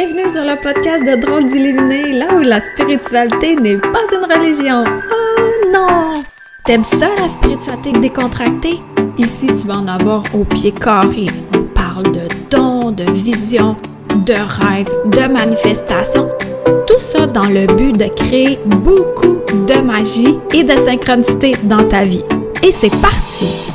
Bienvenue 0.00 0.28
sur 0.28 0.44
le 0.44 0.54
podcast 0.54 1.04
de 1.04 1.20
Drôles 1.20 1.46
d'Illuminés, 1.46 2.12
là 2.12 2.26
où 2.32 2.38
la 2.38 2.60
spiritualité 2.60 3.56
n'est 3.56 3.78
pas 3.78 4.04
une 4.12 4.32
religion. 4.32 4.84
Oh 4.86 5.72
non! 5.72 6.22
T'aimes 6.64 6.84
ça, 6.84 7.08
la 7.20 7.28
spiritualité 7.28 7.90
décontractée? 7.98 8.78
Ici, 9.16 9.48
tu 9.48 9.66
vas 9.66 9.78
en 9.78 9.88
avoir 9.88 10.22
au 10.32 10.44
pied 10.44 10.70
carré. 10.70 11.26
On 11.52 11.62
parle 11.74 12.12
de 12.12 12.28
dons, 12.48 12.92
de 12.92 13.10
visions, 13.10 13.74
de 14.24 14.34
rêves, 14.34 14.94
de 15.06 15.32
manifestations. 15.32 16.28
Tout 16.86 17.00
ça 17.00 17.26
dans 17.26 17.48
le 17.48 17.66
but 17.66 17.98
de 17.98 18.06
créer 18.06 18.60
beaucoup 18.66 19.40
de 19.66 19.80
magie 19.80 20.38
et 20.54 20.62
de 20.62 20.76
synchronicité 20.76 21.56
dans 21.64 21.88
ta 21.88 22.04
vie. 22.04 22.22
Et 22.62 22.70
c'est 22.70 22.94
parti! 23.02 23.72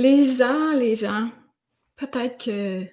Les 0.00 0.24
gens, 0.24 0.72
les 0.72 0.96
gens. 0.96 1.28
Peut-être 1.96 2.42
que 2.46 2.86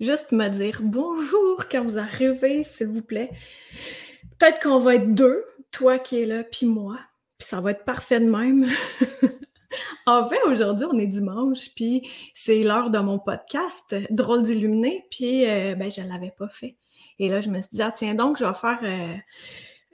juste 0.00 0.32
me 0.32 0.48
dire 0.48 0.80
bonjour 0.82 1.66
quand 1.70 1.84
vous 1.84 1.98
arrivez, 1.98 2.62
s'il 2.62 2.86
vous 2.86 3.02
plaît. 3.02 3.30
Peut-être 4.38 4.58
qu'on 4.62 4.78
va 4.78 4.94
être 4.94 5.14
deux, 5.14 5.44
toi 5.70 5.98
qui 5.98 6.22
es 6.22 6.24
là, 6.24 6.42
puis 6.42 6.64
moi, 6.64 6.98
puis 7.36 7.46
ça 7.46 7.60
va 7.60 7.72
être 7.72 7.84
parfait 7.84 8.20
de 8.20 8.30
même. 8.30 8.66
en 10.06 10.26
fait, 10.30 10.40
aujourd'hui, 10.46 10.86
on 10.90 10.98
est 10.98 11.06
dimanche, 11.06 11.74
puis 11.76 12.08
c'est 12.34 12.62
l'heure 12.62 12.88
de 12.88 13.00
mon 13.00 13.18
podcast, 13.18 13.94
Drôle 14.08 14.42
d'illuminé, 14.42 15.04
puis 15.10 15.46
euh, 15.46 15.74
ben, 15.74 15.90
je 15.90 16.00
ne 16.00 16.08
l'avais 16.08 16.32
pas 16.36 16.48
fait. 16.48 16.78
Et 17.18 17.28
là, 17.28 17.42
je 17.42 17.50
me 17.50 17.60
suis 17.60 17.72
dit, 17.74 17.82
ah, 17.82 17.92
tiens 17.94 18.14
donc, 18.14 18.38
je 18.38 18.46
vais 18.46 18.54
faire 18.54 18.80
euh, 18.82 19.14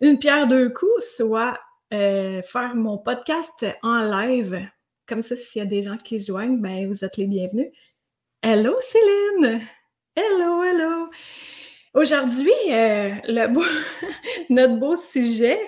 une 0.00 0.20
pierre 0.20 0.47
deux 0.47 0.70
coups, 0.70 1.17
soit 1.17 1.58
euh, 1.92 2.41
faire 2.42 2.77
mon 2.77 2.98
podcast 2.98 3.67
en 3.83 4.02
live. 4.02 4.64
Comme 5.06 5.22
ça, 5.22 5.36
s'il 5.36 5.60
y 5.60 5.62
a 5.62 5.66
des 5.66 5.84
gens 5.84 5.96
qui 5.96 6.18
se 6.18 6.26
joignent, 6.26 6.60
ben, 6.60 6.88
vous 6.88 7.04
êtes 7.04 7.16
les 7.16 7.28
bienvenus. 7.28 7.70
Hello 8.42 8.74
Céline! 8.80 9.60
Hello, 10.16 10.64
hello! 10.64 11.10
Aujourd'hui, 11.94 12.50
euh, 12.70 13.14
notre 14.50 14.77
beau 14.77 14.96
sujet 14.96 15.60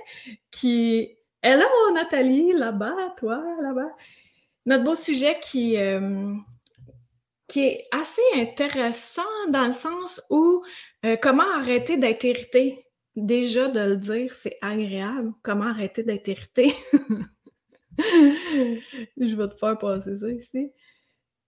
qui... 0.51 1.17
Hello 1.41 1.67
Nathalie, 1.95 2.53
là-bas, 2.53 3.15
toi, 3.17 3.41
là-bas. 3.63 3.95
Notre 4.67 4.83
beau 4.83 4.97
sujet 4.97 5.39
qui, 5.41 5.77
euh, 5.77 6.35
qui 7.47 7.61
est 7.61 7.85
assez 7.93 8.23
intéressant 8.35 9.23
dans 9.51 9.69
le 9.69 9.73
sens 9.73 10.21
où 10.31 10.65
comment 11.23 11.49
arrêter 11.55 11.97
d'être 11.97 12.25
irrité? 12.25 12.85
Déjà 13.15 13.69
de 13.69 13.81
le 13.81 13.97
dire, 13.97 14.35
c'est 14.35 14.59
agréable. 14.63 15.33
Comment 15.45 15.67
arrêter 15.67 16.03
d'être 16.03 16.27
irrité? 16.27 16.75
Je 19.19 19.35
vais 19.35 19.49
te 19.49 19.57
faire 19.57 19.77
passer 19.77 20.19
ça 20.19 20.29
ici. 20.29 20.71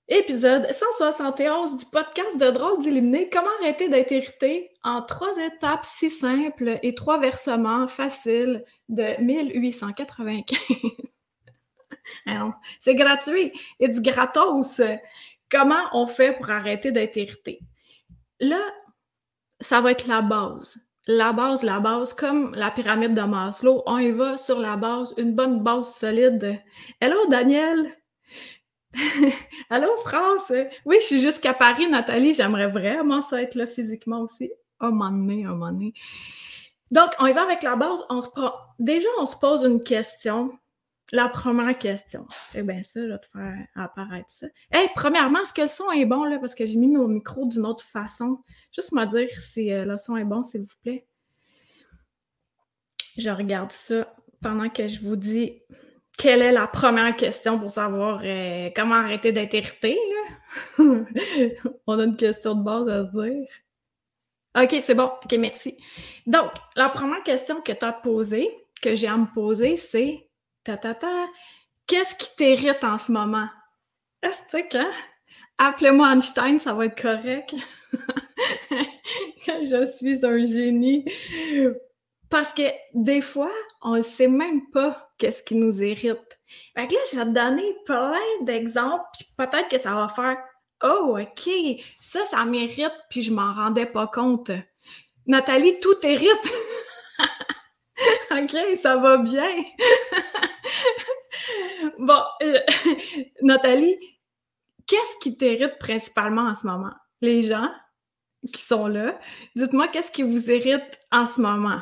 Épisode 0.08 0.66
171 0.72 1.76
du 1.76 1.84
podcast 1.86 2.36
de 2.36 2.50
Drôle 2.50 2.80
d'Illuminer. 2.80 3.30
Comment 3.30 3.50
arrêter 3.60 3.88
d'être 3.88 4.10
irrité 4.10 4.72
en 4.82 5.02
trois 5.02 5.36
étapes 5.38 5.86
si 5.86 6.10
simples 6.10 6.80
et 6.82 6.96
trois 6.96 7.20
versements 7.20 7.86
faciles 7.86 8.64
de 8.88 9.22
1895. 9.22 10.58
c'est 12.80 12.96
gratuit. 12.96 13.52
et 13.78 13.86
du 13.86 14.00
gratos. 14.00 14.80
Comment 15.48 15.84
on 15.92 16.08
fait 16.08 16.32
pour 16.32 16.50
arrêter 16.50 16.90
d'être 16.90 17.16
irrité? 17.16 17.60
Là, 18.40 18.60
ça 19.60 19.80
va 19.80 19.92
être 19.92 20.08
la 20.08 20.22
base 20.22 20.80
la 21.06 21.32
base, 21.32 21.62
la 21.62 21.80
base, 21.80 22.12
comme 22.14 22.54
la 22.54 22.70
pyramide 22.70 23.14
de 23.14 23.22
Maslow, 23.22 23.82
on 23.86 23.98
y 23.98 24.10
va 24.10 24.38
sur 24.38 24.58
la 24.58 24.76
base, 24.76 25.14
une 25.16 25.34
bonne 25.34 25.62
base 25.62 25.94
solide. 25.94 26.60
Hello 27.00 27.26
Daniel! 27.28 27.96
Allô 29.70 29.96
France! 30.04 30.52
Oui, 30.84 30.96
je 31.00 31.06
suis 31.06 31.20
jusqu'à 31.20 31.54
Paris, 31.54 31.88
Nathalie, 31.88 32.34
j'aimerais 32.34 32.68
vraiment 32.68 33.22
ça 33.22 33.42
être 33.42 33.54
là 33.54 33.66
physiquement 33.66 34.20
aussi. 34.20 34.52
Un 34.80 34.90
moment 34.90 35.10
donné, 35.10 35.44
un 35.44 35.50
moment 35.50 35.72
donné. 35.72 35.94
Donc, 36.90 37.10
on 37.18 37.26
y 37.26 37.32
va 37.32 37.42
avec 37.42 37.62
la 37.62 37.76
base. 37.76 38.04
On 38.08 38.20
se 38.20 38.28
Déjà, 38.78 39.08
on 39.20 39.26
se 39.26 39.36
pose 39.36 39.62
une 39.62 39.82
question. 39.82 40.50
La 41.12 41.28
première 41.28 41.76
question. 41.76 42.26
C'est 42.50 42.62
bien 42.62 42.82
ça, 42.82 43.00
je 43.00 43.10
vais 43.10 43.18
te 43.18 43.26
faire 43.28 43.66
apparaître 43.74 44.30
ça. 44.30 44.46
Hey, 44.70 44.88
premièrement, 44.94 45.40
est-ce 45.40 45.52
que 45.52 45.62
le 45.62 45.68
son 45.68 45.90
est 45.90 46.04
bon, 46.04 46.24
là? 46.24 46.38
Parce 46.38 46.54
que 46.54 46.66
j'ai 46.66 46.76
mis 46.76 46.88
mon 46.88 47.08
micro 47.08 47.46
d'une 47.46 47.66
autre 47.66 47.84
façon. 47.84 48.38
Juste 48.72 48.92
me 48.92 49.04
dire 49.06 49.28
si 49.40 49.72
euh, 49.72 49.84
le 49.84 49.96
son 49.96 50.16
est 50.16 50.24
bon, 50.24 50.42
s'il 50.42 50.62
vous 50.62 50.68
plaît. 50.82 51.06
Je 53.16 53.30
regarde 53.30 53.72
ça 53.72 54.14
pendant 54.40 54.68
que 54.68 54.86
je 54.86 55.04
vous 55.04 55.16
dis 55.16 55.62
quelle 56.16 56.42
est 56.42 56.52
la 56.52 56.68
première 56.68 57.16
question 57.16 57.58
pour 57.58 57.70
savoir 57.70 58.20
euh, 58.24 58.70
comment 58.76 58.96
arrêter 58.96 59.32
d'être 59.32 59.54
irrité. 59.54 59.98
On 60.78 61.98
a 61.98 62.04
une 62.04 62.16
question 62.16 62.54
de 62.54 62.62
base 62.62 62.88
à 62.88 63.04
se 63.04 63.10
dire. 63.10 63.48
OK, 64.56 64.76
c'est 64.80 64.94
bon. 64.94 65.10
OK, 65.24 65.32
merci. 65.38 65.76
Donc, 66.26 66.50
la 66.76 66.88
première 66.88 67.22
question 67.22 67.60
que 67.60 67.72
tu 67.72 67.84
as 67.84 67.92
posée, 67.92 68.48
que 68.80 68.94
j'ai 68.94 69.06
à 69.08 69.16
me 69.16 69.32
poser, 69.32 69.76
c'est 69.76 70.29
ta, 70.64 70.76
ta, 70.76 70.94
ta. 70.94 71.26
Qu'est-ce 71.86 72.14
qui 72.14 72.36
t'irrite 72.36 72.84
en 72.84 72.98
ce 72.98 73.12
moment? 73.12 73.48
Est-ce 74.22 74.62
que, 74.62 74.76
hein? 74.76 74.90
Appelez-moi 75.58 76.12
Einstein, 76.12 76.58
ça 76.58 76.72
va 76.72 76.86
être 76.86 77.00
correct. 77.00 77.54
je 79.46 79.86
suis 79.86 80.24
un 80.24 80.44
génie. 80.44 81.04
Parce 82.30 82.52
que 82.52 82.62
des 82.94 83.20
fois, 83.20 83.52
on 83.82 83.96
ne 83.96 84.02
sait 84.02 84.28
même 84.28 84.70
pas 84.70 85.12
qu'est-ce 85.18 85.42
qui 85.42 85.54
nous 85.56 85.82
irrite. 85.82 86.38
Fait 86.74 86.86
que 86.86 86.94
là, 86.94 87.00
je 87.12 87.18
vais 87.18 87.24
te 87.24 87.30
donner 87.30 87.76
plein 87.84 88.20
d'exemples, 88.42 89.04
puis 89.12 89.26
peut-être 89.36 89.68
que 89.68 89.78
ça 89.78 89.94
va 89.94 90.08
faire 90.08 90.38
Oh, 90.82 91.18
OK, 91.18 91.50
ça, 92.00 92.24
ça 92.24 92.44
m'irrite, 92.46 92.94
puis 93.10 93.20
je 93.20 93.32
m'en 93.32 93.52
rendais 93.52 93.84
pas 93.84 94.06
compte. 94.06 94.50
Nathalie, 95.26 95.78
tout 95.80 95.96
irrite. 96.04 96.50
OK, 98.30 98.56
ça 98.76 98.96
va 98.96 99.18
bien. 99.18 99.50
bon, 102.00 102.22
euh, 102.42 102.58
Nathalie, 103.42 103.96
qu'est-ce 104.86 105.18
qui 105.20 105.36
t'irrite 105.36 105.78
principalement 105.78 106.42
en 106.42 106.54
ce 106.54 106.66
moment? 106.66 106.92
Les 107.20 107.42
gens 107.42 107.68
qui 108.52 108.62
sont 108.62 108.86
là, 108.86 109.18
dites-moi 109.54 109.88
qu'est-ce 109.88 110.10
qui 110.10 110.22
vous 110.22 110.50
irrite 110.50 110.98
en 111.12 111.26
ce 111.26 111.40
moment? 111.40 111.80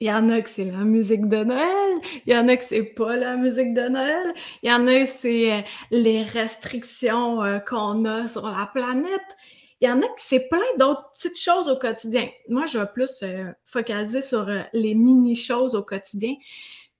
Il 0.00 0.08
y 0.08 0.12
en 0.12 0.28
a 0.28 0.42
que 0.42 0.50
c'est 0.50 0.64
la 0.64 0.78
musique 0.78 1.28
de 1.28 1.44
Noël, 1.44 1.98
il 2.26 2.32
y 2.32 2.36
en 2.36 2.48
a 2.48 2.56
que 2.56 2.64
c'est 2.64 2.82
pas 2.82 3.16
la 3.16 3.36
musique 3.36 3.72
de 3.74 3.88
Noël, 3.88 4.34
il 4.62 4.68
y 4.68 4.72
en 4.72 4.86
a 4.88 5.04
que 5.04 5.06
c'est 5.06 5.52
euh, 5.52 5.62
les 5.92 6.24
restrictions 6.24 7.42
euh, 7.42 7.60
qu'on 7.60 8.04
a 8.04 8.26
sur 8.26 8.46
la 8.46 8.68
planète, 8.74 9.36
il 9.80 9.88
y 9.88 9.90
en 9.90 10.02
a 10.02 10.06
que 10.06 10.18
c'est 10.18 10.48
plein 10.48 10.60
d'autres 10.78 11.10
petites 11.12 11.38
choses 11.38 11.68
au 11.68 11.76
quotidien. 11.76 12.28
Moi, 12.48 12.66
je 12.66 12.78
vais 12.78 12.86
plus 12.92 13.22
focaliser 13.64 14.22
sur 14.22 14.48
les 14.72 14.94
mini-choses 14.94 15.74
au 15.74 15.82
quotidien. 15.82 16.34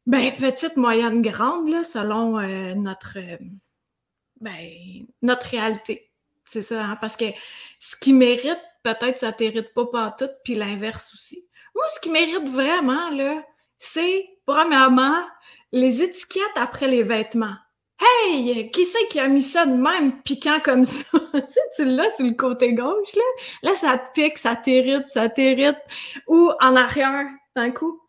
Ben, 0.07 0.35
petite, 0.35 0.77
moyenne, 0.77 1.23
grande, 1.23 1.69
là, 1.69 1.83
selon 1.83 2.39
euh, 2.39 2.75
notre, 2.75 3.19
ben, 4.41 5.07
notre 5.23 5.47
réalité. 5.47 6.11
C'est 6.45 6.63
ça, 6.63 6.85
hein? 6.85 6.99
parce 7.01 7.17
que 7.17 7.25
ce 7.79 7.97
qui 7.97 8.13
mérite, 8.13 8.61
peut-être 8.83 9.19
ça 9.19 9.33
t'hérite 9.33 9.73
pas 9.73 10.15
tout, 10.19 10.29
puis 10.45 10.55
l'inverse 10.55 11.15
aussi. 11.15 11.47
Moi, 11.75 11.85
ce 11.95 12.01
qui 12.01 12.11
mérite 12.11 12.49
vraiment, 12.49 13.09
là, 13.11 13.43
c'est, 13.79 14.29
premièrement, 14.47 15.25
les 15.73 16.03
étiquettes 16.03 16.57
après 16.57 16.87
les 16.87 17.03
vêtements. 17.03 17.57
Hey, 18.01 18.71
qui 18.71 18.85
c'est 18.87 19.09
qui 19.09 19.21
a 19.21 19.29
mis 19.29 19.41
ça 19.41 19.65
de 19.67 19.73
même 19.75 20.21
piquant 20.23 20.61
comme 20.61 20.85
ça? 20.85 21.19
tu 21.33 21.41
sais, 21.49 21.61
tu 21.77 21.85
l'as 21.85 22.11
sur 22.11 22.27
le 22.27 22.35
côté 22.35 22.75
gauche, 22.75 23.15
là. 23.15 23.23
Là, 23.63 23.75
ça 23.75 23.99
te 23.99 24.13
pique, 24.13 24.37
ça 24.37 24.57
t'irrite, 24.57 25.09
ça 25.09 25.29
t'irrite. 25.29 25.79
Ou 26.27 26.51
en 26.61 26.77
arrière, 26.77 27.27
d'un 27.57 27.71
coup. 27.71 28.01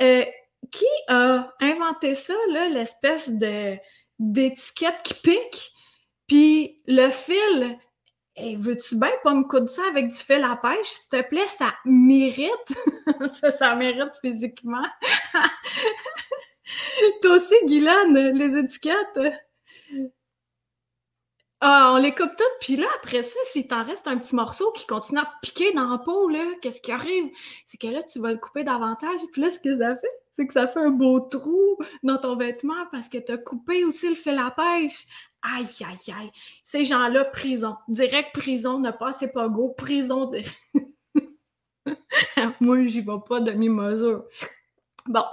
Euh, 0.00 0.24
qui 0.72 0.86
a 1.08 1.52
inventé 1.60 2.16
ça, 2.16 2.34
l'espèce 2.70 3.30
de 3.30 3.76
d'étiquette 4.18 5.02
qui 5.04 5.14
pique? 5.14 5.72
Puis 6.26 6.82
le 6.86 7.10
fil, 7.10 7.78
hey, 8.36 8.56
veux-tu 8.56 8.96
bien 8.96 9.12
pas 9.22 9.34
me 9.34 9.44
coudre 9.44 9.68
ça 9.68 9.82
avec 9.88 10.08
du 10.08 10.16
fil 10.16 10.42
à 10.42 10.56
pêche? 10.56 10.86
S'il 10.86 11.10
te 11.10 11.28
plaît, 11.28 11.48
ça 11.48 11.74
mérite. 11.84 12.74
ça, 13.28 13.52
ça 13.52 13.74
mérite 13.74 14.16
physiquement. 14.20 14.86
Toi 17.22 17.36
aussi, 17.36 17.54
Guylaine, 17.66 18.30
les 18.36 18.56
étiquettes. 18.56 19.20
Ah, 21.64 21.92
on 21.94 21.98
les 21.98 22.12
coupe 22.12 22.34
toutes, 22.36 22.58
puis 22.60 22.74
là, 22.74 22.88
après 22.96 23.22
ça, 23.22 23.38
s'il 23.44 23.68
t'en 23.68 23.84
reste 23.84 24.08
un 24.08 24.18
petit 24.18 24.34
morceau 24.34 24.72
qui 24.72 24.84
continue 24.84 25.20
à 25.20 25.32
piquer 25.42 25.72
dans 25.72 25.96
peau, 26.00 26.28
là, 26.28 26.44
qu'est-ce 26.60 26.80
qui 26.80 26.90
arrive? 26.90 27.30
C'est 27.66 27.78
que 27.78 27.86
là, 27.86 28.02
tu 28.02 28.18
vas 28.18 28.32
le 28.32 28.38
couper 28.38 28.64
davantage, 28.64 29.20
puis 29.30 29.42
là, 29.42 29.48
ce 29.48 29.60
que 29.60 29.78
ça 29.78 29.94
fait, 29.94 30.21
c'est 30.32 30.46
que 30.46 30.52
ça 30.52 30.66
fait 30.66 30.80
un 30.80 30.90
beau 30.90 31.20
trou 31.20 31.78
dans 32.02 32.18
ton 32.18 32.36
vêtement 32.36 32.86
parce 32.90 33.08
que 33.08 33.18
tu 33.18 33.32
as 33.32 33.38
coupé 33.38 33.84
aussi 33.84 34.08
le 34.08 34.14
fil 34.14 34.38
à 34.38 34.50
pêche. 34.50 35.06
Aïe, 35.42 35.66
aïe, 35.80 36.14
aïe. 36.14 36.32
Ces 36.62 36.84
gens-là, 36.84 37.24
prison. 37.24 37.76
Direct 37.88 38.32
prison, 38.32 38.78
ne 38.78 38.90
passez 38.90 39.30
pas 39.30 39.48
go, 39.48 39.70
prison. 39.70 40.26
Direct. 40.26 40.54
Moi, 42.60 42.86
j'y 42.86 43.00
vais 43.00 43.12
pas 43.28 43.40
demi-mesure. 43.40 44.24
Bon, 45.06 45.24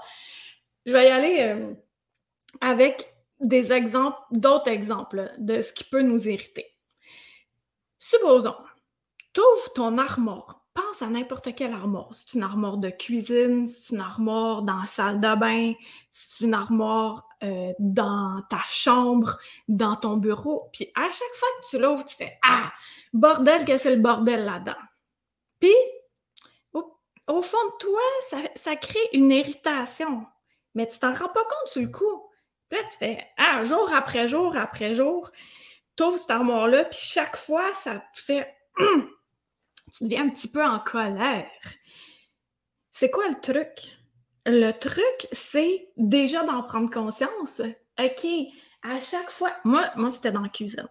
je 0.86 0.92
vais 0.92 1.08
y 1.08 1.12
aller. 1.12 1.38
Euh, 1.42 1.74
avec 2.62 3.14
des 3.40 3.72
exemples, 3.72 4.18
d'autres 4.32 4.70
exemples 4.70 5.32
de 5.38 5.62
ce 5.62 5.72
qui 5.72 5.84
peut 5.84 6.02
nous 6.02 6.28
irriter. 6.28 6.66
Supposons, 8.00 8.56
tu 9.34 9.42
ouvres 9.42 9.74
ton 9.74 9.98
armoire. 9.98 10.59
Pense 10.74 11.02
à 11.02 11.08
n'importe 11.08 11.56
quelle 11.56 11.74
armoire. 11.74 12.10
C'est 12.12 12.34
une 12.34 12.44
armoire 12.44 12.78
de 12.78 12.90
cuisine, 12.90 13.68
c'est 13.68 13.94
une 13.94 14.02
armoire 14.02 14.62
dans 14.62 14.80
la 14.80 14.86
salle 14.86 15.20
de 15.20 15.36
bain, 15.36 15.74
c'est 16.12 16.46
une 16.46 16.54
armoire 16.54 17.28
euh, 17.44 17.74
dans 17.80 18.42
ta 18.50 18.62
chambre, 18.68 19.40
dans 19.68 19.96
ton 19.96 20.18
bureau. 20.18 20.70
Puis 20.74 20.92
à 20.96 21.04
chaque 21.04 21.36
fois 21.36 21.48
que 21.62 21.70
tu 21.70 21.80
l'ouvres, 21.80 22.06
tu 22.06 22.16
fais 22.16 22.38
Ah, 22.48 22.72
bordel, 23.14 23.66
que 23.66 23.78
c'est 23.78 23.96
le 23.96 24.02
bordel 24.02 24.46
là-dedans. 24.46 24.78
Puis, 25.60 25.76
au, 26.74 27.42
fond 27.44 27.58
de 27.66 27.78
toi, 27.80 28.02
ça, 28.56 28.76
crée 28.76 29.10
une 29.14 29.32
irritation. 29.32 30.26
Mais 30.76 30.88
tu 30.88 31.00
t'en 31.00 31.14
rends 31.14 31.30
pas 31.30 31.44
compte 31.44 31.68
sur 31.68 31.82
le 31.82 31.88
coup. 31.88 32.30
Puis 32.70 32.80
là, 32.80 32.86
tu 32.90 32.98
fais 32.98 33.28
Ah, 33.38 33.64
jour 33.66 33.90
après 33.94 34.28
jour 34.28 34.56
après 34.56 34.94
jour, 34.94 35.32
tu 35.96 36.04
ouvres 36.04 36.20
cette 36.20 36.32
armoire-là, 36.32 36.86
puis 36.86 37.00
chaque 37.02 37.38
fois, 37.38 37.74
ça 37.74 38.04
te 38.14 38.20
fait 38.20 38.56
tu 39.92 40.04
deviens 40.06 40.26
un 40.26 40.30
petit 40.30 40.48
peu 40.48 40.64
en 40.64 40.80
colère. 40.80 41.50
C'est 42.92 43.10
quoi 43.10 43.28
le 43.28 43.40
truc? 43.40 43.98
Le 44.46 44.72
truc, 44.72 45.28
c'est 45.32 45.90
déjà 45.98 46.44
d'en 46.44 46.64
prendre 46.64 46.90
conscience. 46.90 47.62
OK, 48.00 48.28
à 48.84 49.00
chaque 49.00 49.30
fois, 49.30 49.52
moi, 49.64 49.90
moi 49.96 50.12
c'était 50.12 50.32
dans 50.32 50.42
la 50.42 50.50
cuisine. 50.50 50.88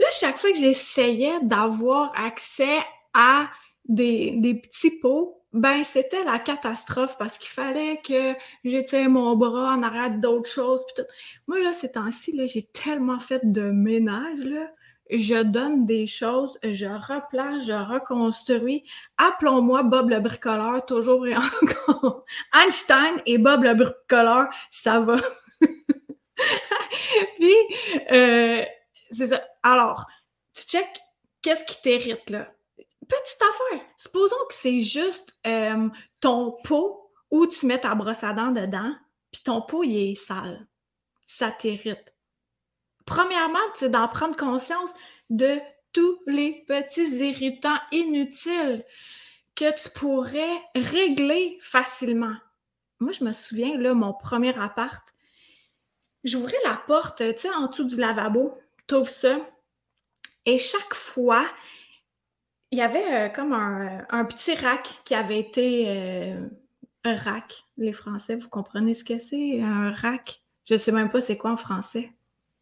Là, 0.00 0.06
chaque 0.12 0.36
fois 0.36 0.52
que 0.52 0.58
j'essayais 0.58 1.40
d'avoir 1.42 2.12
accès 2.18 2.78
à 3.14 3.50
des, 3.84 4.36
des 4.36 4.54
petits 4.54 4.92
pots, 5.00 5.38
ben 5.52 5.82
c'était 5.82 6.24
la 6.24 6.38
catastrophe 6.38 7.16
parce 7.18 7.38
qu'il 7.38 7.50
fallait 7.50 8.00
que 8.04 8.34
j'étire 8.64 9.08
mon 9.08 9.34
bras 9.34 9.74
en 9.74 9.82
arrière 9.82 10.10
d'autres 10.10 10.50
choses. 10.50 10.84
Moi, 11.46 11.58
là, 11.60 11.72
ces 11.72 11.92
temps-ci, 11.92 12.38
j'ai 12.46 12.66
tellement 12.66 13.18
fait 13.18 13.40
de 13.50 13.62
ménage, 13.62 14.44
je 15.10 15.42
donne 15.42 15.86
des 15.86 16.06
choses, 16.06 16.58
je 16.62 16.86
replace, 16.86 17.64
je 17.64 17.72
reconstruis. 17.72 18.84
Appelons-moi 19.16 19.82
Bob 19.82 20.10
le 20.10 20.20
bricoleur, 20.20 20.84
toujours 20.84 21.26
et 21.26 21.36
encore. 21.62 22.24
Einstein 22.52 23.20
et 23.26 23.38
Bob 23.38 23.64
le 23.64 23.74
bricoleur, 23.74 24.48
ça 24.70 25.00
va. 25.00 25.16
Puis, 27.36 27.54
euh, 28.12 28.64
c'est 29.10 29.28
ça. 29.28 29.42
Alors, 29.62 30.06
tu 30.54 30.64
check 30.64 30.86
qu'est-ce 31.42 31.64
qui 31.64 31.80
t'hérite, 31.82 32.28
là. 32.30 32.52
Petite 32.76 33.42
affaire. 33.42 33.86
Supposons 33.96 34.36
que 34.48 34.54
c'est 34.54 34.80
juste 34.80 35.34
euh, 35.46 35.88
ton 36.20 36.56
pot 36.62 37.10
où 37.30 37.46
tu 37.46 37.66
mets 37.66 37.80
ta 37.80 37.94
brosse 37.94 38.22
à 38.22 38.34
dents 38.34 38.50
dedans, 38.50 38.92
puis 39.32 39.42
ton 39.42 39.62
pot, 39.62 39.82
il 39.82 40.12
est 40.12 40.14
sale. 40.14 40.66
Ça 41.26 41.50
t'hérite 41.50 42.14
premièrement, 43.08 43.58
c'est 43.74 43.88
d'en 43.88 44.06
prendre 44.06 44.36
conscience 44.36 44.92
de 45.30 45.58
tous 45.92 46.20
les 46.26 46.64
petits 46.68 47.08
irritants 47.16 47.78
inutiles 47.90 48.84
que 49.56 49.82
tu 49.82 49.88
pourrais 49.90 50.62
régler 50.76 51.58
facilement. 51.60 52.36
Moi, 53.00 53.12
je 53.12 53.24
me 53.24 53.32
souviens, 53.32 53.78
là, 53.78 53.94
mon 53.94 54.12
premier 54.12 54.56
appart, 54.58 55.02
j'ouvrais 56.22 56.58
la 56.64 56.76
porte, 56.86 57.18
tu 57.18 57.38
sais, 57.38 57.50
en 57.50 57.68
dessous 57.68 57.84
du 57.84 57.96
lavabo, 57.96 58.58
ouvres 58.92 59.08
ça, 59.08 59.38
et 60.44 60.58
chaque 60.58 60.94
fois, 60.94 61.46
il 62.70 62.78
y 62.78 62.82
avait 62.82 63.26
euh, 63.26 63.28
comme 63.30 63.54
un, 63.54 64.24
petit 64.26 64.54
rack 64.54 65.00
qui 65.04 65.14
avait 65.14 65.40
été 65.40 65.84
euh, 65.88 66.46
un 67.04 67.16
rack. 67.16 67.64
Les 67.78 67.92
Français, 67.92 68.36
vous 68.36 68.48
comprenez 68.48 68.92
ce 68.92 69.04
que 69.04 69.18
c'est, 69.18 69.60
un 69.62 69.92
rack? 69.92 70.42
Je 70.66 70.76
sais 70.76 70.92
même 70.92 71.10
pas 71.10 71.22
c'est 71.22 71.38
quoi 71.38 71.52
en 71.52 71.56
français 71.56 72.12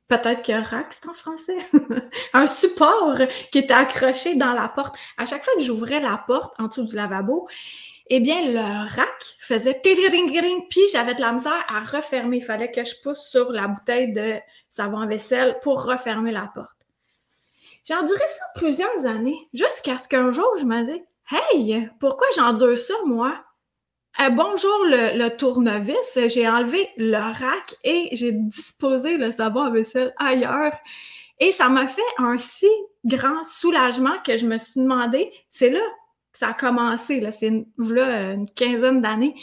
peut-être 0.08 0.43
que 0.43 0.53
rack, 0.53 0.93
c'est 0.93 1.08
en 1.08 1.14
français, 1.14 1.56
un 2.32 2.47
support 2.47 3.19
qui 3.50 3.58
était 3.58 3.75
accroché 3.75 4.35
dans 4.35 4.53
la 4.53 4.69
porte. 4.69 4.97
À 5.17 5.26
chaque 5.26 5.44
fois 5.44 5.55
que 5.55 5.62
j'ouvrais 5.62 6.00
la 6.00 6.23
porte 6.26 6.55
en 6.58 6.69
dessous 6.69 6.85
du 6.85 6.94
lavabo, 6.94 7.49
eh 8.08 8.20
bien, 8.20 8.41
le 8.43 8.94
rack 8.94 9.37
faisait 9.41 9.81
puis 9.82 10.81
j'avais 10.93 11.14
de 11.14 11.20
la 11.20 11.32
misère 11.32 11.64
à 11.69 11.81
refermer. 11.81 12.37
Il 12.37 12.44
fallait 12.44 12.70
que 12.70 12.85
je 12.85 12.94
pousse 13.03 13.29
sur 13.29 13.50
la 13.50 13.67
bouteille 13.67 14.12
de 14.12 14.35
savon 14.70 15.06
vaisselle 15.06 15.58
pour 15.62 15.85
refermer 15.85 16.31
la 16.31 16.50
porte. 16.55 16.70
J'ai 17.85 17.94
enduré 17.94 18.19
ça 18.29 18.44
plusieurs 18.55 19.06
années, 19.06 19.49
jusqu'à 19.52 19.97
ce 19.97 20.09
qu'un 20.09 20.31
jour, 20.31 20.56
je 20.59 20.64
me 20.64 20.85
dis, 20.85 21.05
Hey, 21.31 21.88
pourquoi 21.99 22.29
j'endure 22.37 22.79
ça, 22.79 22.94
moi? 23.05 23.45
Euh, 24.18 24.30
bonjour 24.30 24.84
le, 24.86 25.28
tournevis, 25.36 26.18
j'ai 26.28 26.48
enlevé 26.48 26.88
le 26.96 27.18
rack 27.18 27.74
et 27.84 28.08
j'ai 28.12 28.32
disposé 28.32 29.18
le 29.18 29.30
savon 29.30 29.60
à 29.60 29.70
vaisselle 29.70 30.14
ailleurs. 30.16 30.72
Et 31.38 31.52
ça 31.52 31.68
m'a 31.68 31.86
fait 31.86 32.00
un 32.16 32.38
si 32.38 32.70
grand 33.04 33.44
soulagement 33.44 34.16
que 34.24 34.38
je 34.38 34.46
me 34.46 34.56
suis 34.56 34.80
demandé, 34.80 35.30
c'est 35.50 35.68
là 35.68 35.82
que 36.32 36.38
ça 36.38 36.48
a 36.48 36.54
commencé, 36.54 37.20
là, 37.20 37.30
c'est 37.30 37.48
une, 37.48 37.66
une 37.78 38.48
quinzaine 38.54 39.02
d'années, 39.02 39.34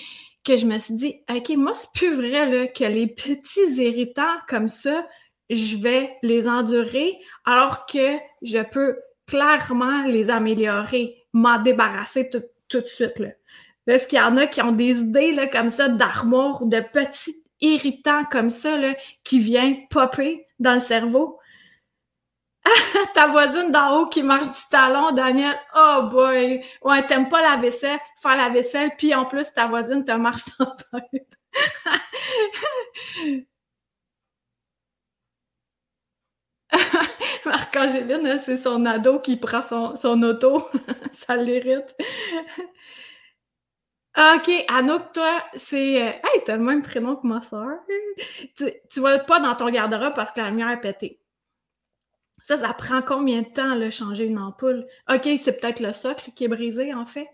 que 0.44 0.58
je 0.58 0.66
me 0.66 0.80
suis 0.80 0.96
dit, 0.96 1.22
OK, 1.30 1.50
moi, 1.56 1.74
c'est 1.76 1.92
plus 1.94 2.16
vrai 2.16 2.50
là, 2.50 2.66
que 2.66 2.84
les 2.84 3.06
petits 3.06 3.76
irritants 3.76 4.38
comme 4.48 4.68
ça, 4.68 5.08
je 5.52 5.78
vais 5.78 6.18
les 6.24 6.48
endurer 6.48 7.20
alors 7.46 7.86
que 7.86 8.18
je 8.42 8.64
peux 8.64 8.98
clairement 9.28 10.04
les 10.06 10.32
améliorer, 10.32 11.16
m'en 11.32 11.62
débarrasser 11.62 12.28
tout, 12.28 12.44
tout 12.70 12.82
de 12.82 12.88
suite. 12.88 13.20
Là. 13.20 13.30
Est-ce 13.88 14.08
qu'il 14.08 14.18
y 14.18 14.22
en 14.22 14.38
a 14.38 14.48
qui 14.48 14.62
ont 14.62 14.72
des 14.72 15.00
idées 15.00 15.50
comme 15.52 15.70
ça 15.70 15.90
d'armoire 15.90 16.66
de 16.66 16.80
petits 16.80 17.36
irritants 17.62 18.26
comme 18.32 18.50
ça 18.50 18.78
qui 19.24 19.40
viennent 19.40 19.88
popper 19.90 20.48
dans 20.60 20.76
le 20.76 20.80
cerveau? 20.80 21.40
Ta 23.14 23.28
voisine 23.28 23.72
d'en 23.72 24.00
haut 24.00 24.06
qui 24.08 24.24
marche 24.24 24.48
du 24.48 24.60
talon, 24.70 25.12
Daniel. 25.12 25.60
Oh 25.76 26.08
boy! 26.10 26.64
Ouais, 26.82 27.06
t'aimes 27.06 27.30
pas 27.30 27.42
la 27.42 27.58
vaisselle, 27.58 28.00
faire 28.22 28.38
la 28.38 28.50
vaisselle, 28.50 28.92
puis 28.98 29.14
en 29.14 29.26
plus, 29.26 29.52
ta 29.54 29.68
voisine 29.68 30.06
te 30.06 30.12
marche 30.14 30.42
sans 30.58 30.66
tête. 31.12 31.38
Marc-Angéline, 37.46 38.40
c'est 38.40 38.58
son 38.58 38.86
ado 38.86 39.20
qui 39.20 39.38
prend 39.38 39.62
son 39.62 40.24
auto. 40.24 40.68
ça 41.12 41.36
l'irrite. 41.36 41.96
OK, 44.16 44.52
Anouk, 44.68 45.12
toi, 45.12 45.44
c'est. 45.56 46.02
Euh, 46.02 46.12
hey, 46.12 46.44
t'as 46.46 46.58
le 46.58 46.64
même 46.64 46.84
prénom 46.84 47.16
que 47.16 47.26
ma 47.26 47.42
soeur. 47.42 47.80
Tu, 48.56 48.72
tu 48.90 49.00
vas 49.00 49.18
pas 49.20 49.40
dans 49.40 49.56
ton 49.56 49.70
garde-robe 49.70 50.14
parce 50.14 50.32
que 50.32 50.40
la 50.40 50.52
lumière 50.52 50.70
est 50.70 50.82
pétée. 50.82 51.20
Ça, 52.44 52.58
ça 52.58 52.74
prend 52.74 53.02
combien 53.02 53.42
de 53.42 53.48
temps, 53.48 53.74
là, 53.74 53.90
changer 53.90 54.26
une 54.26 54.38
ampoule? 54.38 54.86
OK, 55.10 55.28
c'est 55.42 55.60
peut-être 55.60 55.80
le 55.80 55.94
socle 55.94 56.32
qui 56.36 56.44
est 56.44 56.50
brisé, 56.50 56.94
en 56.94 57.06
fait. 57.06 57.28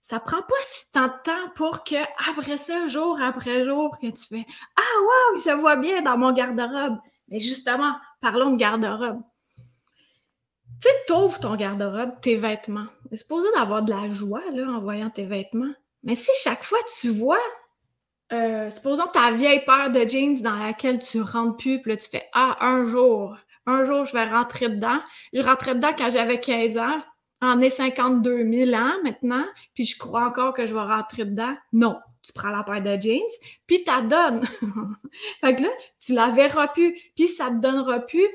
Ça 0.00 0.18
prend 0.18 0.40
pas 0.40 0.54
si 0.60 0.90
tant 0.92 1.08
de 1.08 1.22
temps 1.24 1.50
pour 1.54 1.84
que, 1.84 1.96
après 2.30 2.56
ça, 2.56 2.86
jour 2.86 3.20
après 3.20 3.64
jour, 3.64 3.96
que 4.00 4.06
tu 4.06 4.24
fais 4.24 4.46
Ah, 4.76 5.00
wow, 5.00 5.40
je 5.40 5.50
vois 5.50 5.76
bien 5.76 6.02
dans 6.02 6.16
mon 6.16 6.32
garde-robe. 6.32 6.98
Mais 7.28 7.38
justement, 7.38 7.96
parlons 8.20 8.50
de 8.52 8.56
garde-robe. 8.56 9.22
Tu 10.80 10.88
sais, 10.88 10.94
t'ouvres 11.06 11.38
ton 11.38 11.54
garde-robe, 11.54 12.20
tes 12.20 12.36
vêtements. 12.36 12.86
C'est 13.10 13.18
supposé 13.18 13.48
d'avoir 13.54 13.82
de 13.82 13.90
la 13.90 14.08
joie, 14.08 14.42
là, 14.52 14.68
en 14.68 14.80
voyant 14.80 15.10
tes 15.10 15.24
vêtements. 15.24 15.74
Mais 16.02 16.14
si 16.14 16.30
chaque 16.42 16.64
fois 16.64 16.78
tu 17.00 17.10
vois, 17.10 17.40
euh, 18.32 18.70
supposons 18.70 19.06
ta 19.06 19.30
vieille 19.30 19.64
paire 19.64 19.90
de 19.90 20.08
jeans 20.08 20.40
dans 20.40 20.56
laquelle 20.56 20.98
tu 20.98 21.20
rentres 21.20 21.56
plus, 21.56 21.80
puis 21.80 21.92
là 21.92 21.96
tu 21.96 22.08
fais 22.08 22.28
Ah, 22.32 22.56
un 22.60 22.86
jour, 22.86 23.36
un 23.66 23.84
jour 23.84 24.04
je 24.04 24.12
vais 24.12 24.24
rentrer 24.24 24.68
dedans. 24.68 25.00
Je 25.32 25.42
rentrais 25.42 25.74
dedans 25.74 25.92
quand 25.96 26.10
j'avais 26.10 26.40
15 26.40 26.78
ans. 26.78 27.02
En 27.40 27.60
est 27.60 27.70
52 27.70 28.48
000 28.66 28.72
ans 28.80 28.94
maintenant, 29.02 29.44
puis 29.74 29.84
je 29.84 29.98
crois 29.98 30.24
encore 30.26 30.52
que 30.52 30.64
je 30.64 30.74
vais 30.74 30.80
rentrer 30.80 31.24
dedans. 31.24 31.54
Non, 31.72 31.98
tu 32.22 32.32
prends 32.32 32.50
la 32.50 32.62
paire 32.62 32.82
de 32.82 33.00
jeans, 33.00 33.20
puis 33.66 33.82
tu 33.82 34.06
donnes. 34.06 34.44
fait 35.40 35.56
que 35.56 35.62
là, 35.62 35.68
tu 35.98 36.14
la 36.14 36.30
verras 36.30 36.68
plus, 36.68 36.96
puis 37.16 37.26
ça 37.26 37.48
te 37.48 37.56
donnera 37.56 37.98
plus 37.98 38.26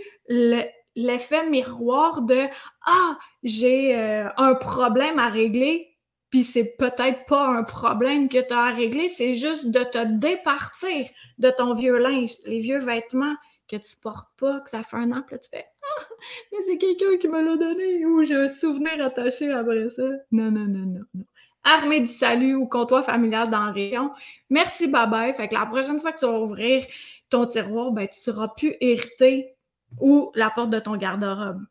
l'effet 0.95 1.50
miroir 1.50 2.24
de 2.24 2.47
Ah, 2.86 3.17
j'ai 3.43 3.95
euh, 3.95 4.27
un 4.36 4.55
problème 4.55 5.19
à 5.19 5.29
régler 5.29 5.97
puis 6.29 6.43
c'est 6.43 6.75
peut-être 6.77 7.25
pas 7.25 7.48
un 7.48 7.63
problème 7.63 8.29
que 8.29 8.46
tu 8.46 8.53
as 8.53 8.65
à 8.65 8.74
régler, 8.74 9.10
c'est 9.10 9.34
juste 9.34 9.67
de 9.67 9.84
te 9.84 10.03
départir 10.05 11.07
de 11.38 11.50
ton 11.50 11.74
vieux 11.74 11.98
linge, 11.98 12.36
les 12.46 12.60
vieux 12.60 12.79
vêtements 12.79 13.36
que 13.67 13.75
tu 13.77 13.96
portes 13.98 14.29
pas, 14.38 14.60
que 14.62 14.69
ça 14.69 14.84
fait 14.84 14.98
un 14.98 15.12
an, 15.12 15.24
là 15.29 15.38
tu 15.38 15.50
fais 15.50 15.65
ah, 15.84 16.03
mais 16.51 16.60
c'est 16.65 16.77
quelqu'un 16.77 17.17
qui 17.17 17.27
me 17.27 17.41
l'a 17.41 17.57
donné 17.57 18.05
ou 18.05 18.24
j'ai 18.24 18.36
un 18.36 18.50
souvenir 18.50 19.03
attaché 19.03 19.51
après 19.51 19.89
ça. 19.89 20.03
Non, 20.31 20.51
non, 20.51 20.65
non, 20.65 20.86
non, 20.86 21.05
non. 21.13 21.25
Armée 21.63 22.00
du 22.01 22.07
salut 22.07 22.55
ou 22.55 22.65
comptoir 22.65 23.03
familial 23.03 23.50
dans 23.50 23.65
la 23.65 23.72
région. 23.72 24.12
Merci, 24.50 24.88
bye 24.88 25.10
bye. 25.10 25.34
Fait 25.34 25.48
que 25.48 25.53
la 25.53 25.65
prochaine 25.65 26.00
fois 26.00 26.13
que 26.13 26.19
tu 26.19 26.25
vas 26.25 26.39
ouvrir 26.39 26.86
ton 27.29 27.46
tiroir, 27.46 27.91
ben, 27.91 28.07
tu 28.07 28.19
seras 28.19 28.48
plus 28.50 28.75
hérité 28.79 29.55
ou 30.00 30.31
la 30.34 30.50
porte 30.50 30.69
de 30.69 30.79
ton 30.79 30.96
garde-robe. 30.96 31.65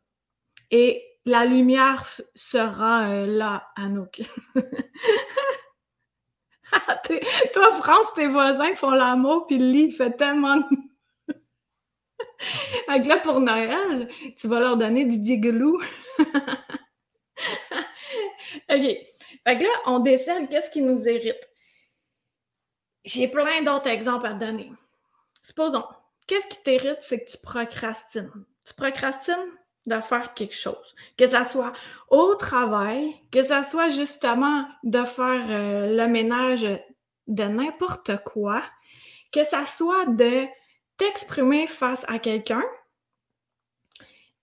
Et 0.69 1.03
la 1.27 1.45
lumière 1.45 2.09
sera 2.35 3.09
euh, 3.09 3.25
là, 3.25 3.69
Anouk. 3.75 4.21
Toi, 7.53 7.71
France, 7.73 8.13
tes 8.15 8.27
voisins 8.27 8.73
font 8.75 8.91
l'amour, 8.91 9.45
puis 9.45 9.57
le 9.57 9.65
lit 9.65 9.91
fait 9.91 10.11
tellement 10.11 10.55
de... 10.57 10.63
fait 12.87 13.03
là, 13.03 13.17
pour 13.17 13.41
Noël, 13.41 14.07
tu 14.37 14.47
vas 14.47 14.61
leur 14.61 14.77
donner 14.77 15.03
du 15.05 15.23
gigolou. 15.23 15.81
OK. 16.19 16.27
Fait 18.69 19.57
que 19.57 19.63
là, 19.63 19.69
on 19.85 19.99
décèle 19.99 20.47
qu'est-ce 20.47 20.71
qui 20.71 20.81
nous 20.81 21.07
hérite. 21.09 21.49
J'ai 23.03 23.27
plein 23.27 23.61
d'autres 23.63 23.89
exemples 23.89 24.27
à 24.27 24.33
donner. 24.33 24.71
Supposons, 25.43 25.83
qu'est-ce 26.25 26.47
qui 26.47 26.61
t'hérite, 26.63 26.99
c'est 27.01 27.23
que 27.23 27.31
tu 27.31 27.37
procrastines. 27.37 28.31
Tu 28.65 28.73
procrastines 28.73 29.51
de 29.87 29.99
faire 30.01 30.33
quelque 30.33 30.55
chose. 30.55 30.95
Que 31.17 31.25
ça 31.25 31.43
soit 31.43 31.73
au 32.09 32.35
travail, 32.35 33.15
que 33.31 33.41
ça 33.41 33.63
soit 33.63 33.89
justement 33.89 34.67
de 34.83 35.03
faire 35.03 35.45
euh, 35.49 35.95
le 35.95 36.07
ménage 36.07 36.67
de 37.27 37.43
n'importe 37.43 38.23
quoi, 38.23 38.63
que 39.31 39.43
ça 39.43 39.65
soit 39.65 40.05
de 40.05 40.45
t'exprimer 40.97 41.67
face 41.67 42.05
à 42.07 42.19
quelqu'un. 42.19 42.63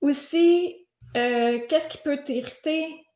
Aussi, 0.00 0.86
euh, 1.16 1.60
qu'est-ce 1.68 1.88
qui 1.88 1.98
peut 1.98 2.22
t'irriter? 2.24 3.06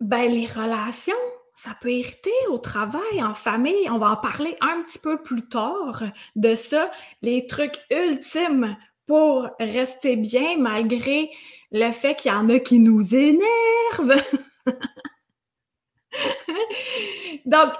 Ben, 0.00 0.30
les 0.30 0.46
relations, 0.46 1.14
ça 1.56 1.76
peut 1.80 1.92
irriter 1.92 2.32
au 2.48 2.58
travail, 2.58 3.22
en 3.22 3.34
famille. 3.34 3.88
On 3.90 3.98
va 3.98 4.10
en 4.10 4.16
parler 4.16 4.56
un 4.60 4.82
petit 4.82 4.98
peu 4.98 5.22
plus 5.22 5.48
tard 5.48 6.02
de 6.34 6.54
ça. 6.54 6.90
Les 7.22 7.46
trucs 7.46 7.78
ultimes 7.90 8.76
pour 9.06 9.48
rester 9.58 10.16
bien 10.16 10.56
malgré 10.58 11.30
le 11.72 11.90
fait 11.92 12.14
qu'il 12.14 12.30
y 12.30 12.34
en 12.34 12.48
a 12.48 12.58
qui 12.58 12.78
nous 12.78 13.14
énervent. 13.14 14.22
Donc, 17.44 17.72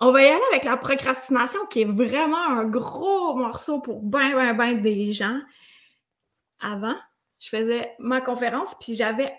on 0.00 0.12
va 0.12 0.22
y 0.22 0.26
aller 0.26 0.42
avec 0.52 0.64
la 0.64 0.76
procrastination 0.76 1.64
qui 1.66 1.82
est 1.82 1.90
vraiment 1.90 2.48
un 2.48 2.64
gros 2.64 3.34
morceau 3.34 3.80
pour 3.80 4.02
ben, 4.02 4.34
ben, 4.34 4.54
ben 4.54 4.80
des 4.80 5.12
gens. 5.12 5.40
Avant, 6.60 6.96
je 7.38 7.48
faisais 7.48 7.94
ma 7.98 8.20
conférence, 8.20 8.74
puis 8.80 8.94
j'avais 8.94 9.36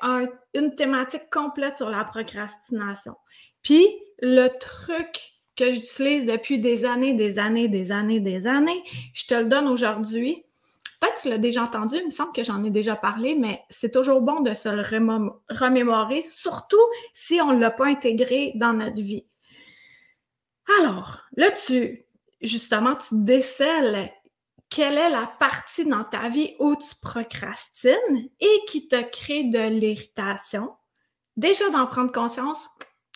une 0.53 0.75
thématique 0.75 1.29
complète 1.31 1.77
sur 1.77 1.89
la 1.89 2.03
procrastination. 2.03 3.15
Puis 3.63 3.87
le 4.19 4.49
truc 4.59 5.33
que 5.55 5.71
j'utilise 5.71 6.25
depuis 6.25 6.59
des 6.59 6.85
années, 6.85 7.13
des 7.13 7.39
années, 7.39 7.67
des 7.67 7.91
années, 7.91 8.19
des 8.19 8.45
années, 8.45 8.83
je 9.13 9.25
te 9.25 9.33
le 9.33 9.45
donne 9.45 9.67
aujourd'hui. 9.67 10.43
Peut-être 10.99 11.15
que 11.15 11.21
tu 11.21 11.29
l'as 11.29 11.37
déjà 11.37 11.63
entendu, 11.63 11.95
il 11.97 12.07
me 12.07 12.11
semble 12.11 12.31
que 12.31 12.43
j'en 12.43 12.63
ai 12.63 12.71
déjà 12.71 12.95
parlé, 12.95 13.35
mais 13.35 13.61
c'est 13.69 13.91
toujours 13.91 14.21
bon 14.21 14.39
de 14.39 14.53
se 14.53 14.69
le 14.69 14.81
remémorer, 14.81 16.23
surtout 16.23 16.77
si 17.13 17.39
on 17.39 17.53
ne 17.53 17.59
l'a 17.59 17.71
pas 17.71 17.85
intégré 17.85 18.53
dans 18.55 18.73
notre 18.73 19.01
vie. 19.01 19.27
Alors, 20.79 21.19
là, 21.35 21.51
tu, 21.51 22.05
justement, 22.41 22.95
tu 22.95 23.09
décèles 23.11 24.11
quelle 24.69 24.97
est 24.97 25.09
la 25.09 25.27
partie 25.39 25.85
dans 25.85 26.03
ta 26.03 26.27
vie 26.27 26.55
où 26.59 26.75
tu 26.75 26.93
procrastines 27.01 28.29
et 28.39 28.61
qui 28.67 28.87
te 28.87 29.01
crée 29.01 29.45
de 29.45 29.69
l'irritation? 29.69 30.75
Déjà, 31.37 31.69
d'en 31.69 31.87
prendre 31.87 32.11
conscience, 32.11 32.69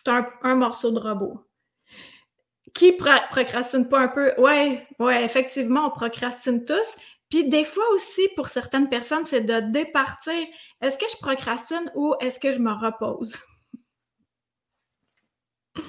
tu 0.05 0.11
as 0.11 0.29
un, 0.43 0.55
morceau 0.55 0.91
de 0.91 0.99
robot. 0.99 1.41
Qui 2.73 2.93
procrastine 2.93 3.89
pas 3.89 3.99
un 3.99 4.07
peu? 4.07 4.33
Ouais, 4.37 4.87
ouais, 4.99 5.25
effectivement, 5.25 5.87
on 5.87 5.91
procrastine 5.91 6.63
tous. 6.63 6.95
Puis 7.31 7.47
des 7.47 7.63
fois 7.63 7.85
aussi, 7.95 8.27
pour 8.35 8.47
certaines 8.49 8.89
personnes, 8.89 9.25
c'est 9.25 9.41
de 9.41 9.61
départir. 9.71 10.45
Est-ce 10.81 10.97
que 10.97 11.05
je 11.09 11.17
procrastine 11.17 11.89
ou 11.95 12.13
est-ce 12.19 12.39
que 12.39 12.51
je 12.51 12.59
me 12.59 12.71
repose? 12.71 13.37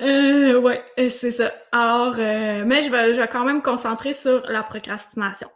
Euh, 0.00 0.60
ouais, 0.60 0.82
euh, 0.98 1.08
c'est 1.08 1.32
ça. 1.32 1.52
Alors, 1.72 2.14
euh, 2.18 2.64
mais 2.64 2.82
je 2.82 2.90
vais, 2.90 3.12
je 3.12 3.20
vais 3.20 3.28
quand 3.28 3.44
même 3.44 3.56
me 3.56 3.62
concentrer 3.62 4.12
sur 4.12 4.42
la 4.46 4.62
procrastination. 4.62 5.48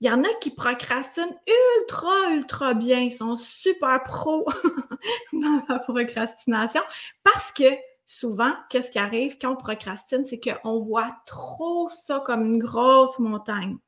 Il 0.00 0.06
y 0.06 0.10
en 0.10 0.22
a 0.22 0.28
qui 0.40 0.54
procrastinent 0.54 1.34
ultra, 1.80 2.30
ultra 2.30 2.74
bien. 2.74 3.00
Ils 3.00 3.12
sont 3.12 3.34
super 3.34 4.02
pros 4.04 4.46
dans 5.32 5.62
la 5.68 5.78
procrastination 5.80 6.82
parce 7.22 7.52
que 7.52 7.64
souvent, 8.06 8.52
qu'est-ce 8.70 8.90
qui 8.90 8.98
arrive 8.98 9.38
quand 9.40 9.52
on 9.52 9.56
procrastine? 9.56 10.24
C'est 10.24 10.40
qu'on 10.40 10.80
voit 10.80 11.16
trop 11.26 11.88
ça 11.88 12.22
comme 12.24 12.44
une 12.46 12.58
grosse 12.58 13.18
montagne. 13.18 13.78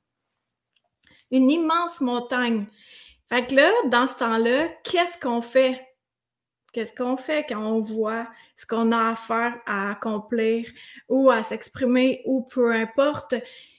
Une 1.31 1.51
immense 1.51 2.01
montagne. 2.01 2.67
Fait 3.29 3.47
que 3.47 3.55
là, 3.55 3.71
dans 3.87 4.07
ce 4.07 4.17
temps-là, 4.17 4.69
qu'est-ce 4.85 5.19
qu'on 5.19 5.41
fait? 5.41 5.83
Qu'est-ce 6.73 6.95
qu'on 6.95 7.17
fait 7.17 7.47
quand 7.49 7.65
on 7.65 7.81
voit 7.81 8.29
ce 8.55 8.67
qu'on 8.67 8.93
a 8.93 9.11
à 9.11 9.17
faire, 9.17 9.59
à 9.67 9.91
accomplir 9.91 10.69
ou 11.09 11.31
à 11.31 11.43
s'exprimer 11.43 12.23
ou 12.27 12.43
peu 12.43 12.73
importe? 12.73 13.35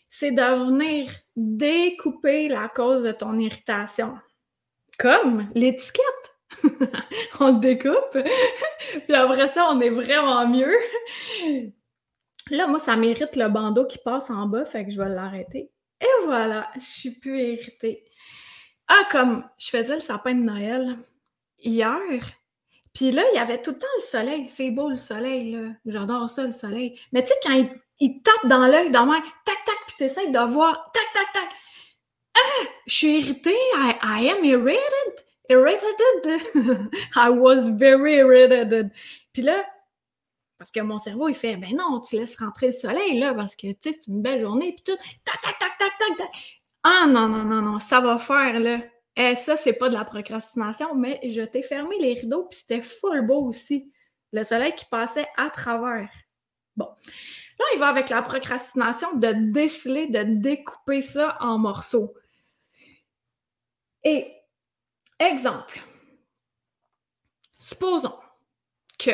C'est 0.10 0.32
de 0.32 0.66
venir 0.66 1.12
découper 1.36 2.50
la 2.50 2.70
cause 2.70 3.04
de 3.04 3.12
ton 3.12 3.38
irritation. 3.38 4.18
Comme 4.98 5.48
l'étiquette. 5.54 6.04
on 7.39 7.54
découpe, 7.54 8.18
puis 9.06 9.13
après 9.13 9.48
ça, 9.50 9.68
on 9.70 9.80
est 9.82 9.89
vraiment 9.89 10.48
mieux. 10.48 10.77
Là, 12.50 12.68
moi, 12.68 12.80
ça 12.80 12.96
mérite 12.96 13.36
le 13.36 13.50
bandeau 13.50 13.86
qui 13.86 14.00
passe 14.00 14.30
en 14.30 14.48
bas, 14.48 14.66
fait 14.66 14.86
que 14.86 14.92
je 14.92 15.01
vais 15.01 15.10
l'arrêter. 15.10 15.70
Et 16.01 16.25
voilà, 16.25 16.70
je 16.75 16.82
suis 16.82 17.12
plus 17.12 17.42
irritée. 17.42 18.04
Ah, 18.88 19.08
comme 19.12 19.48
je 19.58 19.70
faisais 19.70 19.96
le 19.96 20.00
sapin 20.00 20.34
de 20.36 20.42
Noël 20.42 20.98
hier, 21.60 22.00
puis 22.98 23.12
là, 23.12 23.24
il 23.32 23.36
y 23.36 23.39
avait 23.39 23.62
tout 23.62 23.72
le 23.72 23.77
temps 23.77 23.88
le 23.98 24.01
soleil. 24.01 24.48
C'est 24.48 24.72
beau 24.72 24.89
le 24.89 24.98
soleil, 24.98 25.51
là. 25.51 25.70
J'adore 25.86 26.27
ça, 26.30 26.44
le 26.44 26.51
soleil. 26.51 27.00
Mais 27.12 27.22
tu 27.22 27.27
sais, 27.30 27.36
quand 27.44 27.70
il, 28.00 28.24
tape 28.24 28.48
dans 28.48 28.66
l'œil 28.66 28.89
dans 28.89 29.06
moi, 29.06 29.22
tac, 29.46 29.58
tac, 29.66 29.75
puis 29.96 30.06
essaies 30.06 30.30
de 30.30 30.39
voir, 30.39 30.92
tac, 30.94 31.04
tac, 31.13 31.32
tac. 31.32 31.50
Ah! 32.36 32.66
Je 32.88 32.94
suis 32.96 33.20
irritée. 33.20 33.56
I, 33.75 34.30
am 34.32 34.44
irritated. 34.44 35.25
Irritated. 35.48 36.89
I 37.16 37.30
was 37.30 37.70
very 37.70 38.16
irritated. 38.16 38.89
Puis 39.32 39.44
là, 39.44 39.63
parce 40.58 40.72
que 40.72 40.80
mon 40.80 40.98
cerveau, 40.98 41.30
il 41.30 41.36
fait, 41.36 41.56
ben 41.56 41.76
non, 41.76 42.02
tu 42.02 42.16
laisses 42.16 42.38
rentrer 42.40 42.68
le 42.68 42.72
soleil, 42.72 43.20
là, 43.20 43.34
parce 43.34 43.56
que, 43.56 43.68
tu 43.68 43.78
sais, 43.82 43.94
c'est 43.94 44.08
une 44.08 44.22
belle 44.22 44.42
journée, 44.42 44.74
puis 44.74 44.84
tout, 44.84 45.02
tac, 45.24 45.42
tac, 45.42 45.60
tac, 45.60 45.78
tac, 45.78 45.92
tac, 46.00 46.18
tac. 46.18 46.62
Ah 46.84 47.06
non, 47.08 47.28
non, 47.28 47.44
non, 47.44 47.62
non, 47.62 47.80
ça 47.80 48.00
va 48.00 48.18
faire, 48.18 48.60
là. 48.60 48.80
Eh, 49.16 49.36
ça, 49.36 49.56
c'est 49.56 49.74
pas 49.74 49.90
de 49.90 49.96
la 49.96 50.06
procrastination, 50.06 50.94
mais 50.96 51.20
je 51.24 51.42
t'ai 51.42 51.64
fermé 51.64 51.98
les 52.00 52.14
rideaux, 52.14 52.46
puis 52.46 52.60
c'était 52.60 52.82
full 52.82 53.26
beau 53.26 53.46
aussi. 53.48 53.92
Le 54.32 54.44
soleil 54.44 54.76
qui 54.76 54.86
passait 54.86 55.28
à 55.38 55.50
travers. 55.50 56.10
Bon. 56.76 56.90
Là, 57.60 57.66
il 57.74 57.80
va 57.80 57.88
avec 57.88 58.10
la 58.10 58.22
procrastination 58.22 59.16
de 59.16 59.32
déceler, 59.52 60.08
de 60.08 60.24
découper 60.24 61.02
ça 61.02 61.38
en 61.40 61.58
morceaux. 61.58 62.14
Et, 64.04 64.32
exemple, 65.20 65.82
supposons 67.60 68.16
que, 69.00 69.12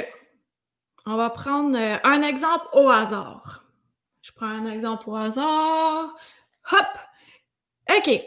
on 1.05 1.17
va 1.17 1.29
prendre 1.29 1.77
euh, 1.77 1.97
un 2.03 2.21
exemple 2.21 2.65
au 2.73 2.89
hasard. 2.89 3.65
Je 4.21 4.31
prends 4.31 4.47
un 4.47 4.65
exemple 4.71 5.09
au 5.09 5.15
hasard. 5.15 6.15
Hop! 6.71 6.87
OK. 7.89 8.21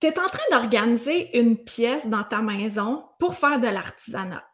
Tu 0.00 0.06
es 0.06 0.18
en 0.18 0.28
train 0.28 0.42
d'organiser 0.50 1.38
une 1.38 1.62
pièce 1.62 2.06
dans 2.06 2.24
ta 2.24 2.40
maison 2.40 3.04
pour 3.18 3.34
faire 3.34 3.60
de 3.60 3.68
l'artisanat, 3.68 4.48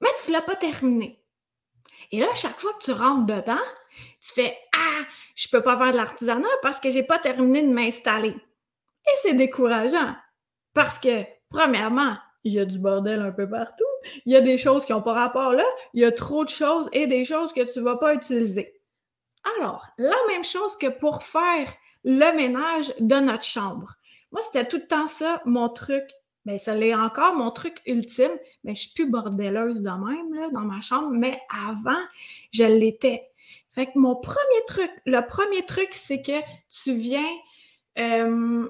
mais 0.00 0.08
tu 0.22 0.30
ne 0.30 0.36
l'as 0.36 0.42
pas 0.42 0.54
terminé. 0.54 1.24
Et 2.12 2.20
là, 2.20 2.28
chaque 2.34 2.58
fois 2.60 2.72
que 2.74 2.84
tu 2.84 2.92
rentres 2.92 3.26
dedans, 3.26 3.64
tu 4.20 4.32
fais 4.32 4.56
Ah, 4.76 5.02
je 5.34 5.48
ne 5.48 5.58
peux 5.58 5.64
pas 5.64 5.76
faire 5.76 5.90
de 5.90 5.96
l'artisanat 5.96 6.48
parce 6.62 6.78
que 6.78 6.90
je 6.90 6.96
n'ai 6.96 7.02
pas 7.02 7.18
terminé 7.18 7.62
de 7.62 7.72
m'installer. 7.72 8.36
Et 9.06 9.16
c'est 9.22 9.34
décourageant 9.34 10.14
parce 10.72 11.00
que, 11.00 11.24
premièrement, 11.48 12.16
il 12.46 12.52
y 12.52 12.60
a 12.60 12.64
du 12.64 12.78
bordel 12.78 13.20
un 13.20 13.32
peu 13.32 13.48
partout. 13.48 13.84
Il 14.24 14.32
y 14.32 14.36
a 14.36 14.40
des 14.40 14.56
choses 14.56 14.86
qui 14.86 14.92
n'ont 14.92 15.02
pas 15.02 15.14
rapport 15.14 15.50
là. 15.52 15.64
Il 15.94 16.00
y 16.00 16.04
a 16.04 16.12
trop 16.12 16.44
de 16.44 16.48
choses 16.48 16.88
et 16.92 17.08
des 17.08 17.24
choses 17.24 17.52
que 17.52 17.60
tu 17.60 17.80
ne 17.80 17.84
vas 17.84 17.96
pas 17.96 18.14
utiliser. 18.14 18.80
Alors, 19.58 19.84
la 19.98 20.16
même 20.28 20.44
chose 20.44 20.76
que 20.78 20.86
pour 20.86 21.24
faire 21.24 21.72
le 22.04 22.36
ménage 22.36 22.94
de 23.00 23.16
notre 23.16 23.42
chambre. 23.42 23.94
Moi, 24.30 24.42
c'était 24.42 24.68
tout 24.68 24.76
le 24.76 24.86
temps 24.86 25.08
ça, 25.08 25.42
mon 25.44 25.68
truc. 25.68 26.04
Mais 26.44 26.58
ça 26.58 26.76
l'est 26.76 26.94
encore, 26.94 27.34
mon 27.34 27.50
truc 27.50 27.82
ultime. 27.84 28.30
Mais 28.62 28.76
je 28.76 28.82
suis 28.82 28.92
plus 28.94 29.10
bordeleuse 29.10 29.82
de 29.82 29.90
même, 29.90 30.32
là, 30.32 30.48
dans 30.50 30.60
ma 30.60 30.80
chambre. 30.80 31.10
Mais 31.10 31.40
avant, 31.52 32.00
je 32.52 32.62
l'étais. 32.62 33.28
Fait 33.72 33.86
que 33.86 33.98
mon 33.98 34.14
premier 34.14 34.64
truc, 34.68 34.90
le 35.04 35.20
premier 35.26 35.66
truc, 35.66 35.88
c'est 35.90 36.22
que 36.22 36.40
tu 36.70 36.94
viens 36.94 37.28
euh, 37.98 38.68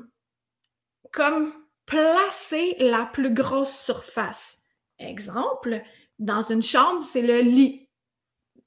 comme 1.12 1.52
placer 1.86 2.76
la 2.80 3.06
plus 3.06 3.32
grosse 3.32 3.76
surface. 3.76 4.58
Exemple, 4.98 5.82
dans 6.18 6.42
une 6.42 6.62
chambre, 6.62 7.04
c'est 7.04 7.22
le 7.22 7.40
lit. 7.40 7.88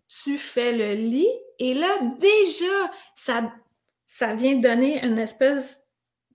Tu 0.07 0.37
fais 0.37 0.71
le 0.71 0.93
lit 0.93 1.29
et 1.59 1.73
là, 1.73 1.99
déjà, 2.19 2.91
ça, 3.15 4.33
vient 4.33 4.55
donner 4.55 5.03
une 5.05 5.19
espèce 5.19 5.83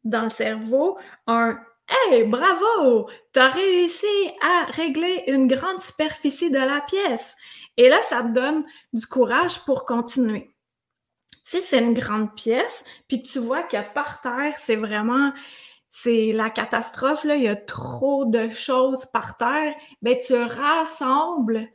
dans 0.04 0.22
le 0.22 0.28
cerveau 0.28 0.98
un 1.26 1.58
Hey, 1.86 2.24
bravo! 2.24 3.10
Tu 3.34 3.40
as 3.40 3.50
réussi 3.50 4.06
à 4.40 4.64
régler 4.70 5.24
une 5.26 5.46
grande 5.46 5.80
superficie 5.80 6.50
de 6.50 6.58
la 6.58 6.80
pièce. 6.80 7.36
Et 7.76 7.90
là, 7.90 8.00
ça 8.02 8.22
te 8.22 8.28
donne 8.28 8.64
du 8.94 9.06
courage 9.06 9.62
pour 9.66 9.84
continuer. 9.84 10.54
Si 11.42 11.60
c'est 11.60 11.80
une 11.80 11.92
grande 11.92 12.34
pièce, 12.34 12.84
puis 13.06 13.22
tu 13.22 13.38
vois 13.38 13.64
que 13.64 13.76
par 13.92 14.22
terre, 14.22 14.56
c'est 14.56 14.76
vraiment 14.76 15.30
c'est 15.96 16.32
la 16.32 16.50
catastrophe, 16.50 17.22
là, 17.22 17.36
il 17.36 17.44
y 17.44 17.48
a 17.48 17.54
trop 17.54 18.24
de 18.24 18.48
choses 18.48 19.06
par 19.06 19.36
terre, 19.36 19.72
ben 20.02 20.18
tu 20.18 20.34
rassembles 20.34 21.68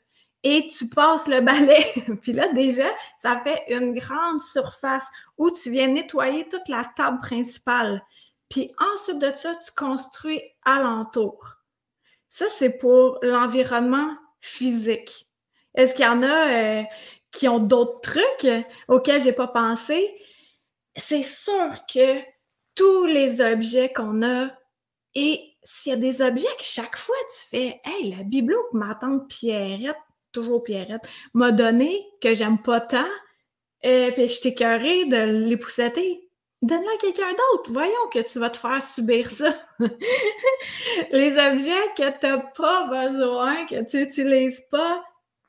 et 0.44 0.68
tu 0.68 0.90
passes 0.90 1.30
le 1.30 1.40
balai. 1.40 1.86
puis 2.22 2.34
là, 2.34 2.52
déjà, 2.52 2.90
ça 3.18 3.40
fait 3.40 3.64
une 3.70 3.98
grande 3.98 4.42
surface 4.42 5.08
où 5.38 5.50
tu 5.52 5.72
viens 5.72 5.88
nettoyer 5.88 6.50
toute 6.50 6.68
la 6.68 6.84
table 6.98 7.22
principale. 7.22 8.04
Puis 8.50 8.70
ensuite 8.94 9.20
de 9.20 9.32
ça, 9.38 9.56
tu 9.56 9.72
construis 9.72 10.42
alentour. 10.66 11.56
Ça, 12.28 12.48
c'est 12.50 12.78
pour 12.78 13.20
l'environnement 13.22 14.18
physique. 14.42 15.30
Est-ce 15.76 15.96
qu'il 15.96 16.04
y 16.04 16.10
en 16.10 16.24
a 16.24 16.82
euh, 16.82 16.84
qui 17.32 17.48
ont 17.48 17.60
d'autres 17.60 18.02
trucs 18.02 18.66
auxquels 18.90 19.22
j'ai 19.22 19.32
pas 19.32 19.48
pensé? 19.48 20.14
C'est 20.98 21.24
sûr 21.24 21.86
que 21.92 22.22
tous 22.80 23.06
les 23.06 23.42
objets 23.42 23.92
qu'on 23.92 24.22
a, 24.24 24.48
et 25.14 25.42
s'il 25.64 25.92
y 25.92 25.96
a 25.96 25.98
des 25.98 26.22
objets 26.22 26.48
que 26.58 26.64
chaque 26.64 26.96
fois 26.96 27.16
tu 27.30 27.50
fais, 27.50 27.82
hey, 27.84 28.16
la 28.16 28.24
bibelot 28.24 28.64
que 28.72 28.78
ma 28.78 28.98
Pierrette, 29.28 29.98
toujours 30.32 30.64
Pierrette, 30.64 31.06
m'a 31.34 31.52
donné, 31.52 32.06
que 32.22 32.34
j'aime 32.34 32.62
pas 32.62 32.80
tant, 32.80 33.10
et 33.82 34.08
euh, 34.08 34.12
puis 34.12 34.30
je 34.30 34.40
t'écœurais 34.40 35.04
de 35.06 35.18
les 35.48 35.58
poussetter. 35.58 36.30
Donne-le 36.62 36.94
à 36.94 36.98
quelqu'un 36.98 37.32
d'autre. 37.32 37.72
Voyons 37.72 38.08
que 38.14 38.20
tu 38.20 38.40
vas 38.40 38.50
te 38.50 38.58
faire 38.58 38.82
subir 38.82 39.30
ça. 39.30 39.54
les 41.12 41.32
objets 41.38 41.94
que 41.98 42.20
tu 42.20 42.28
n'as 42.28 42.38
pas 42.38 42.88
besoin, 42.88 43.66
que 43.66 43.84
tu 43.90 43.98
n'utilises 43.98 44.62
pas, 44.72 45.04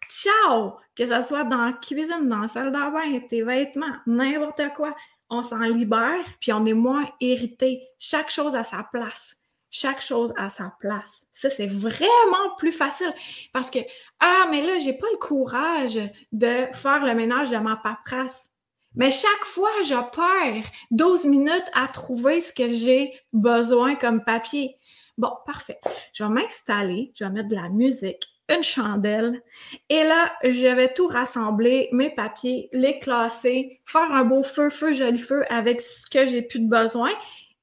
ciao! 0.09 0.75
Que 0.97 1.07
ce 1.07 1.23
soit 1.23 1.45
dans 1.45 1.65
la 1.65 1.73
cuisine, 1.75 2.29
dans 2.29 2.39
la 2.39 2.49
salle 2.49 2.73
de 2.73 2.73
bain, 2.73 3.27
tes 3.29 3.43
vêtements, 3.43 3.97
n'importe 4.07 4.63
quoi. 4.77 4.97
On 5.31 5.43
s'en 5.43 5.61
libère, 5.61 6.25
puis 6.41 6.53
on 6.53 6.65
est 6.65 6.75
moins 6.75 7.09
irrité. 7.21 7.89
Chaque 7.99 8.31
chose 8.31 8.57
à 8.57 8.65
sa 8.65 8.83
place. 8.93 9.37
Chaque 9.71 10.01
chose 10.01 10.35
à 10.37 10.49
sa 10.49 10.75
place. 10.81 11.29
Ça, 11.31 11.49
c'est 11.49 11.69
vraiment 11.69 12.57
plus 12.59 12.73
facile. 12.73 13.15
Parce 13.53 13.71
que, 13.71 13.79
ah, 14.19 14.47
mais 14.51 14.67
là, 14.67 14.79
j'ai 14.79 14.93
pas 14.93 15.07
le 15.13 15.19
courage 15.19 15.99
de 16.33 16.67
faire 16.73 17.05
le 17.05 17.15
ménage 17.15 17.51
de 17.51 17.57
ma 17.57 17.77
paperasse. 17.77 18.51
Mais 18.97 19.13
chaque 19.13 19.45
fois, 19.45 19.71
je 19.85 19.95
perds 19.95 20.69
12 20.91 21.27
minutes 21.27 21.71
à 21.75 21.87
trouver 21.87 22.41
ce 22.41 22.53
que 22.53 22.69
j'ai 22.69 23.13
besoin 23.33 23.95
comme 23.95 24.25
papier. 24.25 24.77
Bon, 25.17 25.31
parfait. 25.47 25.79
Je 26.13 26.25
vais 26.25 26.31
m'installer, 26.31 27.13
je 27.15 27.25
vais 27.25 27.31
mettre 27.31 27.49
de 27.49 27.55
la 27.55 27.69
musique, 27.69 28.27
une 28.51 28.63
chandelle. 28.63 29.43
Et 29.89 30.05
là, 30.05 30.33
je 30.43 30.75
vais 30.75 30.93
tout 30.93 31.07
rassembler, 31.07 31.89
mes 31.93 32.11
papiers, 32.11 32.69
les 32.73 32.99
classer, 32.99 33.81
faire 33.87 34.13
un 34.13 34.25
beau 34.25 34.43
feu, 34.43 34.71
feu, 34.71 34.93
joli 34.93 35.19
feu 35.19 35.45
avec 35.49 35.81
ce 35.81 36.09
que 36.09 36.27
j'ai 36.27 36.43
plus 36.43 36.61
de 36.61 36.69
besoin. 36.69 37.11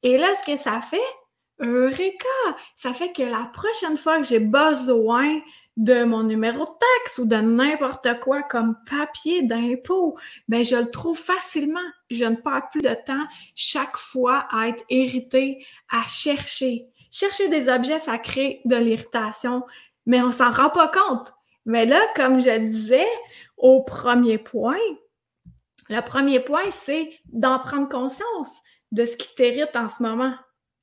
Et 0.04 0.18
là, 0.18 0.28
ce 0.36 0.52
que 0.52 0.58
ça 0.58 0.82
fait, 0.82 1.02
Eureka! 1.60 2.28
Ça 2.76 2.94
fait 2.94 3.12
que 3.12 3.24
la 3.24 3.50
prochaine 3.54 3.98
fois 3.98 4.18
que 4.18 4.28
j'ai 4.28 4.40
besoin 4.40 5.40
de 5.76 6.04
mon 6.04 6.24
numéro 6.24 6.66
de 6.66 6.72
taxe 6.72 7.20
ou 7.20 7.26
de 7.26 7.36
n'importe 7.36 8.20
quoi 8.22 8.42
comme 8.44 8.76
papier 8.90 9.44
d'impôt, 9.44 10.18
ben 10.48 10.64
je 10.64 10.76
le 10.76 10.90
trouve 10.90 11.18
facilement. 11.18 11.80
Je 12.10 12.26
ne 12.26 12.36
perds 12.36 12.70
plus 12.72 12.82
de 12.82 12.96
temps 13.06 13.26
chaque 13.56 13.98
fois 13.98 14.48
à 14.52 14.70
être 14.70 14.84
irrité, 14.90 15.66
à 15.90 16.04
chercher. 16.08 16.88
Chercher 17.12 17.48
des 17.50 17.70
objets, 17.70 18.00
ça 18.00 18.18
crée 18.18 18.62
de 18.66 18.76
l'irritation, 18.76 19.64
mais 20.08 20.22
on 20.22 20.32
s'en 20.32 20.50
rend 20.50 20.72
pas 20.72 20.88
compte. 20.88 21.34
Mais 21.66 21.86
là, 21.86 22.02
comme 22.16 22.40
je 22.40 22.58
disais 22.58 23.08
au 23.58 23.84
premier 23.84 24.40
point, 24.40 24.80
le 25.90 26.02
premier 26.02 26.40
point, 26.40 26.72
c'est 26.72 27.12
d'en 27.26 27.60
prendre 27.60 27.90
conscience 27.90 28.62
de 28.92 29.06
ce 29.06 29.18
qui 29.18 29.36
t'irrite 29.36 29.76
en 29.76 29.88
ce 29.88 30.02
moment. 30.02 30.34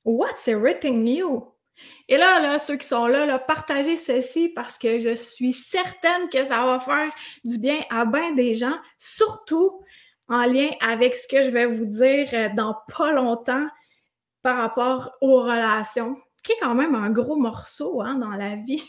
What's 0.05 0.47
irritating 0.47 1.07
you? 1.07 1.51
Et 2.07 2.17
là, 2.17 2.39
là, 2.39 2.59
ceux 2.59 2.77
qui 2.77 2.87
sont 2.87 3.07
là, 3.07 3.37
partagez 3.39 3.97
ceci 3.97 4.49
parce 4.49 4.77
que 4.77 4.99
je 4.99 5.15
suis 5.15 5.51
certaine 5.51 6.29
que 6.29 6.45
ça 6.45 6.65
va 6.65 6.79
faire 6.79 7.11
du 7.43 7.57
bien 7.57 7.81
à 7.89 8.05
bien 8.05 8.31
des 8.31 8.53
gens, 8.53 8.77
surtout 8.97 9.81
en 10.29 10.45
lien 10.45 10.69
avec 10.81 11.15
ce 11.15 11.27
que 11.27 11.41
je 11.43 11.49
vais 11.49 11.65
vous 11.65 11.85
dire 11.85 12.27
euh, 12.33 12.49
dans 12.55 12.75
pas 12.95 13.11
longtemps 13.11 13.67
par 14.41 14.57
rapport 14.57 15.11
aux 15.21 15.41
relations, 15.41 16.15
qui 16.43 16.53
est 16.53 16.57
quand 16.61 16.75
même 16.75 16.95
un 16.95 17.09
gros 17.09 17.35
morceau 17.35 18.01
hein, 18.01 18.15
dans 18.15 18.29
la 18.29 18.55
vie. 18.55 18.83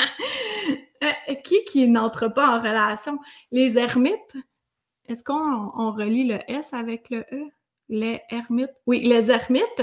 Euh, 1.02 1.34
qui 1.36 1.64
qui 1.64 1.88
n'entre 1.88 2.28
pas 2.28 2.58
en 2.58 2.60
relation? 2.60 3.18
Les 3.52 3.78
ermites? 3.78 4.36
Est-ce 5.08 5.24
qu'on 5.24 5.92
relie 5.92 6.24
le 6.24 6.38
S 6.46 6.74
avec 6.74 7.08
le 7.08 7.20
E? 7.32 7.50
Les 7.88 8.20
ermites? 8.28 8.74
Oui, 8.86 9.00
les 9.00 9.30
ermites 9.30 9.82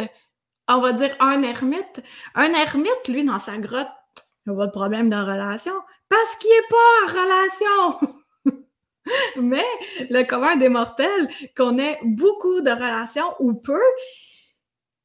on 0.67 0.79
va 0.79 0.91
dire 0.91 1.15
un 1.19 1.41
ermite. 1.43 2.03
Un 2.35 2.53
ermite, 2.53 3.07
lui, 3.07 3.23
dans 3.23 3.39
sa 3.39 3.57
grotte, 3.57 3.87
il 4.45 4.51
n'a 4.51 4.57
pas 4.57 4.67
de 4.67 4.71
problème 4.71 5.09
de 5.09 5.15
relation 5.15 5.73
parce 6.09 6.35
qu'il 6.35 6.49
n'est 6.49 6.67
pas 6.69 7.03
en 7.03 7.23
relation. 7.23 8.13
Mais 9.41 9.65
le 10.09 10.23
commun 10.23 10.55
des 10.57 10.69
mortels 10.69 11.29
connaît 11.55 11.99
beaucoup 12.03 12.61
de 12.61 12.71
relations 12.71 13.33
ou 13.39 13.53
peu. 13.53 13.81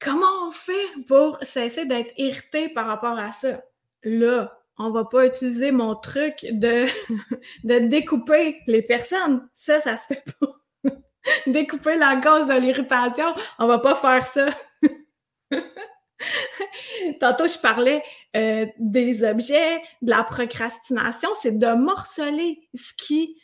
Comment 0.00 0.48
on 0.48 0.50
fait 0.50 0.88
pour 1.06 1.38
cesser 1.42 1.84
d'être 1.84 2.12
irrité 2.16 2.68
par 2.68 2.86
rapport 2.86 3.18
à 3.18 3.30
ça? 3.30 3.62
Là, 4.02 4.60
on 4.86 4.90
va 4.90 5.04
pas 5.04 5.26
utiliser 5.26 5.72
mon 5.72 5.94
truc 5.94 6.46
de, 6.50 6.86
de 7.64 7.78
découper 7.80 8.60
les 8.66 8.82
personnes. 8.82 9.48
Ça, 9.54 9.80
ça 9.80 9.96
se 9.96 10.06
fait 10.06 10.24
pas. 10.38 10.62
découper 11.46 11.96
la 11.96 12.20
cause 12.20 12.48
de 12.48 12.54
l'irritation, 12.54 13.34
on 13.58 13.66
va 13.66 13.78
pas 13.78 13.94
faire 13.94 14.26
ça. 14.26 14.46
Tantôt, 17.20 17.46
je 17.48 17.58
parlais 17.58 18.02
euh, 18.36 18.66
des 18.78 19.24
objets, 19.24 19.82
de 20.02 20.10
la 20.10 20.24
procrastination, 20.24 21.30
c'est 21.40 21.58
de 21.58 21.74
morceler 21.74 22.68
ce 22.74 22.92
qui, 22.94 23.40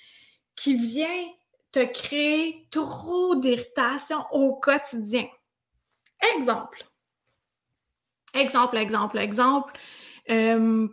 qui 0.54 0.76
vient 0.76 1.26
te 1.72 1.84
créer 1.84 2.66
trop 2.70 3.34
d'irritation 3.36 4.24
au 4.32 4.54
quotidien. 4.54 5.26
Exemple. 6.36 6.84
Exemple, 8.34 8.76
exemple, 8.76 9.18
exemple. 9.18 9.72
Euh, 10.30 10.88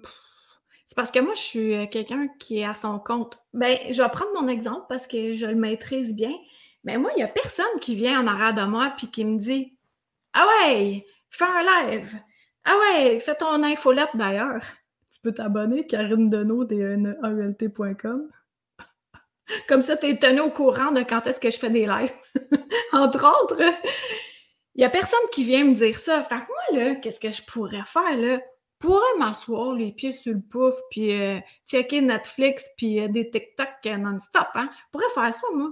c'est 0.86 0.96
parce 0.96 1.12
que 1.12 1.20
moi, 1.20 1.34
je 1.34 1.42
suis 1.42 1.90
quelqu'un 1.90 2.28
qui 2.40 2.60
est 2.60 2.66
à 2.66 2.74
son 2.74 3.00
compte. 3.00 3.40
Ben, 3.54 3.78
je 3.90 4.02
vais 4.02 4.10
prendre 4.10 4.40
mon 4.40 4.48
exemple 4.48 4.86
parce 4.88 5.08
que 5.08 5.36
je 5.36 5.46
le 5.46 5.56
maîtrise 5.56 6.14
bien. 6.14 6.34
Mais 6.84 6.98
moi, 6.98 7.12
il 7.16 7.18
n'y 7.18 7.24
a 7.24 7.28
personne 7.28 7.66
qui 7.82 7.96
vient 7.96 8.22
en 8.22 8.28
arrière 8.28 8.54
de 8.54 8.70
moi 8.70 8.94
et 9.02 9.08
qui 9.08 9.26
me 9.26 9.40
dit 9.40 9.76
ah 10.38 10.46
ouais, 10.48 11.06
fais 11.30 11.46
un 11.46 11.64
live. 11.64 12.14
Ah 12.66 12.76
ouais, 12.78 13.20
fais 13.22 13.36
ton 13.36 13.64
infolette 13.64 14.10
d'ailleurs. 14.16 14.62
Tu 15.12 15.22
peux 15.22 15.32
t'abonner, 15.32 15.88
Karine 15.88 16.30
Deneau, 16.30 16.66
dneult.com. 16.66 18.30
Comme 19.70 19.82
ça, 19.82 19.96
tu 19.96 20.08
es 20.08 20.20
tenu 20.20 20.42
au 20.42 20.50
courant 20.50 20.92
de 20.92 21.02
quand 21.02 21.26
est-ce 21.26 21.40
que 21.40 21.50
je 21.50 21.58
fais 21.58 21.70
des 21.70 21.86
lives. 21.86 22.12
Entre 22.92 23.26
autres, 23.26 23.62
il 24.76 24.80
n'y 24.80 24.84
a 24.84 24.90
personne 24.90 25.18
qui 25.32 25.46
vient 25.46 25.64
me 25.64 25.74
dire 25.74 25.98
ça. 25.98 26.22
Fait 26.24 26.36
que 26.36 26.48
moi, 26.48 26.84
là, 26.84 26.96
qu'est-ce 26.96 27.22
que 27.22 27.32
je 27.32 27.42
pourrais 27.44 27.86
faire, 27.86 28.18
là? 28.18 28.42
Pourrais 28.86 29.18
m'asseoir 29.18 29.74
les 29.74 29.92
pieds 29.92 30.12
sur 30.12 30.34
le 30.34 30.42
pouf, 30.42 30.76
puis 30.92 31.12
euh, 31.20 31.40
checker 31.66 32.02
Netflix, 32.02 32.70
puis 32.78 33.00
euh, 33.00 33.08
des 33.08 33.30
TikTok 33.32 33.68
euh, 33.88 33.98
non-stop, 33.98 34.48
hein? 34.54 34.70
Je 34.72 34.92
pourrais 34.92 35.14
faire 35.14 35.34
ça, 35.34 35.48
moi. 35.54 35.72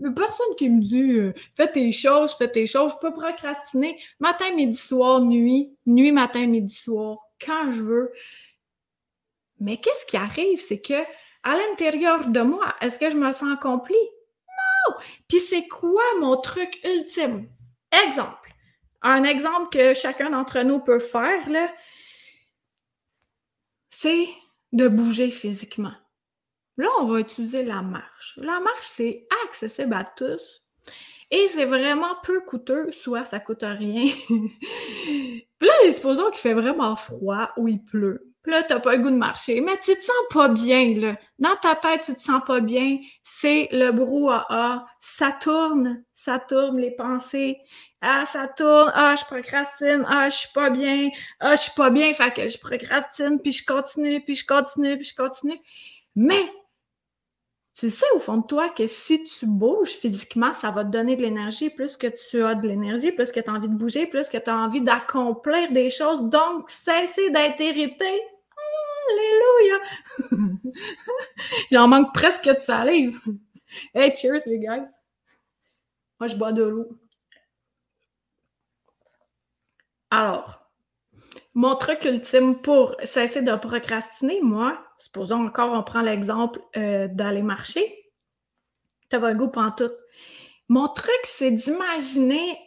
Mais 0.00 0.10
personne 0.12 0.54
qui 0.56 0.68
me 0.68 0.80
dit 0.80 1.38
fais 1.56 1.70
tes 1.70 1.92
choses, 1.92 2.34
fais 2.34 2.50
tes 2.50 2.66
choses. 2.66 2.92
Je 2.92 3.08
peux 3.08 3.14
procrastiner 3.14 3.98
matin, 4.18 4.52
midi, 4.54 4.76
soir, 4.76 5.20
nuit, 5.20 5.72
nuit, 5.86 6.12
matin, 6.12 6.46
midi, 6.46 6.74
soir, 6.74 7.18
quand 7.44 7.72
je 7.72 7.82
veux. 7.82 8.12
Mais 9.60 9.76
qu'est-ce 9.76 10.06
qui 10.06 10.16
arrive? 10.16 10.60
C'est 10.60 10.80
que 10.80 11.02
à 11.44 11.56
l'intérieur 11.56 12.26
de 12.26 12.40
moi, 12.40 12.74
est-ce 12.80 12.98
que 12.98 13.10
je 13.10 13.16
me 13.16 13.32
sens 13.32 13.52
accomplie? 13.52 13.96
Non! 14.48 14.96
Puis 15.28 15.40
c'est 15.40 15.68
quoi 15.68 16.02
mon 16.20 16.36
truc 16.36 16.80
ultime? 16.84 17.48
Exemple. 18.06 18.48
Un 19.02 19.22
exemple 19.22 19.68
que 19.70 19.94
chacun 19.94 20.30
d'entre 20.30 20.60
nous 20.60 20.80
peut 20.80 20.98
faire, 20.98 21.48
là, 21.48 21.68
c'est 24.00 24.28
de 24.70 24.86
bouger 24.86 25.32
physiquement. 25.32 25.94
Là, 26.76 26.86
on 27.00 27.06
va 27.06 27.18
utiliser 27.18 27.64
la 27.64 27.82
marche. 27.82 28.38
La 28.40 28.60
marche, 28.60 28.86
c'est 28.86 29.26
accessible 29.44 29.94
à 29.94 30.04
tous 30.04 30.62
et 31.32 31.48
c'est 31.48 31.64
vraiment 31.64 32.14
peu 32.22 32.40
coûteux, 32.40 32.92
soit 32.92 33.24
ça 33.24 33.40
coûte 33.40 33.64
rien. 33.64 34.06
Puis 34.28 35.42
là, 35.60 35.92
supposons 35.92 36.30
qu'il 36.30 36.40
fait 36.40 36.54
vraiment 36.54 36.94
froid 36.94 37.50
ou 37.56 37.66
il 37.66 37.82
pleut. 37.82 38.27
Puis 38.42 38.52
là, 38.52 38.62
t'as 38.62 38.80
pas 38.80 38.96
le 38.96 39.02
goût 39.02 39.10
de 39.10 39.16
marcher. 39.16 39.60
Mais 39.60 39.76
tu 39.78 39.94
te 39.94 40.02
sens 40.02 40.16
pas 40.30 40.48
bien, 40.48 40.94
là. 40.96 41.16
Dans 41.38 41.56
ta 41.56 41.74
tête, 41.74 42.02
tu 42.02 42.14
te 42.14 42.20
sens 42.20 42.40
pas 42.46 42.60
bien. 42.60 42.98
C'est 43.22 43.68
le 43.72 43.90
brouhaha. 43.90 44.86
Ça 45.00 45.32
tourne, 45.32 46.02
ça 46.14 46.38
tourne 46.38 46.78
les 46.78 46.92
pensées. 46.92 47.58
Ah, 48.00 48.24
ça 48.24 48.48
tourne. 48.48 48.92
Ah, 48.94 49.16
je 49.18 49.24
procrastine. 49.24 50.04
Ah, 50.08 50.30
je 50.30 50.36
suis 50.36 50.52
pas 50.54 50.70
bien. 50.70 51.10
Ah, 51.40 51.56
je 51.56 51.62
suis 51.62 51.72
pas 51.76 51.90
bien. 51.90 52.12
Fait 52.14 52.32
que 52.32 52.46
je 52.48 52.58
procrastine, 52.58 53.40
puis 53.40 53.52
je 53.52 53.66
continue, 53.66 54.22
puis 54.24 54.34
je 54.36 54.46
continue, 54.46 54.96
puis 54.96 55.06
je 55.06 55.16
continue. 55.16 55.60
Mais 56.14 56.48
tu 57.78 57.88
sais 57.88 58.10
au 58.12 58.18
fond 58.18 58.38
de 58.38 58.46
toi 58.46 58.70
que 58.70 58.88
si 58.88 59.22
tu 59.22 59.46
bouges 59.46 59.92
physiquement, 59.92 60.52
ça 60.52 60.72
va 60.72 60.84
te 60.84 60.90
donner 60.90 61.14
de 61.14 61.22
l'énergie. 61.22 61.70
Plus 61.70 61.96
que 61.96 62.08
tu 62.08 62.42
as 62.42 62.56
de 62.56 62.66
l'énergie, 62.66 63.12
plus 63.12 63.30
que 63.30 63.38
tu 63.38 63.48
as 63.48 63.52
envie 63.52 63.68
de 63.68 63.74
bouger, 63.74 64.08
plus 64.08 64.28
que 64.28 64.36
tu 64.36 64.50
as 64.50 64.56
envie 64.56 64.80
d'accomplir 64.80 65.70
des 65.70 65.88
choses. 65.88 66.24
Donc, 66.24 66.70
cesser 66.70 67.30
d'être 67.30 67.60
irrité. 67.60 68.20
Alléluia! 69.10 69.78
J'en 71.70 71.86
manque 71.86 72.12
presque 72.12 72.52
de 72.52 72.58
salive. 72.58 73.20
Hey, 73.94 74.12
cheers 74.16 74.42
les 74.46 74.58
gars! 74.58 74.84
Moi, 76.18 76.26
je 76.26 76.34
bois 76.34 76.50
de 76.50 76.64
l'eau. 76.64 76.88
Alors, 80.10 80.68
mon 81.54 81.76
truc 81.76 82.04
ultime 82.04 82.60
pour 82.60 82.96
cesser 83.04 83.42
de 83.42 83.54
procrastiner, 83.54 84.40
moi, 84.42 84.87
supposons 84.98 85.46
encore, 85.46 85.72
on 85.72 85.82
prend 85.82 86.00
l'exemple 86.00 86.60
euh, 86.76 87.08
d'aller 87.08 87.42
marcher. 87.42 87.84
Tu 89.10 89.18
pas 89.18 89.30
le 89.30 89.36
goût 89.36 89.50
tout. 89.76 89.90
Mon 90.68 90.86
truc, 90.88 91.20
c'est 91.24 91.50
d'imaginer 91.50 92.58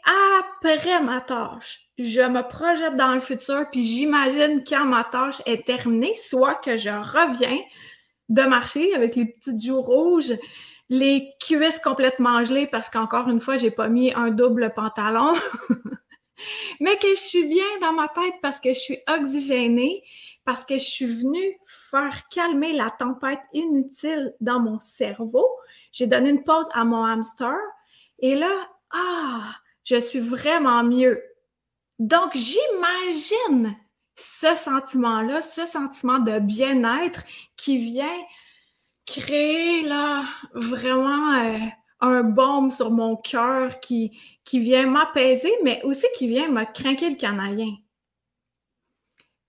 après 0.50 1.02
ma 1.04 1.22
tâche. 1.22 1.92
Je 2.00 2.22
me 2.22 2.48
projette 2.48 2.96
dans 2.96 3.14
le 3.14 3.20
futur, 3.20 3.68
puis 3.72 3.84
j'imagine 3.84 4.64
quand 4.68 4.86
ma 4.86 5.04
tâche 5.04 5.42
est 5.46 5.66
terminée, 5.68 6.16
soit 6.16 6.56
que 6.56 6.78
je 6.78 6.90
reviens 6.90 7.60
de 8.30 8.42
marcher 8.42 8.96
avec 8.96 9.16
les 9.16 9.26
petites 9.26 9.62
joues 9.64 9.82
rouges, 9.82 10.34
les 10.90 11.30
cuisses 11.40 11.80
complètement 11.80 12.44
gelées 12.44 12.68
parce 12.68 12.90
qu'encore 12.90 13.30
une 13.30 13.40
fois, 13.40 13.58
j'ai 13.58 13.72
pas 13.72 13.88
mis 13.88 14.14
un 14.14 14.32
double 14.32 14.74
pantalon. 14.74 15.36
mais 16.80 16.98
que 16.98 17.10
je 17.10 17.20
suis 17.20 17.46
bien 17.46 17.66
dans 17.82 17.94
ma 17.94 18.08
tête 18.08 18.36
parce 18.42 18.60
que 18.60 18.70
je 18.70 18.80
suis 18.80 18.98
oxygénée, 19.08 20.04
parce 20.46 20.66
que 20.66 20.76
je 20.76 20.84
suis 20.84 21.06
venue 21.06 21.60
faire 21.90 22.28
calmer 22.30 22.74
la 22.74 22.90
tempête 22.90 23.42
inutile 23.54 24.34
dans 24.42 24.60
mon 24.60 24.80
cerveau. 24.80 25.48
J'ai 25.92 26.08
donné 26.08 26.30
une 26.30 26.44
pause 26.44 26.70
à 26.74 26.84
mon 26.86 27.04
hamster 27.06 27.56
et 28.20 28.36
là, 28.36 28.70
ah, 28.92 29.56
je 29.84 30.00
suis 30.00 30.20
vraiment 30.20 30.84
mieux. 30.84 31.22
Donc, 32.00 32.32
j'imagine 32.34 33.76
ce 34.16 34.56
sentiment-là, 34.56 35.42
ce 35.42 35.66
sentiment 35.66 36.20
de 36.20 36.40
bien-être 36.40 37.24
qui 37.58 37.78
vient 37.78 38.20
créer 39.06 39.82
là 39.84 40.26
vraiment 40.54 41.34
euh, 41.34 41.58
un 42.02 42.24
baume 42.24 42.72
sur 42.72 42.92
mon 42.92 43.16
cœur 43.16 43.80
qui, 43.80 44.12
vient 44.52 44.88
m'apaiser, 44.88 45.54
mais 45.64 45.82
aussi 45.84 46.08
qui 46.18 46.28
vient 46.28 46.50
me 46.50 46.66
craquer 46.66 47.12
le 47.12 47.16
canadien. 47.16 47.74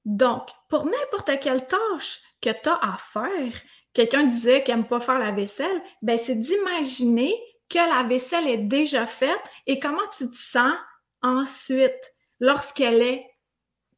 Donc, 0.05 0.49
pour 0.69 0.85
n'importe 0.85 1.39
quelle 1.41 1.67
tâche 1.67 2.21
que 2.41 2.51
tu 2.51 2.69
as 2.69 2.79
à 2.83 2.97
faire, 2.99 3.53
quelqu'un 3.95 4.25
disait 4.25 4.63
qu'il 4.63 4.75
n'aime 4.75 4.87
pas 4.87 5.01
faire 5.01 5.19
la 5.19 5.33
vaisselle, 5.33 5.83
ben 6.03 6.19
c'est 6.19 6.35
d'imaginer 6.35 7.35
que 7.69 7.79
la 7.79 8.03
vaisselle 8.03 8.49
est 8.49 8.59
déjà 8.59 9.07
faite 9.07 9.43
et 9.67 9.79
comment 9.79 10.09
tu 10.17 10.29
te 10.29 10.37
sens 10.37 10.75
ensuite 11.23 12.13
lorsqu'elle 12.41 13.01
est 13.01 13.27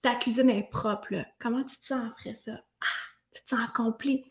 ta 0.02 0.14
cuisine 0.14 0.50
est 0.50 0.70
propre. 0.70 1.14
Comment 1.40 1.64
tu 1.64 1.76
te 1.78 1.86
sens 1.86 2.10
après 2.10 2.34
ça? 2.34 2.52
Ah, 2.82 2.86
tu 3.32 3.42
te 3.42 3.48
sens 3.48 3.60
accompli. 3.66 4.30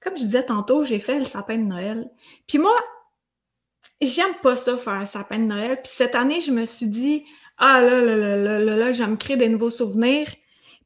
Comme 0.00 0.16
je 0.16 0.22
disais 0.22 0.46
tantôt, 0.46 0.82
j'ai 0.82 0.98
fait 0.98 1.18
le 1.18 1.26
sapin 1.26 1.58
de 1.58 1.64
Noël. 1.64 2.10
Puis 2.48 2.56
moi, 2.56 2.74
j'aime 4.06 4.34
pas 4.42 4.56
ça 4.56 4.76
faire 4.76 4.94
un 4.94 5.04
sapin 5.04 5.38
de 5.38 5.44
Noël. 5.44 5.80
Puis 5.82 5.92
cette 5.94 6.14
année, 6.14 6.40
je 6.40 6.52
me 6.52 6.64
suis 6.64 6.88
dit, 6.88 7.24
ah 7.58 7.80
là 7.80 8.00
là 8.00 8.16
là 8.16 8.36
là 8.36 8.58
là, 8.58 8.76
là 8.76 8.92
je 8.92 9.04
créer 9.16 9.36
des 9.36 9.48
nouveaux 9.48 9.70
souvenirs. 9.70 10.28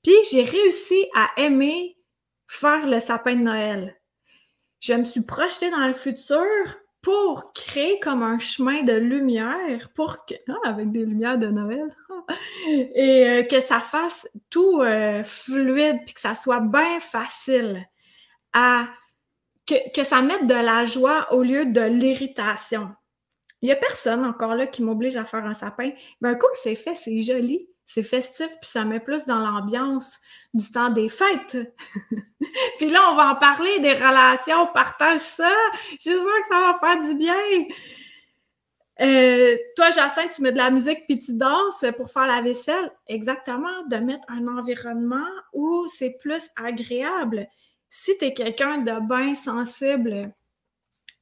Puis 0.02 0.14
j'ai 0.31 0.42
réussi 0.42 1.07
à 1.14 1.31
aimer 1.37 1.96
faire 2.46 2.87
le 2.87 3.00
sapin 3.00 3.35
de 3.35 3.42
Noël. 3.42 3.96
Je 4.81 4.92
me 4.92 5.05
suis 5.05 5.22
projetée 5.22 5.70
dans 5.70 5.87
le 5.87 5.92
futur 5.92 6.44
pour 7.02 7.52
créer 7.52 8.00
comme 8.00 8.22
un 8.22 8.38
chemin 8.38 8.83
de 8.83 8.92
lumière, 8.92 9.90
pour 9.94 10.26
que, 10.26 10.35
ah, 10.48 10.68
avec 10.68 10.90
des 10.90 11.05
lumières 11.05 11.38
de 11.38 11.46
Noël, 11.46 11.94
et 12.68 13.29
euh, 13.29 13.42
que 13.44 13.61
ça 13.61 13.81
fasse 13.81 14.29
tout 14.50 14.83
euh, 14.83 15.22
fluide, 15.22 16.00
puis 16.05 16.14
que 16.14 16.20
ça 16.20 16.35
soit 16.35 16.61
bien 16.61 16.98
facile 17.00 17.87
à 18.52 18.88
que, 19.66 19.92
que, 19.94 20.05
ça 20.05 20.22
mette 20.22 20.46
de 20.46 20.55
la 20.55 20.85
joie 20.85 21.33
au 21.33 21.42
lieu 21.42 21.66
de 21.66 21.81
l'irritation. 21.81 22.90
Il 23.66 23.70
n'y 23.70 23.72
a 23.72 23.76
personne 23.76 24.24
encore 24.24 24.55
là 24.55 24.68
qui 24.68 24.81
m'oblige 24.81 25.16
à 25.16 25.24
faire 25.24 25.44
un 25.44 25.52
sapin. 25.52 25.90
Mais 26.20 26.29
un 26.29 26.35
coup 26.37 26.46
que 26.52 26.59
c'est 26.62 26.76
fait, 26.76 26.94
c'est 26.94 27.20
joli, 27.20 27.68
c'est 27.85 28.05
festif, 28.05 28.46
puis 28.61 28.70
ça 28.70 28.85
met 28.85 29.00
plus 29.00 29.26
dans 29.26 29.40
l'ambiance 29.40 30.20
du 30.55 30.70
temps 30.70 30.90
des 30.90 31.09
fêtes. 31.09 31.74
puis 32.79 32.88
là, 32.88 33.00
on 33.11 33.16
va 33.16 33.33
en 33.33 33.35
parler 33.35 33.81
des 33.81 33.92
relations, 33.92 34.68
partage 34.72 35.18
ça. 35.18 35.50
Je 35.98 36.11
suis 36.11 36.12
sûre 36.12 36.40
que 36.42 36.46
ça 36.46 36.61
va 36.61 36.79
faire 36.79 37.09
du 37.09 37.16
bien. 37.16 37.35
Euh, 39.00 39.57
toi, 39.74 39.90
Jacinthe, 39.90 40.31
tu 40.31 40.42
mets 40.42 40.52
de 40.52 40.59
la 40.59 40.70
musique 40.70 41.05
puis 41.09 41.18
tu 41.18 41.37
danses 41.37 41.85
pour 41.96 42.09
faire 42.09 42.29
la 42.29 42.42
vaisselle. 42.42 42.92
Exactement, 43.09 43.83
de 43.90 43.96
mettre 43.96 44.29
un 44.29 44.46
environnement 44.46 45.26
où 45.52 45.88
c'est 45.88 46.16
plus 46.20 46.50
agréable. 46.55 47.48
Si 47.88 48.16
tu 48.16 48.26
es 48.26 48.33
quelqu'un 48.33 48.79
de 48.79 48.92
bien 49.09 49.35
sensible 49.35 50.33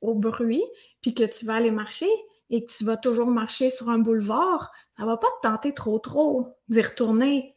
au 0.03 0.13
bruit, 0.13 0.63
puis 1.01 1.15
que 1.15 1.25
tu 1.25 1.47
vas 1.47 1.55
aller 1.55 1.71
marcher 1.71 2.11
et 2.51 2.65
que 2.65 2.73
tu 2.73 2.85
vas 2.85 2.97
toujours 2.97 3.29
marcher 3.29 3.71
sur 3.71 3.91
un 3.91 3.99
boulevard, 3.99 4.71
ça 4.99 5.05
va 5.05 5.17
pas 5.17 5.29
te 5.43 5.49
tenter 5.49 5.75
trop 5.75 5.99
trop 5.99 6.49
d'y 6.69 6.83
retourner. 6.83 7.57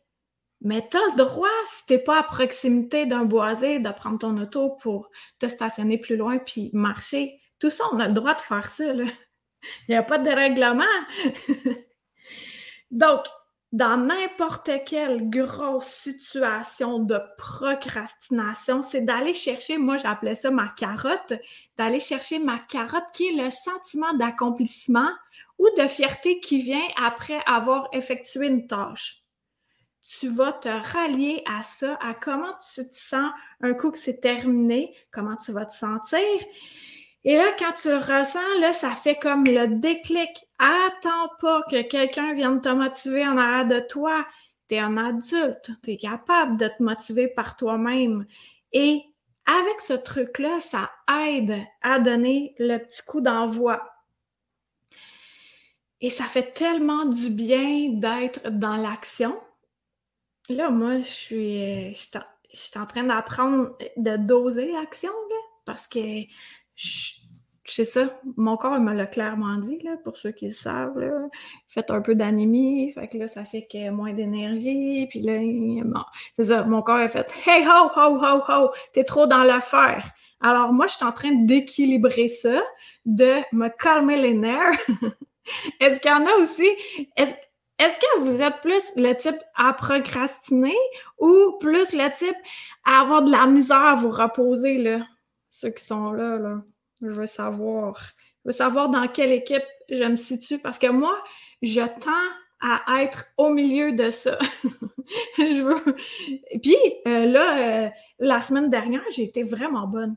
Mais 0.61 0.87
tu 0.89 0.97
as 0.97 1.01
le 1.11 1.17
droit, 1.17 1.47
si 1.65 1.85
tu 1.85 1.93
n'es 1.93 1.99
pas 1.99 2.19
à 2.19 2.23
proximité 2.23 3.05
d'un 3.05 3.25
boisé, 3.25 3.79
de 3.79 3.89
prendre 3.89 4.17
ton 4.17 4.37
auto 4.37 4.71
pour 4.81 5.11
te 5.39 5.47
stationner 5.47 5.99
plus 5.99 6.17
loin 6.17 6.39
puis 6.39 6.71
marcher. 6.73 7.39
Tout 7.59 7.69
ça, 7.69 7.83
on 7.91 7.99
a 7.99 8.07
le 8.07 8.13
droit 8.13 8.33
de 8.33 8.41
faire 8.41 8.67
ça. 8.67 8.85
Il 8.93 9.05
n'y 9.89 9.95
a 9.95 10.03
pas 10.03 10.17
de 10.17 10.29
règlement. 10.29 10.85
Donc, 12.91 13.21
dans 13.73 13.97
n'importe 13.97 14.69
quelle 14.85 15.29
grosse 15.29 15.87
situation 15.87 16.99
de 16.99 17.19
procrastination, 17.37 18.81
c'est 18.81 19.01
d'aller 19.01 19.33
chercher, 19.33 19.77
moi 19.77 19.97
j'appelais 19.97 20.35
ça 20.35 20.51
ma 20.51 20.69
carotte, 20.69 21.33
d'aller 21.77 21.99
chercher 21.99 22.39
ma 22.39 22.59
carotte 22.59 23.11
qui 23.13 23.27
est 23.27 23.43
le 23.43 23.49
sentiment 23.49 24.13
d'accomplissement 24.13 25.09
ou 25.59 25.67
de 25.77 25.87
fierté 25.87 26.39
qui 26.39 26.61
vient 26.61 26.87
après 27.03 27.39
avoir 27.45 27.89
effectué 27.91 28.47
une 28.47 28.67
tâche. 28.67 29.23
Tu 30.19 30.29
vas 30.29 30.53
te 30.53 30.69
rallier 30.69 31.43
à 31.45 31.63
ça, 31.63 31.97
à 32.01 32.13
comment 32.13 32.53
tu 32.73 32.87
te 32.87 32.95
sens 32.95 33.29
un 33.59 33.73
coup 33.73 33.91
que 33.91 33.97
c'est 33.97 34.21
terminé, 34.21 34.95
comment 35.11 35.35
tu 35.35 35.51
vas 35.51 35.65
te 35.65 35.73
sentir. 35.73 36.21
Et 37.27 37.35
là, 37.35 37.53
quand 37.59 37.73
tu 37.73 37.89
le 37.89 37.97
ressens, 37.97 38.59
là, 38.61 38.71
ça 38.71 38.95
fait 38.95 39.17
comme 39.17 39.43
le 39.43 39.67
déclic. 39.67 40.47
Attends 40.59 41.29
pas 41.41 41.61
que 41.69 41.81
quelqu'un 41.81 42.33
vienne 42.33 42.61
te 42.61 42.69
motiver 42.69 43.27
en 43.27 43.35
arrière 43.35 43.67
de 43.67 43.85
toi. 43.85 44.25
Tu 44.69 44.75
es 44.75 44.79
un 44.79 44.95
adulte, 44.95 45.71
tu 45.83 45.91
es 45.91 45.97
capable 45.97 46.55
de 46.55 46.69
te 46.69 46.81
motiver 46.81 47.27
par 47.27 47.57
toi-même. 47.57 48.25
Et 48.71 49.01
avec 49.45 49.81
ce 49.81 49.91
truc-là, 49.91 50.61
ça 50.61 50.89
aide 51.25 51.61
à 51.81 51.99
donner 51.99 52.55
le 52.59 52.77
petit 52.77 53.01
coup 53.05 53.19
d'envoi. 53.19 53.83
Et 55.99 56.09
ça 56.09 56.29
fait 56.29 56.53
tellement 56.53 57.03
du 57.03 57.29
bien 57.29 57.89
d'être 57.89 58.49
dans 58.51 58.77
l'action. 58.77 59.37
Là, 60.47 60.69
moi, 60.69 60.99
je 60.99 61.09
suis, 61.09 61.93
je 61.93 62.07
suis 62.53 62.79
en 62.79 62.85
train 62.85 63.03
d'apprendre 63.03 63.77
de 63.97 64.15
doser 64.15 64.71
l'action, 64.71 65.11
parce 65.65 65.87
que 65.87 66.23
c'est 67.69 67.85
ça, 67.85 68.19
mon 68.37 68.57
corps 68.57 68.79
me 68.79 68.93
l'a 68.93 69.05
clairement 69.05 69.57
dit, 69.57 69.79
là, 69.83 69.97
pour 70.03 70.17
ceux 70.17 70.31
qui 70.31 70.47
le 70.47 70.53
savent. 70.53 70.97
Là. 70.97 71.11
Faites 71.67 71.91
un 71.91 72.01
peu 72.01 72.15
d'anémie, 72.15 72.91
fait 72.93 73.07
que 73.07 73.17
là, 73.17 73.27
ça 73.27 73.45
fait 73.45 73.67
que 73.69 73.89
moins 73.89 74.13
d'énergie. 74.13 75.07
Puis 75.09 75.21
là, 75.21 75.39
c'est 76.35 76.45
ça, 76.45 76.63
mon 76.63 76.81
corps 76.81 76.97
a 76.97 77.09
fait 77.09 77.31
Hey 77.45 77.65
ho, 77.65 77.89
ho, 77.95 78.19
ho, 78.23 78.41
ho, 78.47 78.71
t'es 78.93 79.03
trop 79.03 79.27
dans 79.27 79.43
l'affaire. 79.43 80.11
Alors, 80.39 80.71
moi, 80.71 80.87
je 80.87 80.95
suis 80.95 81.05
en 81.05 81.11
train 81.11 81.31
d'équilibrer 81.31 82.27
ça, 82.27 82.61
de 83.05 83.35
me 83.51 83.69
calmer 83.69 84.17
les 84.17 84.33
nerfs. 84.33 84.79
Est-ce 85.79 85.99
qu'il 85.99 86.11
y 86.11 86.13
en 86.13 86.25
a 86.25 86.35
aussi? 86.35 86.67
Est-ce 87.15 87.33
est 87.79 87.99
que 87.99 88.19
vous 88.21 88.41
êtes 88.41 88.61
plus 88.61 88.91
le 88.95 89.13
type 89.13 89.37
à 89.55 89.73
procrastiner 89.73 90.75
ou 91.19 91.57
plus 91.59 91.93
le 91.93 92.11
type 92.15 92.35
à 92.85 93.01
avoir 93.01 93.23
de 93.23 93.31
la 93.31 93.45
misère 93.45 93.77
à 93.77 93.95
vous 93.95 94.09
reposer, 94.09 94.77
là? 94.77 94.99
Ceux 95.57 95.69
qui 95.69 95.83
sont 95.83 96.11
là. 96.11 96.61
Je 97.01 97.07
veux 97.07 97.25
savoir. 97.25 98.11
Je 98.43 98.49
veux 98.49 98.53
savoir 98.53 98.89
dans 98.89 99.07
quelle 99.07 99.31
équipe 99.31 99.65
je 99.89 100.03
me 100.03 100.15
situe 100.15 100.59
parce 100.59 100.77
que 100.77 100.87
moi, 100.87 101.17
je 101.61 101.81
tends 101.81 102.11
à 102.59 103.03
être 103.03 103.25
au 103.37 103.49
milieu 103.49 103.91
de 103.91 104.09
ça. 104.09 104.37
je 105.37 105.61
veux. 105.61 105.95
Puis 106.61 106.77
euh, 107.07 107.25
là, 107.25 107.85
euh, 107.85 107.89
la 108.19 108.41
semaine 108.41 108.69
dernière, 108.69 109.03
j'ai 109.11 109.23
été 109.23 109.41
vraiment 109.41 109.87
bonne. 109.87 110.15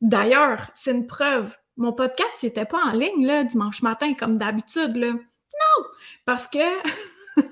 D'ailleurs, 0.00 0.70
c'est 0.74 0.92
une 0.92 1.06
preuve. 1.06 1.56
Mon 1.76 1.92
podcast, 1.92 2.42
n'était 2.42 2.64
pas 2.64 2.78
en 2.84 2.92
ligne 2.92 3.26
là, 3.26 3.44
dimanche 3.44 3.82
matin, 3.82 4.14
comme 4.14 4.38
d'habitude. 4.38 4.96
Non! 4.96 5.84
Parce 6.24 6.48
que 6.48 6.58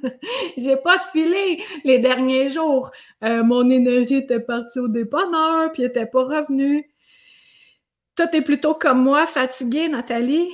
j'ai 0.56 0.76
pas 0.76 0.98
filé 0.98 1.62
les 1.84 1.98
derniers 1.98 2.48
jours. 2.48 2.90
Euh, 3.24 3.42
mon 3.42 3.68
énergie 3.68 4.16
était 4.16 4.40
partie 4.40 4.78
au 4.78 4.88
dépanneur, 4.88 5.70
puis 5.72 5.84
était 5.84 6.06
pas 6.06 6.24
revenue. 6.24 6.88
Toi, 8.16 8.26
t'es 8.28 8.42
plutôt 8.42 8.74
comme 8.74 9.02
moi, 9.02 9.26
fatiguée, 9.26 9.88
Nathalie. 9.88 10.48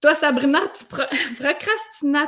Toi, 0.00 0.14
Sabrina, 0.14 0.60
tu 0.68 0.84
pro 0.84 1.02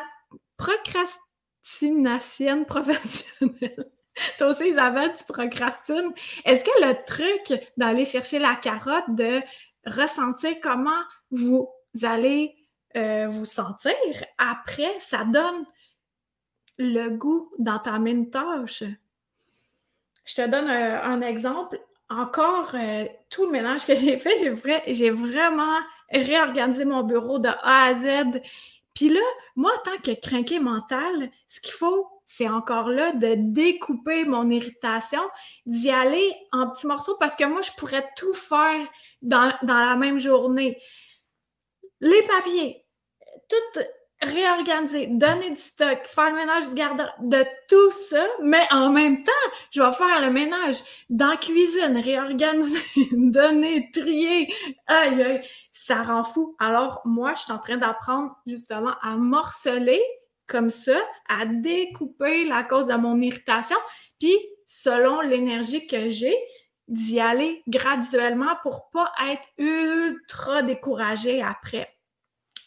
procrastination 0.56 2.64
professionnelle. 2.64 3.90
Toi 4.38 4.48
aussi, 4.48 4.68
Isabelle, 4.68 5.12
tu 5.14 5.24
procrastines. 5.24 6.12
Est-ce 6.44 6.64
que 6.64 6.70
le 6.80 7.04
truc 7.04 7.60
d'aller 7.76 8.04
chercher 8.04 8.38
la 8.38 8.56
carotte, 8.56 9.04
de 9.08 9.40
ressentir 9.86 10.56
comment 10.62 11.02
vous 11.30 11.68
allez 12.02 12.54
euh, 12.96 13.28
vous 13.28 13.44
sentir 13.44 13.94
après, 14.38 14.98
ça 14.98 15.24
donne 15.24 15.66
le 16.78 17.10
goût 17.10 17.52
d'entamer 17.58 18.12
une 18.12 18.30
tâche? 18.30 18.84
Je 20.24 20.34
te 20.34 20.46
donne 20.46 20.68
euh, 20.68 21.02
un, 21.02 21.20
exemple. 21.22 21.80
Encore, 22.10 22.70
euh, 22.74 23.06
tout 23.28 23.44
le 23.44 23.52
ménage 23.52 23.86
que 23.86 23.94
j'ai 23.94 24.16
fait, 24.16 24.36
j'ai 24.86 25.10
vraiment 25.10 25.78
réorganisé 26.10 26.84
mon 26.84 27.02
bureau 27.02 27.38
de 27.38 27.48
A 27.48 27.84
à 27.84 27.94
Z. 27.94 28.40
Puis 28.94 29.10
là, 29.10 29.20
moi, 29.56 29.72
tant 29.84 29.96
que 29.98 30.18
crinqué 30.18 30.58
mental, 30.58 31.30
ce 31.48 31.60
qu'il 31.60 31.74
faut, 31.74 32.08
c'est 32.24 32.48
encore 32.48 32.88
là 32.88 33.12
de 33.12 33.34
découper 33.36 34.24
mon 34.24 34.50
irritation, 34.50 35.22
d'y 35.66 35.90
aller 35.90 36.34
en 36.52 36.70
petits 36.70 36.86
morceaux 36.86 37.16
parce 37.20 37.36
que 37.36 37.44
moi, 37.44 37.60
je 37.60 37.70
pourrais 37.72 38.06
tout 38.16 38.34
faire 38.34 38.86
dans, 39.22 39.52
dans 39.62 39.78
la 39.78 39.96
même 39.96 40.18
journée. 40.18 40.78
Les 42.00 42.22
papiers, 42.22 42.84
tout 43.48 43.80
réorganiser, 44.20 45.06
donner 45.06 45.50
du 45.50 45.60
stock, 45.60 46.06
faire 46.06 46.30
le 46.30 46.36
ménage 46.36 46.68
du 46.68 46.74
garde 46.74 47.02
de 47.20 47.44
tout 47.68 47.90
ça, 47.90 48.26
mais 48.42 48.66
en 48.70 48.90
même 48.90 49.22
temps, 49.22 49.32
je 49.70 49.80
vais 49.80 49.92
faire 49.92 50.20
le 50.20 50.32
ménage 50.32 50.82
dans 51.08 51.28
la 51.28 51.36
cuisine, 51.36 51.96
réorganiser, 51.96 52.82
donner, 53.12 53.90
trier. 53.92 54.52
Aïe, 54.86 55.22
aïe, 55.22 55.40
ça 55.70 56.02
rend 56.02 56.24
fou. 56.24 56.56
Alors, 56.58 57.00
moi, 57.04 57.34
je 57.34 57.42
suis 57.42 57.52
en 57.52 57.58
train 57.58 57.76
d'apprendre 57.76 58.32
justement 58.46 58.94
à 59.02 59.16
morceler 59.16 60.02
comme 60.46 60.70
ça, 60.70 60.98
à 61.28 61.44
découper 61.44 62.46
la 62.46 62.64
cause 62.64 62.86
de 62.86 62.94
mon 62.94 63.20
irritation, 63.20 63.76
puis 64.18 64.34
selon 64.66 65.20
l'énergie 65.20 65.86
que 65.86 66.08
j'ai, 66.08 66.36
d'y 66.88 67.20
aller 67.20 67.62
graduellement 67.68 68.56
pour 68.62 68.90
pas 68.90 69.12
être 69.30 69.46
ultra 69.58 70.62
découragé 70.62 71.42
après. 71.42 71.97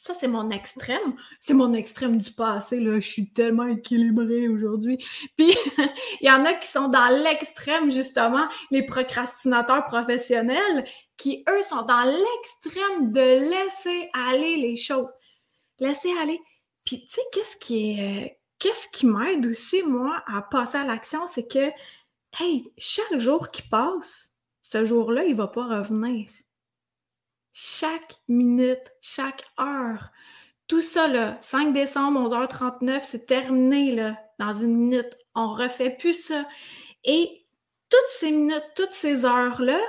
Ça, 0.01 0.15
c'est 0.15 0.27
mon 0.27 0.49
extrême. 0.49 1.15
C'est 1.39 1.53
mon 1.53 1.73
extrême 1.73 2.17
du 2.17 2.31
passé. 2.31 2.79
Là. 2.79 2.99
Je 2.99 3.07
suis 3.07 3.31
tellement 3.33 3.67
équilibrée 3.67 4.47
aujourd'hui. 4.47 4.97
Puis, 5.37 5.55
il 6.21 6.27
y 6.27 6.31
en 6.31 6.43
a 6.43 6.55
qui 6.55 6.67
sont 6.67 6.87
dans 6.87 7.07
l'extrême, 7.23 7.91
justement, 7.91 8.47
les 8.71 8.83
procrastinateurs 8.83 9.85
professionnels, 9.85 10.85
qui, 11.17 11.43
eux, 11.47 11.61
sont 11.61 11.83
dans 11.83 12.01
l'extrême 12.01 13.11
de 13.11 13.51
laisser 13.51 14.09
aller 14.13 14.57
les 14.57 14.75
choses. 14.75 15.13
Laisser 15.77 16.11
aller. 16.19 16.39
Puis, 16.83 17.05
tu 17.05 17.13
sais, 17.13 17.21
qu'est-ce 17.31 17.57
qui. 17.57 18.01
Euh, 18.01 18.27
qu'est-ce 18.57 18.87
qui 18.91 19.05
m'aide 19.05 19.45
aussi, 19.45 19.83
moi, 19.83 20.23
à 20.25 20.41
passer 20.41 20.79
à 20.79 20.83
l'action, 20.83 21.27
c'est 21.27 21.47
que, 21.47 21.71
hey, 22.39 22.73
chaque 22.75 23.19
jour 23.19 23.51
qui 23.51 23.61
passe, 23.61 24.33
ce 24.63 24.83
jour-là, 24.83 25.25
il 25.25 25.35
va 25.35 25.45
pas 25.45 25.77
revenir 25.77 26.27
chaque 27.53 28.15
minute, 28.27 28.91
chaque 29.01 29.43
heure. 29.59 30.11
Tout 30.67 30.81
ça, 30.81 31.07
là, 31.07 31.37
5 31.41 31.73
décembre, 31.73 32.21
11h39, 32.29 33.01
c'est 33.03 33.25
terminé, 33.25 33.93
là, 33.93 34.17
dans 34.39 34.53
une 34.53 34.75
minute. 34.75 35.17
On 35.35 35.53
refait 35.53 35.89
plus 35.89 36.13
ça. 36.13 36.47
Et 37.03 37.45
toutes 37.89 37.99
ces 38.09 38.31
minutes, 38.31 38.71
toutes 38.75 38.93
ces 38.93 39.25
heures-là, 39.25 39.79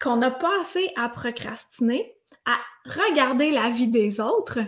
qu'on 0.00 0.22
a 0.22 0.30
passé 0.30 0.90
à 0.96 1.08
procrastiner, 1.08 2.14
à 2.46 2.56
regarder 2.86 3.50
la 3.50 3.68
vie 3.68 3.88
des 3.88 4.18
autres, 4.18 4.60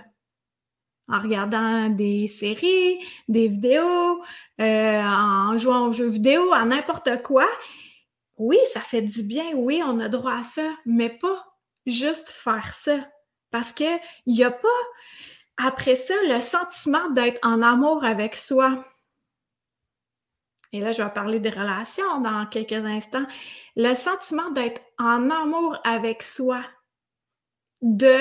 en 1.09 1.19
regardant 1.19 1.89
des 1.89 2.29
séries, 2.29 2.99
des 3.29 3.49
vidéos, 3.49 4.23
euh, 4.61 5.03
en 5.03 5.57
jouant 5.59 5.89
aux 5.89 5.93
jeux 5.93 6.09
vidéo, 6.09 6.53
à 6.53 6.65
n'importe 6.65 7.23
quoi. 7.23 7.49
Oui, 8.37 8.59
ça 8.73 8.81
fait 8.81 9.03
du 9.03 9.23
bien, 9.23 9.55
oui, 9.55 9.83
on 9.85 9.99
a 10.01 10.09
droit 10.09 10.35
à 10.35 10.43
ça, 10.43 10.71
mais 10.85 11.11
pas 11.11 11.52
juste 11.87 12.29
faire 12.29 12.73
ça. 12.75 12.99
Parce 13.51 13.73
qu'il 13.73 14.01
n'y 14.27 14.45
a 14.45 14.51
pas, 14.51 14.69
après 15.57 15.97
ça, 15.97 16.15
le 16.25 16.41
sentiment 16.41 17.11
d'être 17.11 17.39
en 17.43 17.63
amour 17.63 18.05
avec 18.05 18.35
soi. 18.35 18.85
Et 20.73 20.81
là, 20.81 20.93
je 20.93 21.03
vais 21.03 21.11
parler 21.11 21.39
des 21.39 21.51
relations 21.51 22.21
dans 22.21 22.47
quelques 22.47 22.73
instants. 22.73 23.27
Le 23.77 23.95
sentiment 23.95 24.51
d'être 24.51 24.81
en 24.99 25.29
amour 25.31 25.79
avec 25.85 26.23
soi, 26.23 26.63
de 27.83 28.19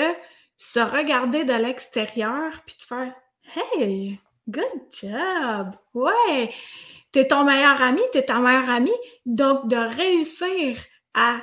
se 0.58 0.80
regarder 0.80 1.44
de 1.44 1.54
l'extérieur 1.54 2.62
puis 2.66 2.76
de 2.78 2.82
faire 2.82 3.14
Hey, 3.56 4.20
good 4.48 4.64
job! 4.90 5.74
Ouais, 5.94 6.54
t'es 7.10 7.26
ton 7.26 7.44
meilleur 7.44 7.80
ami, 7.82 8.02
t'es 8.12 8.24
ta 8.24 8.38
meilleure 8.38 8.70
amie. 8.70 8.90
Donc, 9.26 9.66
de 9.68 9.76
réussir 9.76 10.76
à 11.14 11.40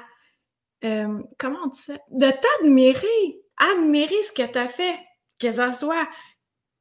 euh, 0.83 1.21
comment 1.37 1.59
on 1.65 1.67
dit 1.67 1.79
ça? 1.79 1.97
De 2.11 2.29
t'admirer, 2.31 3.41
admirer 3.57 4.23
ce 4.23 4.31
que 4.31 4.49
tu 4.49 4.57
as 4.57 4.67
fait, 4.67 4.97
que 5.39 5.51
ce 5.51 5.71
soit 5.71 6.07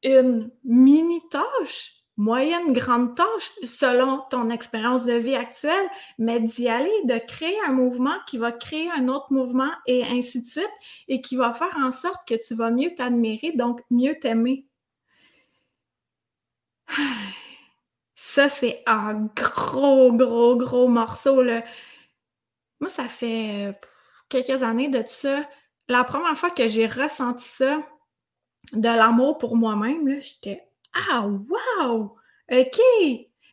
une 0.02 0.50
mini 0.64 1.20
tâche, 1.30 1.98
moyenne, 2.16 2.72
grande 2.72 3.16
tâche, 3.16 3.50
selon 3.64 4.22
ton 4.30 4.50
expérience 4.50 5.04
de 5.04 5.14
vie 5.14 5.36
actuelle, 5.36 5.88
mais 6.18 6.40
d'y 6.40 6.68
aller, 6.68 6.90
de 7.04 7.18
créer 7.18 7.58
un 7.66 7.72
mouvement 7.72 8.16
qui 8.26 8.38
va 8.38 8.52
créer 8.52 8.90
un 8.90 9.08
autre 9.08 9.32
mouvement 9.32 9.70
et 9.86 10.04
ainsi 10.04 10.42
de 10.42 10.46
suite, 10.46 10.70
et 11.08 11.20
qui 11.20 11.36
va 11.36 11.52
faire 11.52 11.76
en 11.78 11.90
sorte 11.90 12.26
que 12.28 12.34
tu 12.34 12.54
vas 12.54 12.70
mieux 12.70 12.94
t'admirer, 12.94 13.52
donc 13.52 13.80
mieux 13.90 14.18
t'aimer. 14.18 14.66
Ça, 18.14 18.48
c'est 18.48 18.82
un 18.86 19.28
gros, 19.36 20.12
gros, 20.12 20.56
gros 20.56 20.88
morceau. 20.88 21.42
Là. 21.42 21.62
Moi, 22.80 22.88
ça 22.88 23.04
fait 23.04 23.68
euh, 23.68 23.72
quelques 24.28 24.62
années 24.62 24.88
de 24.88 25.02
ça. 25.06 25.48
La 25.88 26.04
première 26.04 26.36
fois 26.36 26.50
que 26.50 26.68
j'ai 26.68 26.86
ressenti 26.86 27.48
ça, 27.48 27.82
de 28.72 28.88
l'amour 28.88 29.38
pour 29.38 29.56
moi-même, 29.56 30.20
j'étais 30.20 30.68
Ah, 30.92 31.26
wow! 31.26 32.16
OK! 32.50 32.80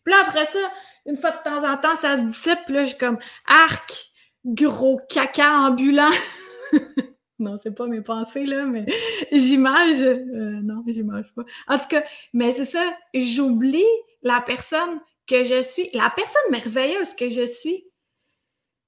Puis 0.05 0.13
là, 0.13 0.23
après 0.27 0.45
ça, 0.45 0.59
une 1.05 1.17
fois 1.17 1.31
de 1.31 1.43
temps 1.43 1.67
en 1.67 1.77
temps, 1.77 1.95
ça 1.95 2.17
se 2.17 2.23
dissipe, 2.23 2.67
là, 2.69 2.85
j'ai 2.85 2.97
comme 2.97 3.17
arc, 3.47 4.09
gros 4.45 4.99
caca 5.09 5.51
ambulant. 5.51 6.11
non, 7.39 7.57
c'est 7.57 7.73
pas 7.73 7.88
mes 7.88 8.01
pensées, 8.01 8.45
là, 8.45 8.65
mais 8.65 8.85
j'image. 9.31 10.01
Euh, 10.01 10.59
non, 10.63 10.83
j'image 10.88 11.33
pas. 11.33 11.43
En 11.67 11.77
tout 11.77 11.88
cas, 11.88 12.03
mais 12.33 12.51
c'est 12.51 12.65
ça, 12.65 12.83
j'oublie 13.13 13.85
la 14.21 14.41
personne 14.41 14.99
que 15.27 15.43
je 15.43 15.63
suis, 15.63 15.89
la 15.93 16.11
personne 16.15 16.51
merveilleuse 16.51 17.15
que 17.15 17.29
je 17.29 17.47
suis 17.47 17.85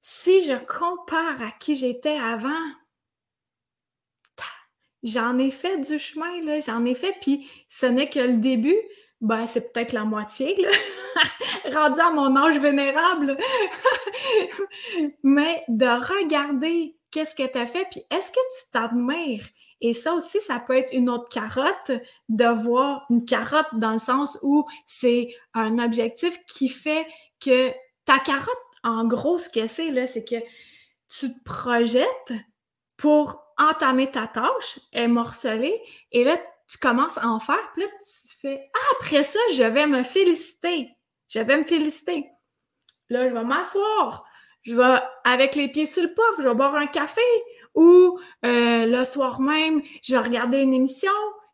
si 0.10 0.41
je 0.46 0.54
compare 0.54 1.41
à 1.41 1.52
qui 1.60 1.76
j'étais 1.76 2.17
avant, 2.17 2.50
j'en 5.04 5.38
ai 5.38 5.52
fait 5.52 5.80
du 5.80 6.00
chemin, 6.00 6.41
là, 6.46 6.62
j'en 6.62 6.86
ai 6.86 6.96
fait, 6.96 7.13
puis 7.20 7.52
ce 7.67 7.88
n'est 7.88 8.08
que 8.08 8.20
le 8.20 8.38
début. 8.38 8.80
Ben, 9.20 9.46
c'est 9.46 9.74
peut-être 9.74 9.91
la 9.91 10.06
moitié, 10.06 10.56
là. 10.62 10.70
rendu 11.74 12.00
à 12.00 12.12
mon 12.12 12.38
âge 12.38 12.58
vénérable. 12.58 13.38
Mais 15.24 15.65
de 15.67 15.86
regarder 15.86 16.96
qu'est-ce 17.12 17.36
que 17.36 17.46
tu 17.46 17.58
as 17.58 17.67
fait, 17.67 17.86
puis 17.91 18.02
est-ce 18.10 18.32
que 18.32 18.36
tu 18.36 18.72
t'admires? 18.72 19.46
Et 19.82 19.91
ça 19.91 20.13
aussi, 20.13 20.39
ça 20.39 20.60
peut 20.60 20.78
être 20.78 20.93
une 20.93 21.10
autre 21.10 21.28
carotte, 21.28 21.91
de 22.30 22.46
voir 22.63 23.06
une 23.10 23.26
carotte 23.26 23.74
dans 23.74 23.91
le 23.91 23.98
sens 23.98 24.39
où 24.41 24.65
c'est 24.86 25.36
un 25.54 25.80
objectif 25.80 26.39
qui 26.46 26.70
fait 26.70 27.06
que 27.41 27.72
ta 28.06 28.20
carotte 28.20 28.66
en 28.84 29.06
gros, 29.06 29.38
ce 29.38 29.50
que 29.50 29.68
c'est, 29.68 29.92
là, 29.92 30.08
c'est 30.08 30.24
que 30.24 30.36
tu 31.10 31.34
te 31.34 31.44
projettes 31.44 32.34
pour 32.98 33.44
entamer 33.58 34.12
ta 34.12 34.28
tâche, 34.28 34.80
est 34.92 35.08
morcelée, 35.08 35.82
et 36.12 36.24
là, 36.24 36.38
tu 36.68 36.78
commences 36.78 37.18
à 37.18 37.28
en 37.28 37.40
faire, 37.40 37.72
puis 37.74 37.84
là, 37.84 37.90
tu 38.02 38.38
fais 38.40 38.70
ah, 38.74 38.96
après 39.00 39.24
ça, 39.24 39.40
je 39.54 39.63
vais 39.63 39.88
me 39.88 40.04
féliciter. 40.04 40.90
Je 41.30 41.40
vais 41.40 41.58
me 41.58 41.63
féliciter. 41.63 42.30
Là, 43.10 43.28
je 43.28 43.34
vais 43.34 43.44
m'asseoir. 43.44 44.26
Je 44.62 44.76
vais, 44.76 45.00
avec 45.24 45.56
les 45.56 45.70
pieds 45.70 45.86
sur 45.86 46.04
le 46.04 46.13
pouf, 46.13 46.36
je 46.40 46.48
vais 46.48 46.54
boire 46.54 46.76
un 46.76 46.88
café. 46.88 47.22
Ou 47.74 48.20
euh, 48.44 48.86
le 48.86 49.06
soir 49.06 49.40
même, 49.40 49.82
je 50.04 50.16
vais 50.16 50.22
regarder 50.22 50.60
une 50.60 50.74
émission 50.74 51.12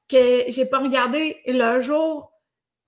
que 0.10 0.44
j'ai 0.48 0.66
pas 0.66 0.80
regardée 0.80 1.42
le 1.46 1.80
jour 1.80 2.32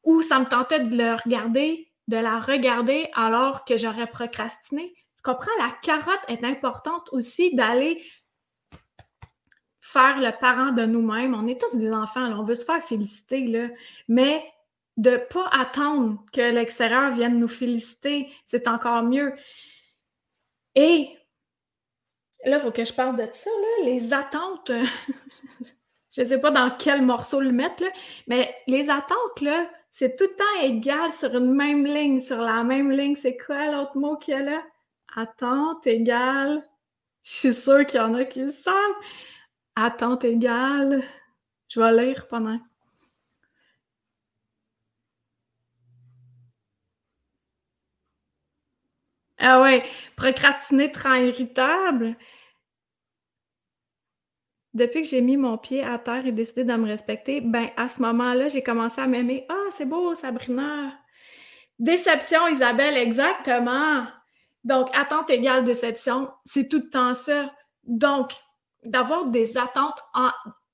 ou 0.04 0.22
ça 0.22 0.40
me 0.40 0.46
tentait 0.46 0.80
de 0.80 0.96
le 0.96 1.16
regarder, 1.16 1.92
de 2.08 2.18
la 2.18 2.40
regarder 2.40 3.10
alors 3.14 3.66
que 3.66 3.78
j'aurais 3.78 4.08
procrastiné. 4.08 4.94
Tu 5.16 5.24
comprends? 5.24 5.52
La 5.60 5.72
carotte 5.82 6.24
est 6.28 6.44
importante 6.44 7.10
aussi 7.12 7.56
d'aller 7.56 8.04
faire 9.82 10.20
le 10.20 10.32
parent 10.40 10.72
de 10.72 10.86
nous-mêmes. 10.86 11.34
On 11.34 11.48
est 11.48 11.60
tous 11.60 11.78
des 11.78 11.92
enfants, 11.92 12.26
on 12.26 12.44
veut 12.44 12.56
se 12.56 12.66
faire 12.66 12.84
féliciter, 12.84 13.72
mais 14.08 14.44
de 14.98 15.12
ne 15.12 15.18
pas 15.18 15.48
attendre 15.52 16.24
que 16.32 16.42
l'extérieur 16.42 17.12
vienne 17.12 17.40
nous 17.40 17.48
féliciter, 17.48 18.30
c'est 18.46 18.68
encore 18.68 19.04
mieux. 19.04 19.34
Et 20.76 21.10
là, 22.46 22.58
il 22.58 22.60
faut 22.62 22.72
que 22.72 22.86
je 22.86 22.94
parle 22.94 23.18
de 23.18 23.28
ça, 23.32 23.50
les 23.84 24.14
attentes. 24.14 24.72
je 26.12 26.22
ne 26.22 26.26
sais 26.26 26.40
pas 26.40 26.52
dans 26.52 26.72
quel 26.72 27.02
morceau 27.02 27.40
le 27.42 27.52
mettre, 27.52 27.84
là, 27.84 27.90
mais 28.28 28.56
les 28.68 28.90
attentes, 28.90 29.42
là, 29.42 29.70
c'est 29.98 30.18
tout 30.18 30.26
le 30.26 30.36
temps 30.36 30.62
égal 30.62 31.10
sur 31.14 31.34
une 31.38 31.54
même 31.54 31.86
ligne, 31.86 32.20
sur 32.20 32.38
la 32.38 32.64
même 32.64 32.92
ligne. 32.92 33.16
C'est 33.16 33.38
quoi 33.38 33.72
l'autre 33.72 33.98
mot 33.98 34.18
qu'il 34.18 34.34
y 34.34 34.38
a 34.38 34.42
là? 34.42 34.62
Attente 35.16 35.88
égale. 35.88 36.64
Je 37.24 37.32
suis 37.32 37.54
sûre 37.54 37.86
qu'il 37.86 38.00
y 38.02 38.04
en 38.04 38.14
a 38.16 38.26
qui 38.26 38.42
le 38.42 38.52
savent. 38.52 38.76
Attente 39.76 40.26
égale. 40.26 41.02
Je 41.70 41.80
vais 41.80 42.06
lire 42.06 42.28
pendant. 42.28 42.60
Ah 49.38 49.62
ouais, 49.62 49.84
procrastiner 50.18 50.92
rend 51.02 51.14
irritable. 51.16 52.18
Depuis 54.76 55.04
que 55.04 55.08
j'ai 55.08 55.22
mis 55.22 55.38
mon 55.38 55.58
pied 55.58 55.82
à 55.84 55.98
terre 55.98 56.26
et 56.26 56.34
décidé 56.34 56.66
de 56.66 56.74
me 56.74 56.86
respecter, 56.86 57.40
ben 57.40 57.70
à 57.78 57.88
ce 57.88 58.02
moment-là, 58.02 58.50
j'ai 58.50 58.62
commencé 58.62 59.00
à 59.00 59.08
m'aimer. 59.08 59.46
Ah, 59.48 59.70
c'est 59.72 59.86
beau, 59.86 60.14
Sabrina. 60.16 60.94
Déception, 61.80 62.46
Isabelle, 62.50 62.98
exactement. 62.98 64.06
Donc, 64.66 64.90
attente 64.94 65.30
égale 65.30 65.64
déception, 65.64 66.30
c'est 66.46 66.68
tout 66.68 66.82
le 66.84 66.90
temps 66.90 67.14
ça. 67.14 67.54
Donc, 67.86 68.34
d'avoir 68.84 69.28
des 69.28 69.58
attentes 69.58 70.00
en, 70.14 70.30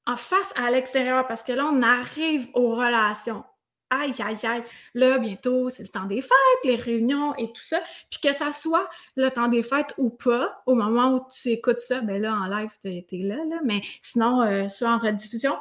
en 0.07 0.17
face 0.17 0.51
à 0.55 0.71
l'extérieur, 0.71 1.27
parce 1.27 1.43
que 1.43 1.51
là, 1.51 1.69
on 1.71 1.83
arrive 1.83 2.49
aux 2.55 2.71
relations 2.71 3.43
aïe, 3.91 4.13
aïe, 4.19 4.37
aïe, 4.43 4.63
là, 4.95 5.19
bientôt, 5.19 5.69
c'est 5.69 5.83
le 5.83 5.89
temps 5.89 6.05
des 6.05 6.21
fêtes, 6.21 6.63
les 6.63 6.75
réunions 6.75 7.35
et 7.35 7.51
tout 7.51 7.61
ça. 7.61 7.81
Puis 8.09 8.19
que 8.21 8.33
ça 8.33 8.51
soit 8.51 8.87
le 9.15 9.29
temps 9.29 9.49
des 9.49 9.61
fêtes 9.61 9.93
ou 9.97 10.09
pas, 10.09 10.63
au 10.65 10.73
moment 10.73 11.13
où 11.13 11.27
tu 11.29 11.49
écoutes 11.49 11.79
ça, 11.79 12.01
ben 12.01 12.19
là, 12.21 12.33
en 12.33 12.47
live, 12.47 12.71
tu 12.81 12.87
es, 12.89 13.05
là, 13.11 13.35
là, 13.35 13.59
mais 13.63 13.81
sinon, 14.01 14.41
euh, 14.41 14.69
soit 14.69 14.89
en 14.89 14.97
rediffusion, 14.97 15.55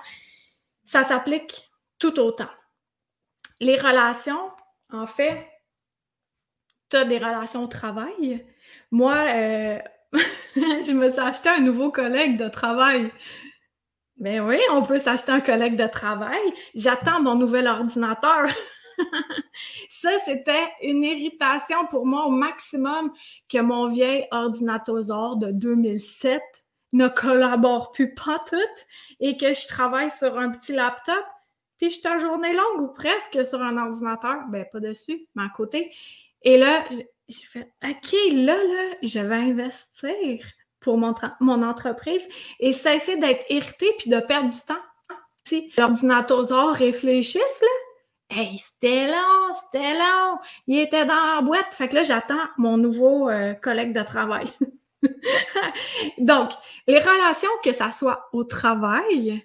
ça 0.84 1.02
s'applique 1.04 1.70
tout 1.98 2.18
autant. 2.18 2.48
Les 3.60 3.76
relations, 3.76 4.50
en 4.90 5.06
fait, 5.06 5.46
tu 6.88 6.96
as 6.96 7.04
des 7.04 7.18
relations 7.18 7.64
au 7.64 7.68
travail. 7.68 8.46
Moi, 8.90 9.14
euh, 9.14 9.78
je 10.56 10.92
me 10.92 11.08
suis 11.08 11.20
acheté 11.20 11.48
un 11.48 11.60
nouveau 11.60 11.90
collègue 11.90 12.36
de 12.36 12.48
travail. 12.48 13.12
Ben 14.20 14.46
oui, 14.46 14.58
on 14.70 14.82
peut 14.82 14.98
s'acheter 14.98 15.32
un 15.32 15.40
collègue 15.40 15.76
de 15.76 15.86
travail. 15.86 16.38
J'attends 16.74 17.22
mon 17.22 17.36
nouvel 17.36 17.66
ordinateur. 17.66 18.46
ça, 19.88 20.10
c'était 20.18 20.68
une 20.82 21.02
irritation 21.02 21.86
pour 21.86 22.04
moi 22.04 22.26
au 22.26 22.30
maximum 22.30 23.12
que 23.48 23.58
mon 23.58 23.88
vieil 23.88 24.28
ordinateur 24.30 25.36
de 25.36 25.50
2007 25.52 26.42
ne 26.92 27.08
collabore 27.08 27.92
plus 27.92 28.12
pas 28.14 28.44
tout 28.46 28.84
et 29.20 29.38
que 29.38 29.54
je 29.54 29.66
travaille 29.66 30.10
sur 30.10 30.38
un 30.38 30.50
petit 30.50 30.72
laptop, 30.72 31.24
puis 31.78 31.98
en 32.04 32.18
journée 32.18 32.52
longue 32.52 32.82
ou 32.82 32.88
presque 32.88 33.42
sur 33.46 33.62
un 33.62 33.78
ordinateur, 33.78 34.40
ben 34.50 34.66
pas 34.70 34.80
dessus, 34.80 35.28
mais 35.34 35.44
à 35.44 35.48
côté. 35.48 35.94
Et 36.42 36.58
là, 36.58 36.84
j'ai 37.26 37.46
fait 37.46 37.72
OK, 37.82 38.12
là, 38.34 38.56
là, 38.56 38.96
je 39.02 39.18
vais 39.18 39.34
investir 39.34 40.44
pour 40.80 40.98
mon, 40.98 41.62
entreprise 41.62 42.26
et 42.58 42.72
cesser 42.72 43.16
d'être 43.16 43.44
irrité 43.50 43.94
puis 43.98 44.10
de 44.10 44.20
perdre 44.20 44.50
du 44.50 44.60
temps. 44.60 44.80
Si 45.44 45.72
l'ordinateur 45.76 46.74
réfléchisse, 46.74 47.62
là, 47.62 48.36
hey, 48.36 48.58
c'était 48.58 49.06
long, 49.08 49.54
c'était 49.54 49.94
long, 49.94 50.38
il 50.66 50.78
était 50.78 51.04
dans 51.04 51.36
la 51.36 51.42
boîte. 51.42 51.72
Fait 51.72 51.88
que 51.88 51.96
là, 51.96 52.02
j'attends 52.02 52.46
mon 52.56 52.76
nouveau 52.76 53.28
euh, 53.28 53.54
collègue 53.54 53.92
de 53.92 54.02
travail. 54.02 54.46
Donc, 56.18 56.50
les 56.86 56.98
relations, 56.98 57.50
que 57.64 57.72
ça 57.72 57.90
soit 57.90 58.28
au 58.32 58.44
travail, 58.44 59.44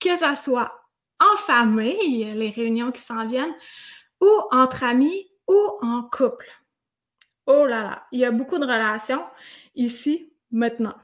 que 0.00 0.16
ça 0.16 0.34
soit 0.34 0.72
en 1.20 1.36
famille, 1.36 2.24
les 2.34 2.50
réunions 2.50 2.92
qui 2.92 3.00
s'en 3.00 3.26
viennent, 3.26 3.54
ou 4.20 4.30
entre 4.50 4.84
amis, 4.84 5.30
ou 5.48 5.58
en 5.80 6.02
couple. 6.02 6.48
Oh 7.46 7.64
là 7.64 7.82
là, 7.82 8.06
il 8.10 8.20
y 8.20 8.24
a 8.24 8.32
beaucoup 8.32 8.58
de 8.58 8.64
relations 8.64 9.24
ici 9.76 10.32
maintenant. 10.50 10.94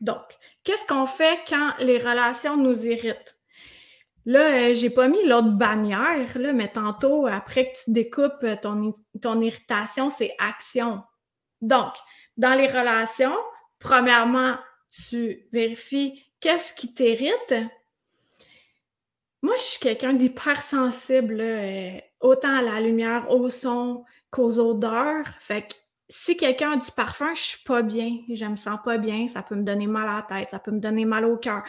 Donc, 0.00 0.22
qu'est-ce 0.64 0.86
qu'on 0.86 1.06
fait 1.06 1.40
quand 1.48 1.72
les 1.78 1.98
relations 1.98 2.56
nous 2.56 2.86
irritent? 2.86 3.36
Là, 4.24 4.70
euh, 4.70 4.74
j'ai 4.74 4.90
pas 4.90 5.08
mis 5.08 5.24
l'autre 5.24 5.52
bannière, 5.52 6.38
là, 6.38 6.52
mais 6.52 6.68
tantôt, 6.70 7.26
après 7.26 7.72
que 7.72 7.78
tu 7.84 7.92
découpes 7.92 8.42
euh, 8.42 8.56
ton, 8.60 8.92
ton 9.22 9.40
irritation, 9.40 10.10
c'est 10.10 10.34
action. 10.38 11.02
Donc, 11.62 11.94
dans 12.36 12.54
les 12.54 12.68
relations, 12.68 13.36
premièrement, 13.78 14.56
tu 14.90 15.48
vérifies 15.52 16.22
qu'est-ce 16.40 16.74
qui 16.74 16.92
t'irrite. 16.92 17.54
Moi, 19.42 19.54
je 19.56 19.62
suis 19.62 19.80
quelqu'un 19.80 20.12
d'hypersensible, 20.12 21.40
euh, 21.40 21.98
autant 22.20 22.54
à 22.54 22.62
la 22.62 22.80
lumière, 22.80 23.30
au 23.30 23.48
son 23.48 24.04
qu'aux 24.30 24.58
odeurs. 24.58 25.26
Fait 25.40 25.62
que 25.62 25.74
si 26.08 26.36
quelqu'un 26.36 26.72
a 26.72 26.76
du 26.76 26.90
parfum, 26.92 27.34
je 27.34 27.40
suis 27.40 27.64
pas 27.64 27.82
bien, 27.82 28.18
je 28.32 28.44
me 28.46 28.56
sens 28.56 28.78
pas 28.82 28.98
bien, 28.98 29.28
ça 29.28 29.42
peut 29.42 29.54
me 29.54 29.62
donner 29.62 29.86
mal 29.86 30.08
à 30.08 30.16
la 30.16 30.22
tête, 30.22 30.50
ça 30.50 30.58
peut 30.58 30.70
me 30.70 30.80
donner 30.80 31.04
mal 31.04 31.24
au 31.26 31.36
cœur. 31.36 31.62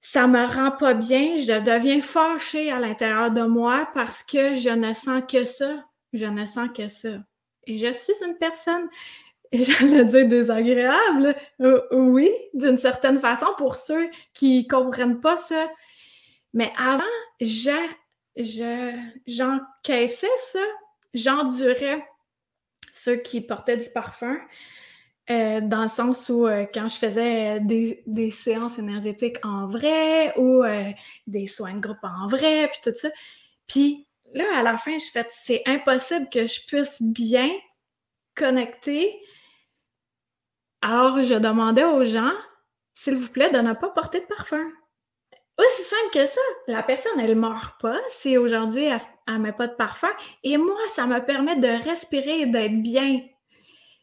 Ça 0.00 0.26
me 0.26 0.46
rend 0.46 0.70
pas 0.70 0.94
bien, 0.94 1.36
je 1.36 1.60
deviens 1.60 2.00
fâchée 2.00 2.70
à 2.70 2.78
l'intérieur 2.78 3.30
de 3.30 3.42
moi 3.42 3.88
parce 3.94 4.22
que 4.22 4.56
je 4.56 4.68
ne 4.70 4.92
sens 4.92 5.22
que 5.30 5.44
ça, 5.44 5.84
je 6.12 6.26
ne 6.26 6.46
sens 6.46 6.68
que 6.74 6.88
ça. 6.88 7.08
je 7.66 7.92
suis 7.92 8.24
une 8.24 8.36
personne, 8.36 8.88
j'allais 9.52 10.04
dire 10.04 10.28
désagréable, 10.28 11.34
euh, 11.60 11.80
oui, 11.92 12.30
d'une 12.54 12.76
certaine 12.76 13.18
façon 13.18 13.46
pour 13.56 13.76
ceux 13.76 14.08
qui 14.34 14.66
comprennent 14.66 15.20
pas 15.20 15.38
ça. 15.38 15.70
Mais 16.52 16.72
avant, 16.76 17.02
j'encaissais 19.26 20.26
ça, 20.36 20.60
j'endurais 21.14 22.06
ceux 22.92 23.16
qui 23.16 23.40
portaient 23.40 23.76
du 23.76 23.88
parfum, 23.90 24.38
euh, 25.30 25.60
dans 25.60 25.82
le 25.82 25.88
sens 25.88 26.30
où 26.30 26.46
euh, 26.46 26.64
quand 26.72 26.88
je 26.88 26.96
faisais 26.96 27.60
des, 27.60 28.30
séances 28.30 28.78
énergétiques 28.78 29.36
en 29.44 29.66
vrai 29.66 30.32
ou 30.38 30.64
euh, 30.64 30.90
des 31.26 31.46
soins 31.46 31.74
de 31.74 31.80
groupe 31.80 32.02
en 32.02 32.26
vrai, 32.28 32.68
puis 32.68 32.80
tout 32.82 32.98
ça. 32.98 33.10
Puis 33.66 34.06
là, 34.32 34.44
à 34.54 34.62
la 34.62 34.78
fin, 34.78 34.96
je 34.96 35.10
fais 35.10 35.26
c'est 35.30 35.62
impossible 35.66 36.28
que 36.30 36.46
je 36.46 36.66
puisse 36.66 37.02
bien 37.02 37.50
connecter. 38.34 39.20
Alors, 40.80 41.22
je 41.22 41.34
demandais 41.34 41.84
aux 41.84 42.04
gens, 42.04 42.32
s'il 42.94 43.16
vous 43.16 43.28
plaît, 43.28 43.50
de 43.50 43.58
ne 43.58 43.74
pas 43.74 43.90
porter 43.90 44.20
de 44.20 44.26
parfum. 44.26 44.64
Aussi 45.58 45.82
simple 45.82 46.10
que 46.12 46.26
ça. 46.26 46.40
La 46.68 46.82
personne, 46.84 47.18
elle 47.18 47.30
ne 47.30 47.40
meurt 47.40 47.80
pas 47.80 47.98
si 48.08 48.38
aujourd'hui, 48.38 48.84
elle 48.84 49.00
ne 49.28 49.38
met 49.38 49.52
pas 49.52 49.66
de 49.66 49.74
parfum. 49.74 50.10
Et 50.44 50.56
moi, 50.56 50.78
ça 50.94 51.06
me 51.06 51.18
permet 51.24 51.56
de 51.56 51.84
respirer 51.84 52.42
et 52.42 52.46
d'être 52.46 52.80
bien. 52.80 53.20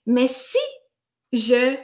Mais 0.05 0.27
si 0.27 0.57
je 1.31 1.77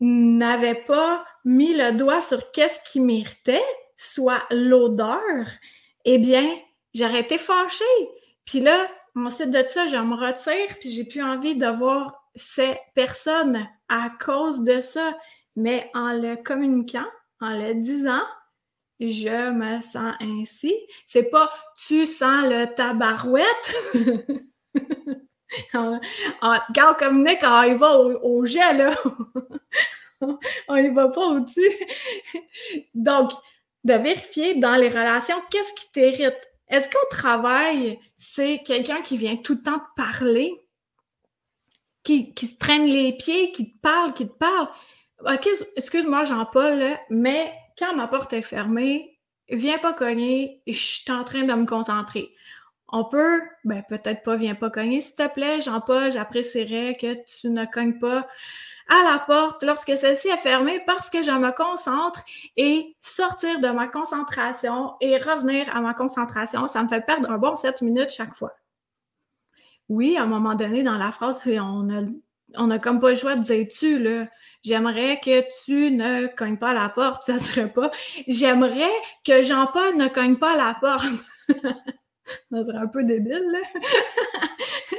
n'avais 0.00 0.74
pas 0.74 1.24
mis 1.44 1.74
le 1.74 1.92
doigt 1.92 2.20
sur 2.20 2.50
qu'est-ce 2.52 2.80
qui 2.90 3.00
m'irritait, 3.00 3.64
soit 3.96 4.42
l'odeur, 4.50 5.46
eh 6.04 6.18
bien, 6.18 6.46
j'aurais 6.94 7.20
été 7.20 7.38
fâchée. 7.38 7.84
Puis 8.44 8.60
là, 8.60 8.88
ensuite 9.16 9.50
de 9.50 9.64
ça, 9.66 9.86
je 9.86 9.96
me 9.96 10.16
retire, 10.16 10.76
puis 10.80 10.90
j'ai 10.90 11.04
plus 11.04 11.22
envie 11.22 11.56
de 11.56 11.66
voir 11.66 12.28
ces 12.34 12.78
personnes 12.94 13.66
à 13.88 14.10
cause 14.22 14.64
de 14.64 14.80
ça. 14.80 15.16
Mais 15.56 15.90
en 15.94 16.12
le 16.12 16.36
communiquant, 16.36 17.06
en 17.40 17.50
le 17.50 17.74
disant, 17.74 18.22
je 19.00 19.50
me 19.50 19.82
sens 19.82 20.14
ainsi. 20.20 20.74
C'est 21.06 21.30
pas 21.30 21.50
tu 21.86 22.06
sens 22.06 22.44
le 22.44 22.66
tabarouette? 22.74 23.74
quand 25.72 26.00
on 26.42 26.94
communique, 26.94 27.40
on 27.42 27.62
y 27.62 27.74
va 27.74 27.98
au, 27.98 28.44
jet, 28.44 28.72
là. 28.74 28.94
on 30.68 30.76
y 30.76 30.88
va 30.88 31.08
pas 31.08 31.26
au-dessus. 31.28 31.70
Donc, 32.94 33.32
de 33.84 33.94
vérifier 33.94 34.54
dans 34.54 34.74
les 34.74 34.88
relations 34.88 35.36
qu'est-ce 35.50 35.72
qui 35.74 35.92
t'irrite? 35.92 36.50
Est-ce 36.68 36.88
qu'au 36.88 37.06
travail, 37.10 37.98
c'est 38.16 38.62
quelqu'un 38.64 39.02
qui 39.02 39.16
vient 39.16 39.36
tout 39.36 39.54
le 39.54 39.62
temps 39.62 39.78
te 39.78 40.02
parler, 40.02 40.52
qui, 42.02 42.32
qui, 42.34 42.46
se 42.46 42.56
traîne 42.56 42.86
les 42.86 43.12
pieds, 43.12 43.52
qui 43.52 43.72
te 43.72 43.80
parle, 43.80 44.14
qui 44.14 44.26
te 44.26 44.32
parle? 44.32 44.68
OK, 45.20 45.48
excuse-moi, 45.76 46.24
Jean-Paul, 46.24 46.98
mais 47.10 47.52
quand 47.78 47.94
ma 47.94 48.08
porte 48.08 48.32
est 48.32 48.42
fermée, 48.42 49.18
viens 49.50 49.78
pas 49.78 49.92
cogner, 49.92 50.62
je 50.66 50.72
suis 50.72 51.12
en 51.12 51.24
train 51.24 51.44
de 51.44 51.52
me 51.52 51.66
concentrer. 51.66 52.34
on 52.88 53.04
peut, 53.04 53.40
ben 53.64 53.82
peut-être 53.88 54.22
pas, 54.22 54.36
viens 54.36 54.54
pas 54.54 54.70
cogner, 54.70 55.00
s'il 55.00 55.16
te 55.16 55.28
plaît, 55.32 55.60
Jean-Paul, 55.62 56.12
j'apprécierais 56.12 56.96
que 57.00 57.14
tu 57.24 57.50
ne 57.50 57.64
cognes 57.66 57.98
pas 57.98 58.26
à 58.88 59.02
la 59.02 59.18
porte 59.18 59.62
lorsque 59.62 59.96
celle-ci 59.96 60.28
est 60.28 60.36
fermée 60.36 60.80
parce 60.86 61.08
que 61.10 61.22
je 61.22 61.30
me 61.30 61.50
concentre 61.52 62.22
et 62.56 62.96
sortir 63.00 63.60
de 63.60 63.68
ma 63.68 63.88
concentration 63.88 64.94
et 65.00 65.16
revenir 65.16 65.74
à 65.74 65.80
ma 65.80 65.94
concentration, 65.94 66.66
ça 66.66 66.82
me 66.82 66.88
fait 66.88 67.00
perdre 67.00 67.30
un 67.30 67.38
bon 67.38 67.56
7 67.56 67.82
minutes 67.82 68.10
chaque 68.10 68.34
fois. 68.36 68.54
Oui, 69.88 70.16
à 70.16 70.22
un 70.22 70.26
moment 70.26 70.54
donné, 70.54 70.82
dans 70.82 70.98
la 70.98 71.12
phrase, 71.12 71.42
on 71.46 71.90
a, 71.90 72.02
on 72.56 72.70
a 72.70 72.78
comme 72.78 73.00
pas 73.00 73.10
le 73.10 73.16
choix 73.16 73.36
de 73.36 73.42
dire 73.42 73.66
tu, 73.68 73.98
là. 73.98 74.26
J'aimerais 74.64 75.20
que 75.20 75.42
tu 75.64 75.90
ne 75.90 76.26
cognes 76.26 76.56
pas 76.56 76.72
la 76.72 76.88
porte, 76.88 77.24
ça 77.24 77.38
serait 77.38 77.72
pas. 77.72 77.90
J'aimerais 78.26 78.92
que 79.24 79.44
Jean-Paul 79.44 79.96
ne 79.96 80.08
cogne 80.08 80.36
pas 80.36 80.56
la 80.56 80.76
porte. 80.80 81.04
ça 82.50 82.64
serait 82.64 82.78
un 82.78 82.86
peu 82.86 83.04
débile, 83.04 83.44
là. 83.52 83.60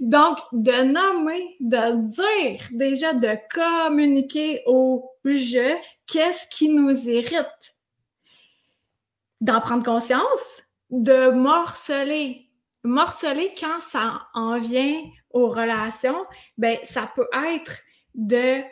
Donc, 0.00 0.38
de 0.52 0.82
nommer, 0.82 1.56
de 1.60 2.06
dire, 2.08 2.68
déjà 2.72 3.14
de 3.14 3.36
communiquer 3.50 4.62
au 4.66 5.10
je 5.24 5.76
qu'est-ce 6.06 6.46
qui 6.48 6.68
nous 6.68 7.08
irrite? 7.08 7.76
D'en 9.40 9.60
prendre 9.60 9.84
conscience, 9.84 10.62
de 10.90 11.30
morceler. 11.30 12.48
Morceler 12.84 13.52
quand 13.58 13.80
ça 13.80 14.28
en 14.34 14.58
vient 14.58 15.02
aux 15.30 15.48
relations, 15.48 16.24
ben 16.56 16.78
ça 16.84 17.10
peut 17.14 17.28
être 17.54 17.80
de 18.14 18.62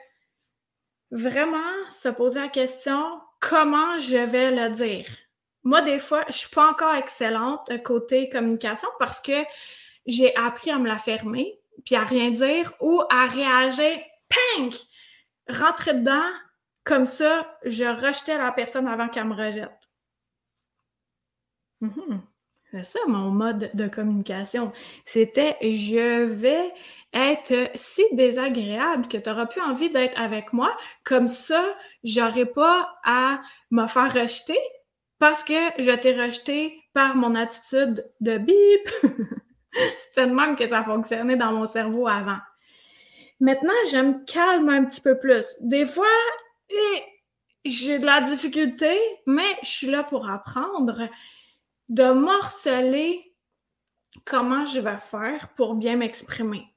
vraiment 1.15 1.91
se 1.91 2.09
poser 2.09 2.41
la 2.41 2.49
question 2.49 3.01
comment 3.41 3.99
je 3.99 4.17
vais 4.17 4.51
le 4.51 4.75
dire? 4.75 5.07
Moi, 5.63 5.81
des 5.81 6.01
fois, 6.01 6.25
je 6.29 6.33
suis 6.33 6.51
pas 6.51 6.71
encore 6.71 6.95
excellente 6.95 7.71
côté 7.83 8.29
communication 8.29 8.89
parce 8.99 9.21
que 9.21 9.45
j'ai 10.07 10.37
appris 10.37 10.71
à 10.71 10.79
me 10.79 10.89
la 10.89 10.99
fermer, 10.99 11.59
puis 11.85 11.95
à 11.95 12.05
rien 12.05 12.31
dire 12.31 12.75
ou 12.81 13.01
à 13.09 13.27
réagir, 13.27 13.99
pink, 14.29 14.75
rentrer 15.49 15.95
dedans, 15.95 16.29
comme 16.83 17.07
ça, 17.07 17.59
je 17.65 17.85
rejetais 17.85 18.37
la 18.37 18.53
personne 18.53 18.87
avant 18.87 19.09
qu'elle 19.09 19.25
me 19.25 19.35
rejette. 19.35 19.71
Mhm. 21.81 22.23
C'est 22.71 22.85
ça 22.85 22.99
mon 23.07 23.31
mode 23.31 23.71
de 23.75 23.87
communication. 23.87 24.73
C'était 25.05 25.57
je 25.63 26.25
vais 26.25 26.73
être 27.15 27.71
si 27.75 28.03
désagréable 28.13 29.09
que 29.09 29.17
tu 29.17 29.31
n'auras 29.31 29.47
plus 29.47 29.61
envie 29.61 29.91
d'être 29.91 30.21
avec 30.21 30.53
moi. 30.53 30.77
Comme 31.05 31.29
ça, 31.29 31.65
j'aurai 32.03 32.45
pas 32.45 32.99
à 33.05 33.41
me 33.71 33.87
faire 33.87 34.13
rejeter 34.13 34.59
parce 35.19 35.45
que 35.45 35.55
je 35.79 35.93
t'ai 35.93 36.21
rejeté 36.21 36.83
par 36.93 37.17
mon 37.17 37.35
attitude 37.35 38.11
de 38.21 38.39
bip. 38.39 38.91
C'était 40.01 40.27
de 40.27 40.35
même 40.35 40.57
que 40.57 40.67
ça 40.67 40.83
fonctionnait 40.83 41.37
dans 41.37 41.53
mon 41.53 41.67
cerveau 41.67 42.09
avant. 42.09 42.39
Maintenant, 43.41 43.73
je 43.91 43.99
me 43.99 44.25
calme 44.25 44.69
un 44.69 44.85
petit 44.85 45.01
peu 45.01 45.19
plus. 45.19 45.45
Des 45.61 45.87
fois, 45.87 46.07
eh, 46.71 47.03
j'ai 47.65 47.99
de 47.99 48.07
la 48.07 48.21
difficulté, 48.21 48.99
mais 49.27 49.43
je 49.63 49.69
suis 49.69 49.87
là 49.87 50.03
pour 50.05 50.29
apprendre 50.29 51.09
de 51.89 52.11
morceler 52.13 53.35
comment 54.25 54.65
je 54.65 54.81
vais 54.81 55.01
faire 55.01 55.49
pour 55.57 55.75
bien 55.75 55.97
m'exprimer. 55.97 56.74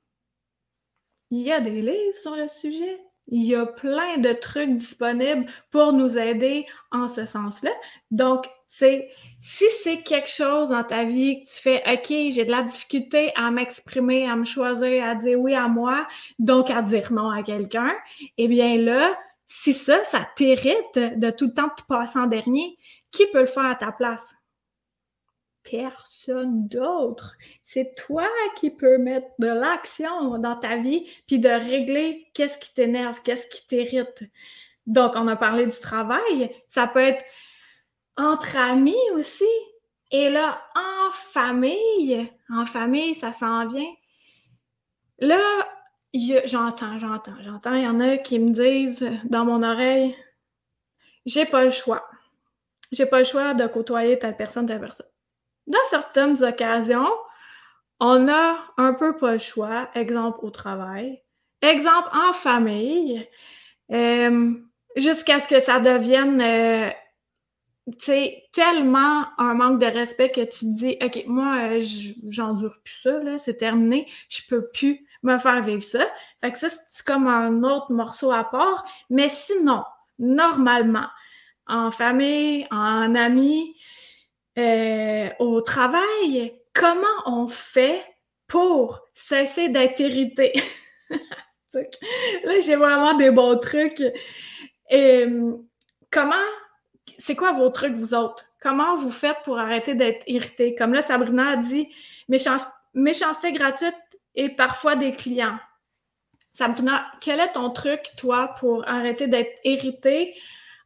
Il 1.30 1.42
y 1.42 1.52
a 1.52 1.60
des 1.60 1.82
livres 1.82 2.18
sur 2.18 2.36
le 2.36 2.48
sujet. 2.48 3.00
Il 3.30 3.44
y 3.44 3.56
a 3.56 3.66
plein 3.66 4.18
de 4.20 4.32
trucs 4.32 4.78
disponibles 4.78 5.46
pour 5.70 5.92
nous 5.92 6.18
aider 6.18 6.66
en 6.92 7.10
ce 7.10 7.26
sens-là. 7.26 7.72
Donc, 8.10 8.48
c'est 8.68 9.10
si 9.42 9.66
c'est 9.84 10.02
quelque 10.02 10.30
chose 10.30 10.70
dans 10.70 10.84
ta 10.84 11.04
vie 11.04 11.42
que 11.42 11.48
tu 11.48 11.62
fais 11.62 11.84
OK, 11.86 12.08
j'ai 12.08 12.46
de 12.46 12.52
la 12.52 12.62
difficulté 12.62 13.34
à 13.36 13.52
m'exprimer, 13.52 14.30
à 14.30 14.36
me 14.38 14.46
choisir, 14.46 15.04
à 15.04 15.16
dire 15.16 15.38
oui 15.40 15.54
à 15.56 15.68
moi, 15.68 16.08
donc 16.40 16.70
à 16.70 16.82
dire 16.82 17.12
non 17.12 17.30
à 17.30 17.44
quelqu'un, 17.44 17.94
eh 18.38 18.48
bien 18.48 18.78
là, 18.78 19.18
si 19.46 19.74
ça, 19.74 20.04
ça 20.06 20.28
t'irrite 20.36 20.96
de 20.96 21.30
tout 21.30 21.48
le 21.48 21.54
temps 21.54 21.70
te 21.70 21.84
passer 21.84 22.20
en 22.20 22.28
dernier, 22.28 22.78
qui 23.12 23.26
peut 23.34 23.42
le 23.42 23.46
faire 23.46 23.66
à 23.66 23.76
ta 23.76 23.92
place? 23.92 24.36
Personne 25.70 26.68
d'autre. 26.68 27.36
C'est 27.64 27.96
toi 27.96 28.28
qui 28.56 28.70
peux 28.72 28.98
mettre 28.98 29.28
de 29.40 29.48
l'action 29.48 30.38
dans 30.38 30.56
ta 30.56 30.78
vie, 30.78 31.10
puis 31.28 31.40
de 31.40 31.50
régler 31.50 32.28
qu'est-ce 32.34 32.58
qui 32.58 32.74
t'énerve, 32.74 33.22
qu'est-ce 33.24 33.48
qui 33.48 33.66
t'irrite. 33.68 34.24
Donc, 34.86 35.14
on 35.16 35.28
a 35.28 35.36
parlé 35.36 35.66
du 35.66 35.78
travail, 35.78 36.52
ça 36.68 36.88
peut 36.88 37.00
être 37.00 37.24
entre 38.16 38.58
amis 38.58 38.96
aussi. 39.14 39.44
Et 40.12 40.30
là, 40.30 40.62
en 40.76 41.12
famille, 41.12 42.30
en 42.50 42.66
famille, 42.66 43.14
ça 43.14 43.34
s'en 43.34 43.68
vient. 43.68 43.94
Là, 45.20 45.42
j'entends, 46.46 46.98
j'entends, 46.98 47.36
j'entends. 47.42 47.74
Il 47.74 47.84
y 47.84 47.88
en 47.88 48.00
a 48.00 48.18
qui 48.18 48.40
me 48.40 48.52
disent 48.52 49.10
dans 49.26 49.44
mon 49.44 49.64
oreille, 49.64 50.16
j'ai 51.26 51.46
pas 51.46 51.66
le 51.66 51.72
choix. 51.72 52.06
J'ai 52.94 53.06
pas 53.06 53.20
le 53.20 53.26
choix 53.26 53.54
de 53.54 53.68
côtoyer 53.68 54.18
telle 54.18 54.38
personne, 54.38 54.66
telle 54.66 54.80
personne 54.80 55.08
dans 55.68 55.84
certaines 55.90 56.44
occasions, 56.44 57.10
on 58.00 58.28
a 58.28 58.58
un 58.78 58.94
peu 58.94 59.16
pas 59.16 59.34
le 59.34 59.40
choix. 59.40 59.90
Exemple 59.96 60.40
au 60.42 60.50
travail, 60.50 61.22
exemple 61.62 62.10
en 62.14 62.34
famille, 62.34 63.28
euh, 63.92 64.54
jusqu'à 64.96 65.40
ce 65.40 65.48
que 65.48 65.60
ça 65.60 65.80
devienne 65.80 66.42
euh, 66.42 66.90
tellement 68.52 69.26
un 69.38 69.54
manque 69.54 69.80
de 69.80 69.86
respect 69.86 70.32
que 70.32 70.42
tu 70.42 70.60
te 70.60 70.78
dis 70.78 70.98
OK, 71.02 71.24
moi, 71.28 71.58
euh, 71.62 71.82
j'endure 72.28 72.80
plus 72.84 73.00
ça, 73.04 73.20
là, 73.20 73.38
c'est 73.38 73.58
terminé, 73.58 74.08
je 74.30 74.42
peux 74.50 74.68
plus 74.70 75.06
me 75.24 75.38
faire 75.40 75.62
vivre 75.62 75.84
ça. 75.84 76.06
Fait 76.42 76.52
que 76.52 76.60
ça, 76.60 76.68
c'est 76.90 77.06
comme 77.06 77.28
un 77.28 77.64
autre 77.64 77.92
morceau 77.92 78.32
à 78.32 78.44
part. 78.44 78.86
Mais 79.10 79.30
sinon, 79.30 79.84
normalement, 80.20 81.08
en 81.68 81.92
famille, 81.92 82.68
en 82.72 83.16
amis, 83.16 83.76
euh, 84.58 85.30
au 85.40 85.62
travail, 85.62 86.54
comment 86.74 87.08
on 87.26 87.48
fait 87.48 88.04
pour 88.48 89.02
cesser 89.14 89.70
d'être 89.70 90.00
irrité? 90.00 90.54
Là, 91.74 92.60
j'ai 92.60 92.76
vraiment 92.76 93.14
des 93.14 93.30
bons 93.30 93.58
trucs. 93.60 94.02
Et, 94.90 95.28
comment, 96.10 96.36
c'est 97.18 97.36
quoi 97.36 97.52
vos 97.52 97.70
trucs, 97.70 97.94
vous 97.94 98.14
autres? 98.14 98.46
Comment 98.60 98.96
vous 98.96 99.12
faites 99.12 99.38
pour 99.44 99.60
arrêter 99.60 99.94
d'être 99.94 100.24
irrité? 100.28 100.74
Comme 100.76 100.94
là, 100.94 101.02
Sabrina 101.02 101.50
a 101.50 101.56
dit, 101.58 101.88
méchanceté 102.28 103.52
gratuite 103.52 103.96
et 104.34 104.50
parfois 104.50 104.96
des 104.96 105.14
clients. 105.14 105.60
Sabrina, 106.54 107.06
quel 107.22 107.40
est 107.40 107.52
ton 107.52 107.70
truc, 107.70 108.02
toi, 108.18 108.56
pour 108.60 108.88
arrêter 108.88 109.28
d'être 109.28 109.52
irrité 109.64 110.36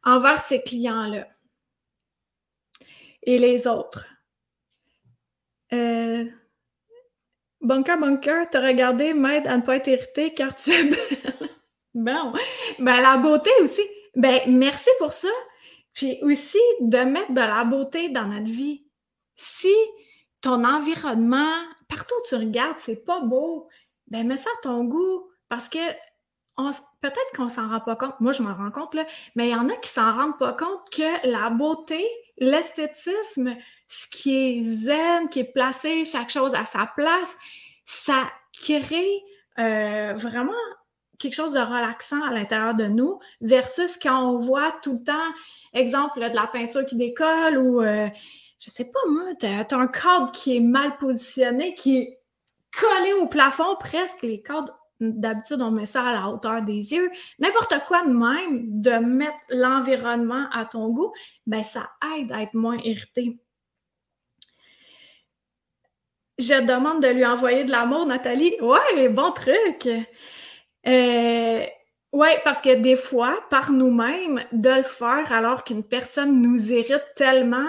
envers 0.04 0.40
ces 0.40 0.62
clients-là? 0.62 1.26
Et 3.22 3.38
les 3.38 3.66
autres. 3.66 4.06
Euh, 5.72 6.24
bunker, 7.60 7.98
bunker, 7.98 8.50
t'as 8.50 8.66
regardé 8.66 9.14
m'aide 9.14 9.46
à 9.46 9.56
ne 9.56 9.62
pas 9.62 9.76
être 9.76 9.88
irrité 9.88 10.34
car 10.34 10.54
tu 10.54 10.70
es 10.70 10.84
bon. 11.94 12.32
Ben, 12.78 13.00
la 13.00 13.16
beauté 13.16 13.50
aussi. 13.60 13.82
Ben, 14.14 14.40
merci 14.48 14.90
pour 14.98 15.12
ça. 15.12 15.28
Puis 15.94 16.18
aussi 16.22 16.58
de 16.80 16.98
mettre 16.98 17.32
de 17.32 17.40
la 17.40 17.64
beauté 17.64 18.08
dans 18.08 18.26
notre 18.26 18.50
vie. 18.50 18.84
Si 19.36 19.74
ton 20.40 20.64
environnement, 20.64 21.54
partout 21.88 22.14
où 22.18 22.28
tu 22.28 22.34
regardes, 22.34 22.78
c'est 22.78 23.04
pas 23.04 23.20
beau, 23.20 23.68
ben 24.08 24.26
mets 24.26 24.36
ça 24.36 24.50
à 24.58 24.62
ton 24.62 24.84
goût. 24.84 25.30
Parce 25.48 25.68
que 25.68 25.78
peut-être 27.00 27.36
qu'on 27.36 27.48
s'en 27.48 27.68
rend 27.68 27.80
pas 27.80 27.96
compte. 27.96 28.18
Moi, 28.20 28.32
je 28.32 28.42
m'en 28.42 28.54
rends 28.54 28.70
compte, 28.70 28.94
là, 28.94 29.06
mais 29.34 29.48
il 29.48 29.52
y 29.52 29.54
en 29.54 29.68
a 29.68 29.76
qui 29.76 29.88
s'en 29.88 30.12
rendent 30.12 30.38
pas 30.38 30.52
compte 30.52 30.90
que 30.90 31.28
la 31.28 31.50
beauté, 31.50 32.06
l'esthétisme, 32.38 33.56
ce 33.88 34.06
qui 34.08 34.36
est 34.36 34.60
zen, 34.62 35.28
qui 35.28 35.40
est 35.40 35.52
placé, 35.52 36.04
chaque 36.04 36.30
chose 36.30 36.54
à 36.54 36.64
sa 36.64 36.86
place, 36.94 37.36
ça 37.84 38.30
crée 38.52 39.22
euh, 39.58 40.14
vraiment 40.14 40.52
quelque 41.18 41.34
chose 41.34 41.52
de 41.52 41.60
relaxant 41.60 42.22
à 42.22 42.32
l'intérieur 42.32 42.74
de 42.74 42.86
nous 42.86 43.20
versus 43.40 43.96
quand 43.98 44.18
on 44.28 44.38
voit 44.38 44.72
tout 44.82 44.94
le 44.94 45.04
temps, 45.04 45.32
exemple, 45.72 46.20
de 46.20 46.34
la 46.34 46.46
peinture 46.46 46.84
qui 46.84 46.96
décolle 46.96 47.58
ou, 47.58 47.80
euh, 47.80 48.08
je 48.58 48.70
sais 48.70 48.86
pas 48.86 49.00
moi, 49.10 49.34
tu 49.38 49.46
as, 49.46 49.66
un 49.76 49.86
cadre 49.86 50.32
qui 50.32 50.56
est 50.56 50.60
mal 50.60 50.96
positionné, 50.96 51.74
qui 51.74 51.98
est 51.98 52.20
collé 52.78 53.12
au 53.14 53.26
plafond 53.26 53.76
presque, 53.78 54.22
les 54.22 54.42
cadres 54.42 54.76
D'habitude, 55.02 55.60
on 55.60 55.72
met 55.72 55.86
ça 55.86 56.04
à 56.04 56.12
la 56.12 56.28
hauteur 56.28 56.62
des 56.62 56.92
yeux. 56.92 57.10
N'importe 57.40 57.74
quoi 57.88 58.04
de 58.04 58.12
même, 58.12 58.80
de 58.80 58.92
mettre 58.92 59.34
l'environnement 59.48 60.46
à 60.52 60.64
ton 60.64 60.90
goût, 60.90 61.12
ben 61.46 61.64
ça 61.64 61.90
aide 62.16 62.30
à 62.30 62.42
être 62.42 62.54
moins 62.54 62.78
irrité. 62.78 63.36
Je 66.38 66.54
demande 66.66 67.02
de 67.02 67.08
lui 67.08 67.26
envoyer 67.26 67.64
de 67.64 67.72
l'amour, 67.72 68.06
Nathalie. 68.06 68.54
Ouais, 68.60 69.08
bon 69.08 69.32
truc. 69.32 69.88
Euh, 70.86 71.66
oui, 72.12 72.28
parce 72.44 72.60
que 72.60 72.74
des 72.74 72.96
fois, 72.96 73.40
par 73.50 73.72
nous-mêmes, 73.72 74.44
de 74.52 74.70
le 74.70 74.82
faire 74.82 75.32
alors 75.32 75.64
qu'une 75.64 75.84
personne 75.84 76.40
nous 76.40 76.72
irrite 76.72 77.04
tellement, 77.16 77.68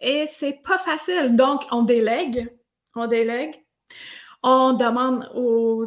et 0.00 0.26
c'est 0.26 0.60
pas 0.64 0.78
facile. 0.78 1.34
Donc, 1.34 1.62
on 1.70 1.82
délègue 1.82 2.48
On 2.94 3.06
délègue. 3.06 3.64
On 4.42 4.72
demande 4.72 5.28
aux, 5.34 5.84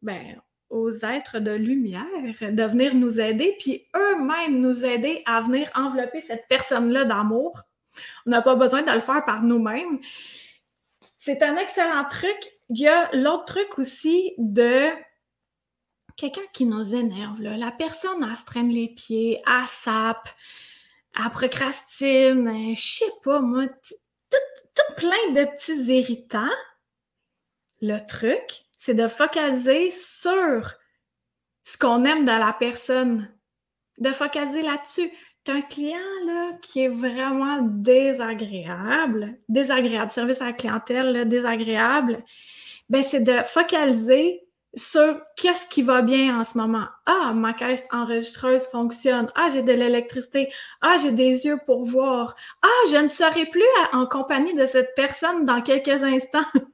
ben, 0.00 0.40
aux 0.70 0.90
êtres 0.90 1.38
de 1.38 1.52
lumière 1.52 2.06
de 2.40 2.62
venir 2.64 2.94
nous 2.94 3.20
aider, 3.20 3.54
puis 3.58 3.86
eux-mêmes 3.94 4.60
nous 4.60 4.84
aider 4.84 5.22
à 5.26 5.40
venir 5.40 5.70
envelopper 5.74 6.20
cette 6.20 6.46
personne-là 6.48 7.04
d'amour. 7.04 7.62
On 8.26 8.30
n'a 8.30 8.40
pas 8.40 8.54
besoin 8.54 8.82
de 8.82 8.90
le 8.90 9.00
faire 9.00 9.24
par 9.24 9.42
nous-mêmes. 9.42 10.00
C'est 11.18 11.42
un 11.42 11.56
excellent 11.56 12.04
truc. 12.08 12.38
Il 12.70 12.80
y 12.80 12.88
a 12.88 13.14
l'autre 13.14 13.44
truc 13.44 13.78
aussi 13.78 14.32
de 14.38 14.88
quelqu'un 16.16 16.40
qui 16.52 16.66
nous 16.66 16.94
énerve. 16.94 17.40
La 17.42 17.70
personne, 17.70 18.26
elle 18.28 18.36
se 18.36 18.44
traîne 18.44 18.70
les 18.70 18.88
pieds, 18.88 19.42
elle 19.46 19.66
sape, 19.66 20.28
elle 21.16 21.30
procrastine, 21.30 22.74
je 22.74 22.80
sais 22.80 23.12
pas, 23.22 23.40
moi, 23.40 23.66
tout 24.30 24.94
plein 24.96 25.32
de 25.34 25.44
petits 25.44 25.92
irritants. 25.92 26.48
Le 27.84 27.98
truc, 27.98 28.64
c'est 28.78 28.94
de 28.94 29.08
focaliser 29.08 29.90
sur 29.90 30.74
ce 31.64 31.76
qu'on 31.76 32.04
aime 32.04 32.24
de 32.24 32.30
la 32.30 32.54
personne, 32.56 33.28
de 33.98 34.10
focaliser 34.10 34.62
là-dessus. 34.62 35.10
Tu 35.44 35.50
un 35.50 35.62
client 35.62 35.98
qui 36.62 36.84
est 36.84 36.88
vraiment 36.88 37.58
désagréable, 37.60 39.36
désagréable, 39.48 40.12
service 40.12 40.40
à 40.40 40.46
la 40.46 40.52
clientèle 40.52 41.28
désagréable, 41.28 42.22
ben 42.88 43.02
c'est 43.02 43.18
de 43.24 43.42
focaliser 43.42 44.46
sur 44.74 45.20
qu'est-ce 45.36 45.66
qui 45.66 45.82
va 45.82 46.02
bien 46.02 46.38
en 46.38 46.44
ce 46.44 46.56
moment. 46.56 46.86
Ah, 47.06 47.32
ma 47.34 47.52
caisse 47.52 47.84
enregistreuse 47.90 48.64
fonctionne. 48.68 49.30
Ah, 49.34 49.48
j'ai 49.52 49.62
de 49.62 49.72
l'électricité. 49.72 50.52
Ah, 50.82 50.94
j'ai 51.02 51.10
des 51.10 51.46
yeux 51.46 51.58
pour 51.66 51.84
voir. 51.84 52.36
Ah, 52.62 52.86
je 52.92 52.96
ne 52.96 53.08
serai 53.08 53.46
plus 53.46 53.62
en 53.92 54.06
compagnie 54.06 54.54
de 54.54 54.66
cette 54.66 54.94
personne 54.94 55.44
dans 55.44 55.62
quelques 55.62 56.04
instants. 56.04 56.46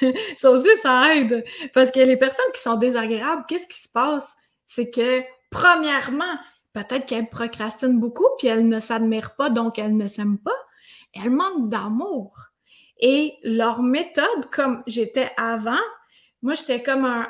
ça 0.36 0.50
aussi, 0.50 0.68
ça 0.82 1.14
aide. 1.14 1.44
Parce 1.72 1.90
que 1.90 2.00
les 2.00 2.16
personnes 2.16 2.50
qui 2.54 2.60
sont 2.60 2.76
désagréables, 2.76 3.44
qu'est-ce 3.48 3.66
qui 3.66 3.80
se 3.80 3.88
passe? 3.88 4.36
C'est 4.66 4.90
que, 4.90 5.22
premièrement, 5.50 6.38
peut-être 6.72 7.06
qu'elles 7.06 7.28
procrastinent 7.28 7.98
beaucoup, 7.98 8.26
puis 8.38 8.48
elles 8.48 8.68
ne 8.68 8.80
s'admirent 8.80 9.36
pas, 9.36 9.50
donc 9.50 9.78
elles 9.78 9.96
ne 9.96 10.06
s'aiment 10.06 10.38
pas. 10.38 10.56
Elles 11.14 11.30
manquent 11.30 11.68
d'amour. 11.68 12.48
Et 13.00 13.34
leur 13.42 13.82
méthode, 13.82 14.50
comme 14.50 14.82
j'étais 14.86 15.30
avant, 15.36 15.80
moi, 16.42 16.54
j'étais 16.54 16.82
comme 16.82 17.06
un, 17.06 17.26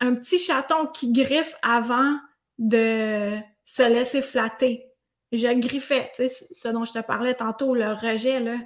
un, 0.00 0.14
petit 0.14 0.38
chaton 0.38 0.86
qui 0.86 1.12
griffe 1.12 1.54
avant 1.62 2.16
de 2.58 3.38
se 3.64 3.82
laisser 3.82 4.22
flatter. 4.22 4.86
Je 5.30 5.46
griffais, 5.60 6.10
tu 6.14 6.28
sais, 6.28 6.46
ce 6.50 6.68
dont 6.68 6.84
je 6.84 6.92
te 6.92 6.98
parlais 6.98 7.34
tantôt, 7.34 7.74
le 7.74 7.92
rejet, 7.92 8.40
là. 8.40 8.56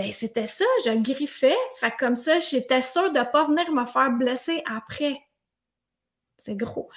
Ben, 0.00 0.12
c'était 0.12 0.46
ça, 0.46 0.64
je 0.86 0.92
griffais. 0.92 1.58
Fait 1.78 1.92
comme 1.98 2.16
ça, 2.16 2.38
j'étais 2.38 2.80
sûre 2.80 3.12
de 3.12 3.18
ne 3.18 3.24
pas 3.24 3.44
venir 3.44 3.70
me 3.70 3.84
faire 3.84 4.10
blesser 4.10 4.62
après. 4.64 5.20
C'est 6.38 6.56
gros. 6.56 6.88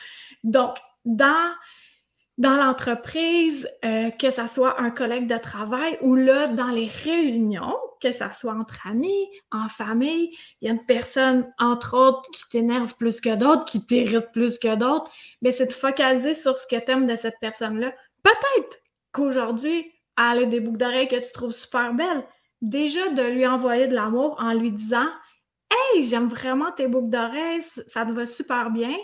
Donc, 0.45 0.77
dans, 1.03 1.51
dans 2.37 2.55
l'entreprise, 2.55 3.69
euh, 3.83 4.09
que 4.09 4.31
ce 4.31 4.47
soit 4.47 4.79
un 4.79 4.89
collègue 4.89 5.27
de 5.27 5.37
travail 5.37 5.97
ou 5.99 6.15
là, 6.15 6.47
dans 6.47 6.69
les 6.69 6.87
réunions, 6.87 7.75
que 7.99 8.13
ce 8.13 8.23
soit 8.39 8.53
entre 8.53 8.87
amis, 8.87 9.27
en 9.51 9.67
famille, 9.67 10.33
il 10.61 10.67
y 10.67 10.71
a 10.71 10.73
une 10.73 10.85
personne, 10.85 11.51
entre 11.59 11.97
autres, 11.97 12.31
qui 12.31 12.47
t'énerve 12.47 12.95
plus 12.95 13.19
que 13.19 13.35
d'autres, 13.35 13.65
qui 13.65 13.85
t'irrite 13.85 14.31
plus 14.31 14.57
que 14.57 14.75
d'autres, 14.75 15.11
mais 15.41 15.51
c'est 15.51 15.67
de 15.67 15.73
focaliser 15.73 16.35
sur 16.35 16.55
ce 16.55 16.65
que 16.67 16.79
tu 16.79 16.89
aimes 16.89 17.07
de 17.07 17.17
cette 17.17 17.35
personne-là. 17.41 17.93
Peut-être 18.23 18.79
qu'aujourd'hui, 19.11 19.91
elle 20.17 20.43
a 20.43 20.45
des 20.45 20.61
boucles 20.61 20.77
d'oreilles 20.77 21.09
que 21.09 21.19
tu 21.19 21.33
trouves 21.33 21.51
super 21.51 21.93
belles, 21.93 22.25
déjà 22.63 23.09
de 23.09 23.21
lui 23.21 23.45
envoyer 23.45 23.87
de 23.87 23.93
l'amour 23.93 24.37
en 24.39 24.53
lui 24.53 24.71
disant 24.71 25.07
Hey, 25.69 26.03
j'aime 26.03 26.27
vraiment 26.27 26.71
tes 26.71 26.87
boucles 26.87 27.09
d'oreilles, 27.09 27.61
ça 27.61 28.05
te 28.05 28.11
va 28.11 28.25
super 28.25 28.71
bien, 28.71 28.95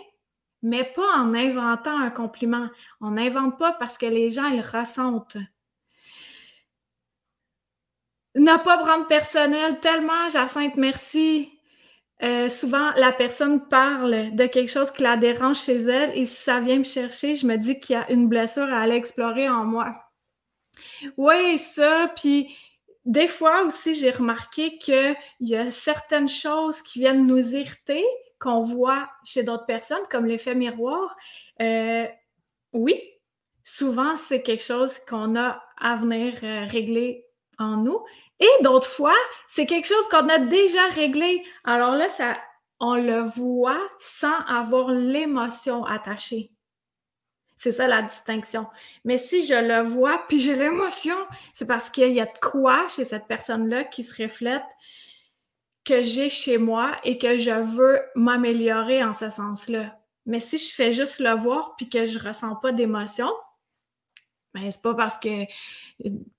mais 0.62 0.84
pas 0.84 1.16
en 1.16 1.34
inventant 1.34 1.98
un 1.98 2.10
compliment. 2.10 2.68
On 3.00 3.12
n'invente 3.12 3.58
pas 3.58 3.72
parce 3.72 3.98
que 3.98 4.06
les 4.06 4.30
gens, 4.30 4.46
ils 4.46 4.60
ressentent. 4.60 5.36
Ne 8.36 8.62
pas 8.62 8.78
prendre 8.78 9.06
personnel, 9.08 9.80
tellement, 9.80 10.28
Jacinthe, 10.28 10.76
merci. 10.76 11.52
Euh, 12.22 12.48
souvent, 12.48 12.90
la 12.96 13.12
personne 13.12 13.66
parle 13.66 14.34
de 14.34 14.46
quelque 14.46 14.70
chose 14.70 14.90
qui 14.92 15.02
la 15.02 15.16
dérange 15.16 15.60
chez 15.60 15.78
elle 15.78 16.16
et 16.16 16.26
si 16.26 16.36
ça 16.36 16.60
vient 16.60 16.78
me 16.78 16.84
chercher, 16.84 17.34
je 17.34 17.46
me 17.46 17.56
dis 17.56 17.80
qu'il 17.80 17.94
y 17.94 17.98
a 17.98 18.10
une 18.12 18.28
blessure 18.28 18.72
à 18.72 18.82
aller 18.82 18.94
explorer 18.94 19.48
en 19.48 19.64
moi. 19.64 19.96
Oui, 21.16 21.58
ça, 21.58 22.12
puis 22.14 22.54
des 23.10 23.26
fois 23.26 23.64
aussi, 23.64 23.94
j'ai 23.94 24.12
remarqué 24.12 24.78
qu'il 24.78 25.16
y 25.40 25.56
a 25.56 25.72
certaines 25.72 26.28
choses 26.28 26.80
qui 26.80 27.00
viennent 27.00 27.26
nous 27.26 27.56
irriter, 27.56 28.04
qu'on 28.38 28.62
voit 28.62 29.08
chez 29.24 29.42
d'autres 29.42 29.66
personnes, 29.66 30.06
comme 30.12 30.26
l'effet 30.26 30.54
miroir. 30.54 31.16
Euh, 31.60 32.06
oui, 32.72 33.02
souvent, 33.64 34.14
c'est 34.14 34.42
quelque 34.42 34.62
chose 34.62 35.00
qu'on 35.08 35.34
a 35.34 35.60
à 35.76 35.96
venir 35.96 36.34
euh, 36.44 36.66
régler 36.66 37.26
en 37.58 37.78
nous. 37.78 37.98
Et 38.38 38.62
d'autres 38.62 38.88
fois, 38.88 39.16
c'est 39.48 39.66
quelque 39.66 39.88
chose 39.88 40.06
qu'on 40.08 40.28
a 40.28 40.38
déjà 40.38 40.86
réglé. 40.94 41.44
Alors 41.64 41.96
là, 41.96 42.08
ça, 42.08 42.36
on 42.78 42.94
le 42.94 43.22
voit 43.22 43.88
sans 43.98 44.38
avoir 44.46 44.92
l'émotion 44.92 45.84
attachée. 45.84 46.52
C'est 47.62 47.72
ça 47.72 47.86
la 47.86 48.00
distinction. 48.00 48.66
Mais 49.04 49.18
si 49.18 49.44
je 49.44 49.52
le 49.52 49.86
vois, 49.86 50.22
puis 50.28 50.40
j'ai 50.40 50.56
l'émotion, 50.56 51.16
c'est 51.52 51.66
parce 51.66 51.90
qu'il 51.90 52.10
y 52.14 52.18
a 52.18 52.24
de 52.24 52.38
quoi 52.40 52.88
chez 52.88 53.04
cette 53.04 53.26
personne-là 53.26 53.84
qui 53.84 54.02
se 54.02 54.22
reflète 54.22 54.64
que 55.84 56.02
j'ai 56.02 56.30
chez 56.30 56.56
moi 56.56 56.96
et 57.04 57.18
que 57.18 57.36
je 57.36 57.50
veux 57.50 58.00
m'améliorer 58.14 59.04
en 59.04 59.12
ce 59.12 59.28
sens-là. 59.28 59.94
Mais 60.24 60.40
si 60.40 60.56
je 60.56 60.72
fais 60.72 60.94
juste 60.94 61.18
le 61.18 61.32
voir 61.32 61.76
puis 61.76 61.90
que 61.90 62.06
je 62.06 62.18
ressens 62.18 62.56
pas 62.56 62.72
d'émotion, 62.72 63.28
ben 64.54 64.70
c'est 64.70 64.80
pas 64.80 64.94
parce 64.94 65.18
que 65.18 65.44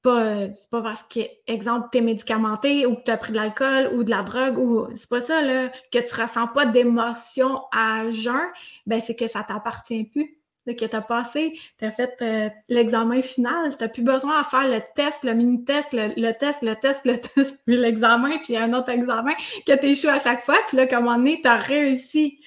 pas 0.01 0.51
c'est 0.55 0.69
pas 0.71 0.81
parce 0.81 1.03
que 1.03 1.19
exemple 1.45 1.89
tu 1.91 1.99
es 1.99 2.01
médicamenté 2.01 2.87
ou 2.87 2.95
que 2.95 3.03
tu 3.03 3.11
as 3.11 3.17
pris 3.17 3.31
de 3.31 3.37
l'alcool 3.37 3.91
ou 3.93 4.03
de 4.03 4.09
la 4.09 4.23
drogue 4.23 4.57
ou 4.57 4.87
c'est 4.95 5.07
pas 5.07 5.21
ça 5.21 5.41
là 5.41 5.69
que 5.93 5.99
tu 5.99 6.19
ressens 6.19 6.47
pas 6.47 6.65
d'émotion 6.65 7.61
à 7.71 8.09
jeun, 8.09 8.49
ben 8.87 8.99
c'est 8.99 9.15
que 9.15 9.27
ça 9.27 9.43
t'appartient 9.43 10.05
plus 10.05 10.40
que 10.65 10.85
tu 10.85 10.95
as 10.95 11.01
passé, 11.01 11.59
tu 11.77 11.85
as 11.85 11.91
fait 11.91 12.15
euh, 12.21 12.49
l'examen 12.69 13.21
final, 13.21 13.75
tu 13.75 13.83
n'as 13.83 13.89
plus 13.89 14.03
besoin 14.03 14.41
de 14.41 14.45
faire 14.45 14.67
le 14.67 14.79
test, 14.95 15.23
le 15.23 15.33
mini-test, 15.33 15.93
le, 15.93 16.31
test, 16.33 16.61
le 16.61 16.75
test, 16.75 17.05
le 17.05 17.17
test, 17.35 17.59
puis 17.65 17.77
l'examen, 17.77 18.37
puis 18.39 18.55
un 18.57 18.73
autre 18.73 18.89
examen 18.89 19.33
que 19.65 19.75
tu 19.75 19.87
échoues 19.87 20.09
à 20.09 20.19
chaque 20.19 20.41
fois, 20.41 20.59
puis 20.67 20.77
là, 20.77 20.87
comme 20.87 21.07
on 21.07 21.25
est, 21.25 21.41
tu 21.41 21.47
as 21.47 21.57
réussi. 21.57 22.39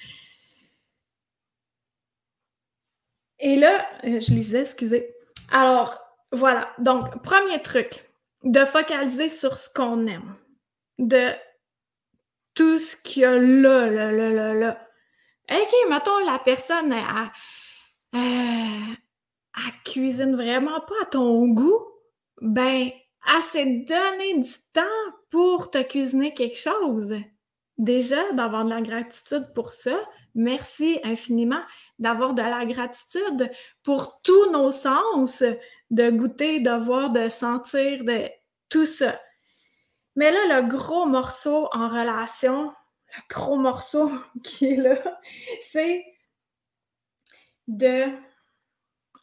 Et 3.39 3.57
là, 3.57 3.85
euh, 4.05 4.19
je 4.21 4.31
lisais, 4.31 4.61
excusez. 4.61 5.13
Alors, 5.51 5.99
voilà. 6.31 6.69
Donc, 6.79 7.21
premier 7.21 7.61
truc, 7.61 8.09
de 8.43 8.63
focaliser 8.63 9.29
sur 9.29 9.57
ce 9.57 9.69
qu'on 9.69 10.07
aime, 10.07 10.35
de 10.99 11.31
tout 12.53 12.79
ce 12.79 12.95
qu'il 12.95 13.23
y 13.23 13.25
a 13.25 13.35
là, 13.35 13.87
là, 13.87 14.11
là, 14.11 14.29
là, 14.29 14.53
là. 14.53 14.87
OK, 15.51 15.89
mettons, 15.89 16.17
la 16.25 16.39
personne, 16.39 16.91
a 16.93 17.31
euh, 18.15 18.95
elle 19.57 19.83
cuisine 19.83 20.35
vraiment 20.35 20.81
pas 20.81 20.95
à 21.03 21.05
ton 21.05 21.47
goût, 21.47 21.85
ben, 22.41 22.89
elle 23.27 23.41
s'est 23.41 23.65
donné 23.65 24.39
du 24.39 24.53
temps 24.73 24.81
pour 25.29 25.71
te 25.71 25.81
cuisiner 25.81 26.33
quelque 26.33 26.57
chose. 26.57 27.13
Déjà, 27.77 28.31
d'avoir 28.33 28.63
de 28.63 28.69
la 28.69 28.81
gratitude 28.81 29.51
pour 29.53 29.73
ça. 29.73 29.99
Merci 30.33 30.99
infiniment 31.03 31.61
d'avoir 31.99 32.33
de 32.33 32.41
la 32.41 32.65
gratitude 32.65 33.51
pour 33.83 34.21
tous 34.21 34.51
nos 34.51 34.71
sens, 34.71 35.43
de 35.89 36.09
goûter, 36.09 36.59
de 36.59 36.71
voir, 36.71 37.09
de 37.09 37.29
sentir, 37.29 38.03
de 38.03 38.29
tout 38.69 38.85
ça. 38.85 39.19
Mais 40.15 40.31
là, 40.31 40.61
le 40.61 40.67
gros 40.67 41.05
morceau 41.05 41.67
en 41.73 41.89
relation, 41.89 42.67
le 42.67 43.35
gros 43.35 43.57
morceau 43.57 44.09
qui 44.43 44.73
est 44.73 44.77
là, 44.77 45.19
c'est 45.61 46.05
de. 47.67 48.05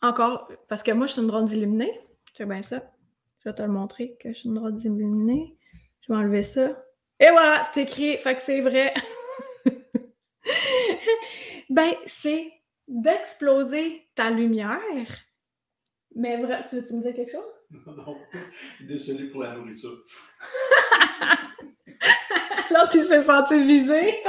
Encore, 0.00 0.50
parce 0.68 0.82
que 0.82 0.92
moi, 0.92 1.06
je 1.06 1.12
suis 1.12 1.22
une 1.22 1.28
drôle 1.28 1.50
illuminée. 1.50 2.00
C'est 2.34 2.46
bien 2.46 2.62
ça. 2.62 2.82
Je 3.40 3.48
vais 3.48 3.54
te 3.54 3.62
le 3.62 3.68
montrer 3.68 4.16
que 4.20 4.32
je 4.32 4.38
suis 4.38 4.48
une 4.48 4.54
drôle 4.54 4.78
illuminée. 4.80 5.56
Je 6.00 6.12
vais 6.12 6.18
enlever 6.18 6.44
ça. 6.44 6.84
Et 7.20 7.30
voilà, 7.30 7.62
c'est 7.62 7.82
écrit. 7.82 8.16
Fait 8.18 8.34
que 8.34 8.42
c'est 8.42 8.60
vrai. 8.60 8.92
ben, 11.70 11.92
c'est 12.06 12.52
d'exploser 12.88 14.08
ta 14.14 14.30
lumière. 14.30 15.06
Mais 16.14 16.40
vrai, 16.42 16.64
tu 16.68 16.76
veux-tu 16.76 16.94
me 16.94 17.02
dire 17.02 17.14
quelque 17.14 17.32
chose? 17.32 17.42
Non, 17.86 17.94
non. 17.94 18.18
Désolé 18.82 19.30
pour 19.30 19.42
la 19.42 19.56
nourriture. 19.56 19.90
Là, 22.70 22.86
tu 22.90 23.00
t'es 23.00 23.22
senti 23.22 23.64
visé. 23.64 24.22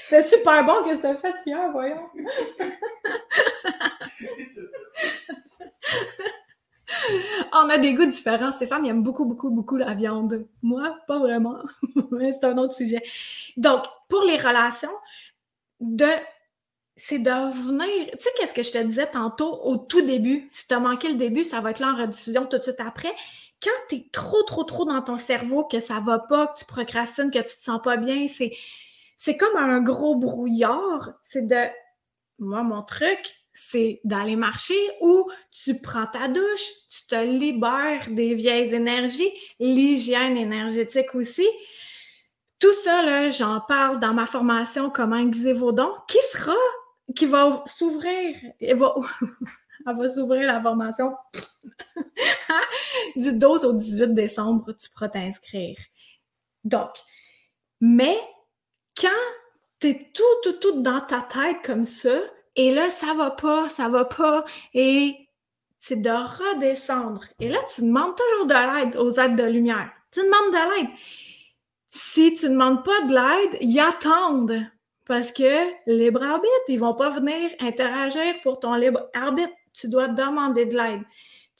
C'est 0.00 0.26
super 0.26 0.64
bon 0.64 0.82
que 0.84 0.96
c'était 0.96 1.16
fait 1.16 1.34
hier, 1.46 1.70
voyons. 1.72 2.08
on 7.52 7.68
a 7.68 7.78
des 7.78 7.94
goûts 7.94 8.06
différents. 8.06 8.50
Stéphane, 8.50 8.84
il 8.84 8.90
aime 8.90 9.02
beaucoup, 9.02 9.24
beaucoup, 9.24 9.50
beaucoup 9.50 9.76
la 9.76 9.94
viande. 9.94 10.46
Moi, 10.62 10.96
pas 11.06 11.18
vraiment. 11.18 11.58
C'est 12.20 12.44
un 12.44 12.58
autre 12.58 12.74
sujet. 12.74 13.02
Donc, 13.56 13.84
pour 14.08 14.24
les 14.24 14.36
relations, 14.36 14.94
de 15.80 16.06
c'est 16.96 17.18
de 17.18 17.30
venir. 17.30 18.10
Tu 18.12 18.18
sais, 18.20 18.30
qu'est-ce 18.38 18.54
que 18.54 18.62
je 18.62 18.70
te 18.70 18.78
disais 18.78 19.10
tantôt 19.10 19.60
au 19.64 19.76
tout 19.76 20.02
début? 20.02 20.48
Si 20.52 20.68
tu 20.68 20.74
as 20.74 20.78
manqué 20.78 21.08
le 21.08 21.16
début, 21.16 21.42
ça 21.42 21.60
va 21.60 21.70
être 21.70 21.80
là 21.80 21.92
en 21.92 21.96
rediffusion 21.96 22.46
tout 22.46 22.58
de 22.58 22.62
suite 22.62 22.80
après. 22.80 23.12
Quand 23.62 23.70
tu 23.88 23.96
es 23.96 24.08
trop, 24.12 24.42
trop, 24.44 24.64
trop 24.64 24.84
dans 24.84 25.02
ton 25.02 25.16
cerveau, 25.16 25.64
que 25.64 25.80
ça 25.80 26.00
va 26.00 26.20
pas, 26.20 26.48
que 26.48 26.60
tu 26.60 26.64
procrastines, 26.66 27.30
que 27.30 27.38
tu 27.38 27.56
te 27.56 27.62
sens 27.62 27.80
pas 27.82 27.96
bien, 27.96 28.28
c'est, 28.28 28.52
c'est 29.24 29.38
comme 29.38 29.56
un 29.56 29.80
gros 29.80 30.16
brouillard. 30.16 31.14
C'est 31.22 31.46
de. 31.46 31.56
Moi, 32.38 32.62
mon 32.62 32.82
truc, 32.82 33.18
c'est 33.54 34.02
d'aller 34.04 34.36
marcher 34.36 34.78
ou 35.00 35.30
tu 35.50 35.80
prends 35.80 36.06
ta 36.06 36.28
douche, 36.28 36.68
tu 36.90 37.06
te 37.06 37.14
libères 37.14 38.10
des 38.10 38.34
vieilles 38.34 38.74
énergies, 38.74 39.30
l'hygiène 39.58 40.36
énergétique 40.36 41.14
aussi. 41.14 41.46
Tout 42.58 42.74
ça, 42.84 43.30
j'en 43.30 43.62
parle 43.62 43.98
dans 43.98 44.12
ma 44.12 44.26
formation 44.26 44.90
Comment 44.90 45.16
aiguiser 45.16 45.54
vos 45.54 45.72
qui 46.06 46.18
sera, 46.30 46.52
qui 47.16 47.24
va 47.24 47.62
s'ouvrir, 47.64 48.36
elle 48.60 48.76
va 48.76 50.08
s'ouvrir 50.10 50.46
la 50.46 50.60
formation 50.60 51.14
du 53.16 53.38
12 53.38 53.64
au 53.64 53.72
18 53.72 54.12
décembre, 54.12 54.72
tu 54.72 54.90
pourras 54.90 55.08
t'inscrire. 55.08 55.78
Donc, 56.64 56.90
mais 57.80 58.18
quand 59.04 59.10
tu 59.80 59.88
es 59.88 60.10
tout, 60.14 60.22
tout, 60.42 60.58
tout 60.60 60.80
dans 60.80 61.00
ta 61.00 61.20
tête 61.20 61.58
comme 61.64 61.84
ça, 61.84 62.20
et 62.56 62.72
là, 62.72 62.90
ça 62.90 63.14
va 63.14 63.30
pas, 63.30 63.68
ça 63.68 63.88
va 63.88 64.04
pas. 64.04 64.44
Et 64.72 65.28
c'est 65.78 66.00
de 66.00 66.10
redescendre. 66.10 67.24
Et 67.40 67.48
là, 67.48 67.58
tu 67.74 67.82
demandes 67.82 68.14
toujours 68.16 68.46
de 68.46 68.54
l'aide 68.54 68.96
aux 68.96 69.10
aides 69.18 69.36
de 69.36 69.44
lumière. 69.44 69.90
Tu 70.12 70.20
demandes 70.20 70.52
de 70.52 70.76
l'aide. 70.76 70.90
Si 71.90 72.34
tu 72.34 72.46
ne 72.46 72.50
demandes 72.50 72.84
pas 72.84 73.00
de 73.02 73.12
l'aide, 73.12 73.58
ils 73.60 73.80
attendent. 73.80 74.66
Parce 75.06 75.32
que 75.32 75.68
libre 75.86 76.22
arbitre, 76.22 76.64
ils 76.68 76.78
vont 76.78 76.94
pas 76.94 77.10
venir 77.10 77.50
interagir 77.60 78.40
pour 78.42 78.60
ton 78.60 78.74
libre 78.74 79.10
arbitre. 79.12 79.52
Tu 79.74 79.88
dois 79.88 80.08
demander 80.08 80.66
de 80.66 80.76
l'aide. 80.76 81.02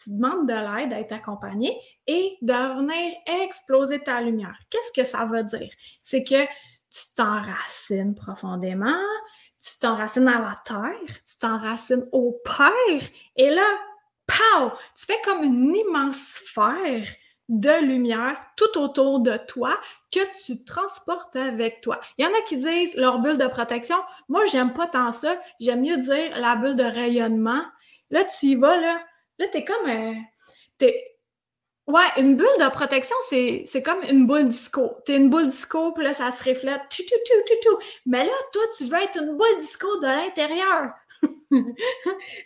Tu 0.03 0.11
demandes 0.11 0.49
de 0.49 0.53
l'aide 0.53 0.93
à 0.93 1.01
être 1.01 1.13
accompagné 1.13 1.77
et 2.07 2.37
de 2.41 2.53
venir 2.53 3.15
exploser 3.43 3.99
ta 3.99 4.21
lumière. 4.21 4.59
Qu'est-ce 4.71 4.93
que 4.93 5.07
ça 5.07 5.25
veut 5.25 5.45
dire? 5.45 5.71
C'est 6.01 6.25
que 6.25 6.47
tu 6.95 7.15
t'enracines 7.17 8.15
profondément, 8.15 9.03
tu 9.61 9.79
t'enracines 9.81 10.29
à 10.29 10.39
la 10.39 10.63
terre, 10.65 11.15
tu 11.27 11.39
t'enracines 11.41 12.07
au 12.13 12.41
Père, 12.45 13.09
et 13.37 13.51
là, 13.51 13.67
pow! 14.27 14.71
Tu 14.97 15.07
fais 15.07 15.21
comme 15.25 15.43
une 15.43 15.75
immense 15.75 16.17
sphère 16.17 17.05
de 17.49 17.85
lumière 17.85 18.39
tout 18.57 18.79
autour 18.79 19.21
de 19.21 19.37
toi 19.49 19.77
que 20.13 20.21
tu 20.45 20.65
transportes 20.65 21.37
avec 21.37 21.81
toi. 21.81 22.01
Il 22.17 22.25
y 22.25 22.29
en 22.29 22.33
a 22.33 22.41
qui 22.43 22.57
disent 22.57 22.95
leur 22.95 23.19
bulle 23.19 23.39
de 23.39 23.47
protection. 23.47 23.97
Moi, 24.29 24.47
j'aime 24.47 24.73
pas 24.73 24.87
tant 24.87 25.13
ça. 25.13 25.39
J'aime 25.61 25.83
mieux 25.83 25.99
dire 25.99 26.31
la 26.37 26.57
bulle 26.57 26.77
de 26.77 26.85
rayonnement. 26.85 27.63
Là, 28.11 28.25
tu 28.25 28.47
y 28.47 28.55
vas, 28.55 28.79
là. 28.79 28.99
Là, 29.39 29.49
t'es 29.49 29.65
comme... 29.65 29.89
Euh, 29.89 30.15
Ouais, 31.87 32.07
une 32.17 32.37
bulle 32.37 32.47
de 32.59 32.71
protection, 32.71 33.17
c'est, 33.29 33.83
comme 33.85 34.03
une 34.05 34.27
boule 34.27 34.49
disco. 34.49 34.97
T'es 35.05 35.19
une 35.19 35.29
boule 35.29 35.51
disco, 35.51 35.93
puis 35.93 36.03
là, 36.03 36.15
ça 36.15 36.31
se 36.31 36.43
reflète. 36.43 36.81
Tout, 36.89 37.03
tout, 37.03 37.19
tout, 37.27 37.43
tout, 37.47 37.71
tout. 37.71 37.79
Mais 38.07 38.25
là, 38.25 38.33
toi, 38.53 38.63
tu 38.77 38.85
veux 38.85 38.99
être 38.99 39.23
une 39.23 39.37
boule 39.37 39.61
disco 39.61 39.99
de 40.01 40.07
l'intérieur. 40.07 40.93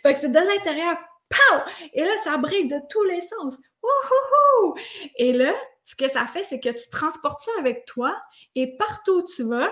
fait 0.03 0.13
que 0.13 0.19
c'est 0.19 0.31
de 0.31 0.39
l'intérieur. 0.39 0.97
Pow! 1.29 1.59
Et 1.93 2.03
là, 2.03 2.11
ça 2.23 2.35
brille 2.37 2.67
de 2.67 2.79
tous 2.89 3.03
les 3.05 3.21
sens. 3.21 3.57
Wouhouhou! 3.81 4.75
Et 5.15 5.31
là, 5.31 5.53
ce 5.83 5.95
que 5.95 6.09
ça 6.09 6.25
fait, 6.25 6.43
c'est 6.43 6.59
que 6.59 6.69
tu 6.69 6.89
transportes 6.89 7.41
ça 7.41 7.51
avec 7.59 7.85
toi 7.85 8.15
et 8.55 8.75
partout 8.75 9.19
où 9.19 9.23
tu 9.23 9.43
vas, 9.43 9.71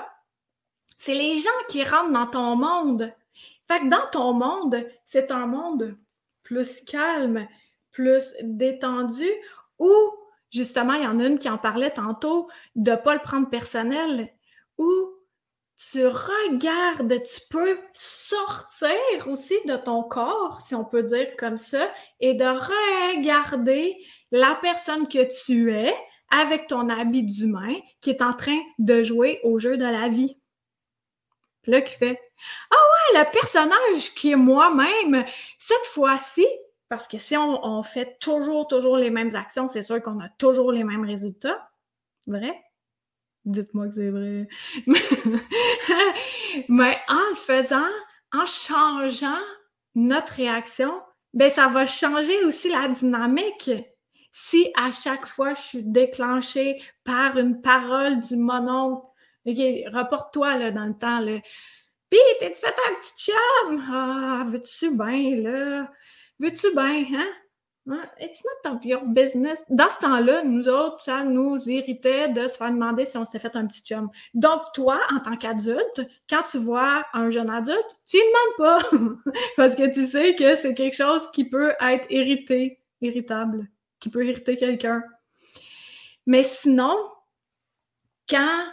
c'est 0.95 1.13
les 1.13 1.37
gens 1.37 1.49
qui 1.67 1.83
rentrent 1.83 2.13
dans 2.13 2.25
ton 2.25 2.55
monde. 2.55 3.13
Fait 3.67 3.81
que 3.81 3.89
dans 3.89 4.07
ton 4.11 4.33
monde, 4.33 4.87
c'est 5.05 5.31
un 5.31 5.45
monde 5.45 5.97
plus 6.43 6.81
calme, 6.81 7.47
plus 7.91 8.33
détendu, 8.41 9.29
ou 9.79 9.93
justement, 10.51 10.93
il 10.93 11.03
y 11.03 11.07
en 11.07 11.19
a 11.19 11.25
une 11.25 11.39
qui 11.39 11.49
en 11.49 11.57
parlait 11.57 11.91
tantôt, 11.91 12.49
de 12.75 12.91
ne 12.91 12.95
pas 12.95 13.13
le 13.13 13.21
prendre 13.21 13.49
personnel, 13.49 14.29
ou 14.77 15.17
tu 15.91 16.05
regardes, 16.07 17.21
tu 17.23 17.41
peux 17.49 17.77
sortir 17.93 19.27
aussi 19.27 19.55
de 19.65 19.75
ton 19.75 20.03
corps, 20.03 20.59
si 20.61 20.73
on 20.73 20.83
peut 20.83 21.03
dire 21.03 21.35
comme 21.37 21.57
ça, 21.57 21.91
et 22.19 22.33
de 22.33 22.45
regarder 23.15 23.97
la 24.31 24.57
personne 24.61 25.07
que 25.07 25.27
tu 25.45 25.73
es 25.73 25.95
avec 26.31 26.67
ton 26.67 26.89
habit 26.89 27.23
d'humain 27.23 27.75
qui 28.01 28.09
est 28.09 28.21
en 28.21 28.33
train 28.33 28.59
de 28.79 29.03
jouer 29.03 29.39
au 29.43 29.59
jeu 29.59 29.77
de 29.77 29.85
la 29.85 30.09
vie. 30.09 30.37
Puis 31.61 31.71
là, 31.71 31.81
qui 31.81 31.93
fait 31.93 32.19
Ah 32.71 32.75
ouais, 33.13 33.19
le 33.19 33.31
personnage 33.31 34.13
qui 34.15 34.31
est 34.31 34.35
moi-même, 34.35 35.25
cette 35.57 35.85
fois-ci, 35.85 36.47
parce 36.89 37.07
que 37.07 37.17
si 37.17 37.35
on, 37.35 37.83
fait 37.83 38.17
toujours, 38.19 38.67
toujours 38.67 38.97
les 38.97 39.09
mêmes 39.09 39.35
actions, 39.35 39.67
c'est 39.67 39.81
sûr 39.81 40.01
qu'on 40.01 40.19
a 40.19 40.29
toujours 40.29 40.71
les 40.71 40.83
mêmes 40.83 41.05
résultats. 41.05 41.69
Vrai? 42.27 42.53
Dites-moi 43.45 43.87
que 43.87 43.95
c'est 43.95 44.09
vrai. 44.09 44.47
Mais 46.69 46.97
en 47.07 47.29
le 47.29 47.35
faisant, 47.35 47.89
en 48.33 48.45
changeant 48.45 49.41
notre 49.95 50.33
réaction, 50.33 50.93
ben 51.33 51.49
ça 51.49 51.67
va 51.67 51.85
changer 51.85 52.43
aussi 52.45 52.69
la 52.69 52.87
dynamique. 52.87 53.71
Si 54.31 54.71
à 54.75 54.91
chaque 54.91 55.25
fois 55.25 55.53
je 55.53 55.61
suis 55.61 55.83
déclenchée 55.83 56.81
par 57.03 57.37
une 57.37 57.61
parole 57.61 58.19
du 58.21 58.35
monon, 58.37 59.03
OK, 59.45 59.57
reporte-toi 59.93 60.57
là, 60.57 60.71
dans 60.71 60.85
le 60.85 60.97
temps. 60.97 61.19
Là. 61.19 61.39
Pis, 62.09 62.17
t'es-tu 62.39 62.59
fait 62.59 62.67
un 62.67 62.95
petit 62.99 63.31
chum? 63.31 63.85
Ah, 63.89 64.45
veux-tu 64.47 64.91
bien, 64.95 65.41
là? 65.41 65.91
Veux-tu 66.39 66.73
bien, 66.73 67.05
hein? 67.13 67.27
It's 68.19 68.43
not 68.43 68.79
your 68.83 69.05
business. 69.05 69.63
Dans 69.69 69.89
ce 69.89 69.99
temps-là, 69.99 70.43
nous 70.43 70.67
autres, 70.67 71.01
ça 71.01 71.23
nous 71.23 71.57
irritait 71.69 72.29
de 72.29 72.47
se 72.47 72.57
faire 72.57 72.71
demander 72.71 73.05
si 73.05 73.17
on 73.17 73.23
s'était 73.23 73.39
fait 73.39 73.55
un 73.55 73.65
petit 73.65 73.81
chum. 73.81 74.09
Donc, 74.33 74.61
toi, 74.73 74.99
en 75.13 75.19
tant 75.19 75.37
qu'adulte, 75.37 76.01
quand 76.29 76.43
tu 76.43 76.57
vois 76.57 77.05
un 77.13 77.29
jeune 77.29 77.49
adulte, 77.49 77.97
tu 78.05 78.17
ne 78.17 78.21
demandes 78.23 78.81
pas. 79.23 79.31
Parce 79.55 79.75
que 79.75 79.91
tu 79.93 80.05
sais 80.05 80.35
que 80.35 80.55
c'est 80.57 80.73
quelque 80.73 80.95
chose 80.95 81.31
qui 81.31 81.45
peut 81.45 81.73
être 81.79 82.11
irrité, 82.11 82.81
irritable, 82.99 83.69
qui 83.99 84.09
peut 84.09 84.25
irriter 84.25 84.57
quelqu'un. 84.57 85.01
Mais 86.25 86.43
sinon, 86.43 86.93
quand 88.29 88.65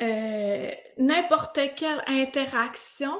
euh, 0.00 0.70
n'importe 0.98 1.60
quelle 1.76 2.02
interaction 2.08 3.14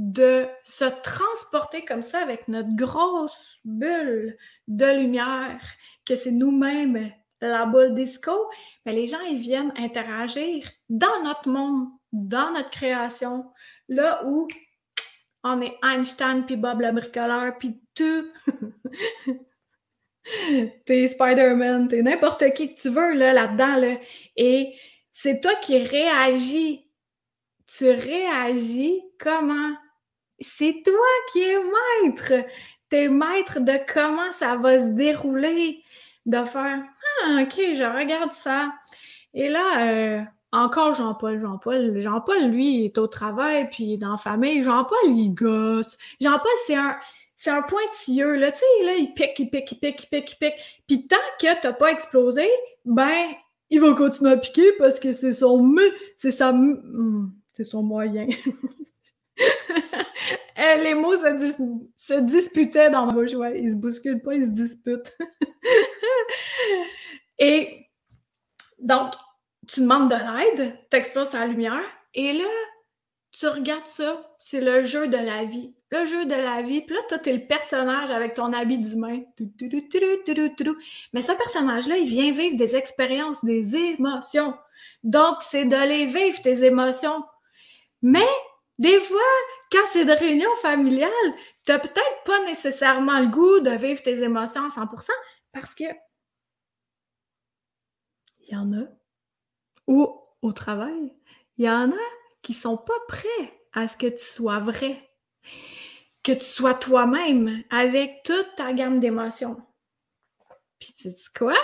de 0.00 0.46
se 0.64 0.86
transporter 1.02 1.84
comme 1.84 2.00
ça 2.00 2.20
avec 2.20 2.48
notre 2.48 2.74
grosse 2.74 3.60
bulle 3.66 4.38
de 4.66 4.86
lumière, 4.98 5.60
que 6.06 6.16
c'est 6.16 6.30
nous-mêmes 6.30 7.12
la 7.42 7.66
boule 7.66 7.94
disco, 7.94 8.32
mais 8.86 8.92
les 8.92 9.06
gens, 9.06 9.20
ils 9.20 9.38
viennent 9.38 9.74
interagir 9.76 10.70
dans 10.88 11.22
notre 11.22 11.50
monde, 11.50 11.88
dans 12.12 12.50
notre 12.50 12.70
création, 12.70 13.44
là 13.90 14.22
où 14.24 14.48
on 15.44 15.60
est 15.60 15.76
Einstein, 15.82 16.46
puis 16.46 16.56
Bob 16.56 16.80
le 16.80 16.92
bricoleur, 16.92 17.58
puis 17.58 17.78
tout. 17.94 18.26
t'es 20.86 21.08
Spider-Man, 21.08 21.88
t'es 21.88 22.00
n'importe 22.00 22.54
qui 22.54 22.74
que 22.74 22.80
tu 22.80 22.88
veux 22.88 23.12
là, 23.12 23.34
là-dedans. 23.34 23.76
Là. 23.76 23.98
Et 24.36 24.74
c'est 25.12 25.40
toi 25.40 25.54
qui 25.56 25.76
réagis. 25.76 26.86
Tu 27.66 27.90
réagis 27.90 29.02
comment? 29.18 29.74
C'est 30.40 30.82
toi 30.84 31.06
qui 31.32 31.42
es 31.42 31.58
maître. 31.58 32.46
Tu 32.90 32.96
es 32.96 33.08
maître 33.08 33.60
de 33.60 33.78
comment 33.92 34.32
ça 34.32 34.56
va 34.56 34.78
se 34.78 34.86
dérouler, 34.86 35.82
de 36.26 36.42
faire 36.44 36.82
Ah, 37.24 37.42
OK, 37.42 37.54
je 37.56 37.98
regarde 37.98 38.32
ça. 38.32 38.72
Et 39.34 39.48
là, 39.48 39.86
euh, 39.86 40.22
encore 40.52 40.94
Jean-Paul, 40.94 41.40
Jean-Paul. 41.40 42.00
Jean-Paul, 42.00 42.50
lui, 42.50 42.84
est 42.86 42.98
au 42.98 43.06
travail, 43.06 43.68
puis 43.70 43.84
il 43.84 43.92
est 43.94 43.98
dans 43.98 44.12
la 44.12 44.16
famille. 44.16 44.62
Jean-Paul, 44.62 44.98
il 45.06 45.30
gosse. 45.30 45.96
Jean-Paul, 46.20 46.52
c'est 46.66 46.76
un. 46.76 46.96
C'est 47.36 47.48
un 47.48 47.62
pointilleux, 47.62 48.34
là, 48.34 48.52
tu 48.52 48.58
sais, 48.58 48.84
là, 48.84 48.96
il 48.96 49.14
pique, 49.14 49.38
il 49.38 49.48
pique, 49.48 49.72
il 49.72 49.78
pique, 49.78 50.02
il 50.02 50.08
pique, 50.10 50.32
il 50.32 50.36
pique. 50.36 50.82
Puis 50.86 51.06
tant 51.06 51.16
que 51.40 51.62
t'as 51.62 51.72
pas 51.72 51.90
explosé, 51.90 52.46
ben, 52.84 53.32
il 53.70 53.80
va 53.80 53.94
continuer 53.94 54.32
à 54.32 54.36
piquer 54.36 54.72
parce 54.78 55.00
que 55.00 55.14
c'est 55.14 55.32
son... 55.32 55.74
C'est 56.16 56.32
sa... 56.32 56.52
Hmm, 56.52 57.32
c'est 57.54 57.64
son 57.64 57.82
moyen. 57.82 58.26
Eh, 60.62 60.76
les 60.82 60.92
mots 60.92 61.16
se, 61.16 62.20
disputaient 62.20 62.90
dans 62.90 63.06
ma 63.06 63.12
bouche. 63.12 63.32
Ouais, 63.32 63.58
ils 63.58 63.70
se 63.70 63.76
bousculent 63.76 64.20
pas, 64.20 64.34
ils 64.34 64.44
se 64.44 64.50
disputent. 64.50 65.16
et 67.38 67.86
donc, 68.78 69.14
tu 69.66 69.80
demandes 69.80 70.10
de 70.10 70.16
l'aide, 70.16 70.76
tu 70.90 70.96
exploses 70.98 71.32
la 71.32 71.46
lumière, 71.46 71.80
et 72.12 72.34
là, 72.34 72.44
tu 73.32 73.46
regardes 73.46 73.86
ça, 73.86 74.34
c'est 74.38 74.60
le 74.60 74.82
jeu 74.82 75.06
de 75.06 75.16
la 75.16 75.44
vie. 75.44 75.72
le 75.90 76.04
jeu 76.04 76.24
de 76.24 76.34
la 76.34 76.62
vie. 76.62 76.82
Puis 76.82 76.94
là, 76.94 77.02
toi, 77.08 77.18
t'es 77.18 77.32
le 77.32 77.46
personnage 77.46 78.10
avec 78.10 78.34
ton 78.34 78.52
habit 78.52 78.78
d'humain. 78.78 79.20
Mais 81.12 81.20
ce 81.20 81.32
personnage-là, 81.32 81.96
il 81.96 82.08
vient 82.08 82.32
vivre 82.32 82.56
des 82.56 82.76
expériences, 82.76 83.44
des 83.44 83.76
émotions. 83.76 84.54
Donc, 85.04 85.36
c'est 85.40 85.64
de 85.64 85.88
les 85.88 86.06
vivre, 86.06 86.40
tes 86.42 86.64
émotions. 86.64 87.24
Mais, 88.02 88.26
des 88.80 88.98
fois, 88.98 89.20
quand 89.70 89.86
c'est 89.92 90.06
de 90.06 90.12
réunion 90.12 90.52
familiale, 90.56 91.10
t'as 91.64 91.78
peut-être 91.78 92.24
pas 92.24 92.42
nécessairement 92.44 93.20
le 93.20 93.28
goût 93.28 93.60
de 93.60 93.70
vivre 93.70 94.02
tes 94.02 94.22
émotions 94.22 94.64
à 94.64 94.68
100% 94.68 95.10
parce 95.52 95.74
que 95.74 95.84
il 98.40 98.54
y 98.54 98.56
en 98.56 98.72
a, 98.72 98.86
ou 99.86 100.20
au 100.42 100.52
travail, 100.52 101.14
il 101.58 101.66
y 101.66 101.70
en 101.70 101.92
a 101.92 102.06
qui 102.42 102.54
sont 102.54 102.78
pas 102.78 102.98
prêts 103.06 103.62
à 103.74 103.86
ce 103.86 103.96
que 103.96 104.08
tu 104.08 104.24
sois 104.24 104.58
vrai 104.58 105.06
que 106.22 106.32
tu 106.32 106.44
sois 106.44 106.74
toi-même 106.74 107.62
avec 107.70 108.22
toute 108.24 108.54
ta 108.56 108.72
gamme 108.72 108.98
d'émotions. 108.98 109.56
Puis 110.78 110.94
tu 110.94 111.08
dis 111.08 111.32
quoi? 111.36 111.54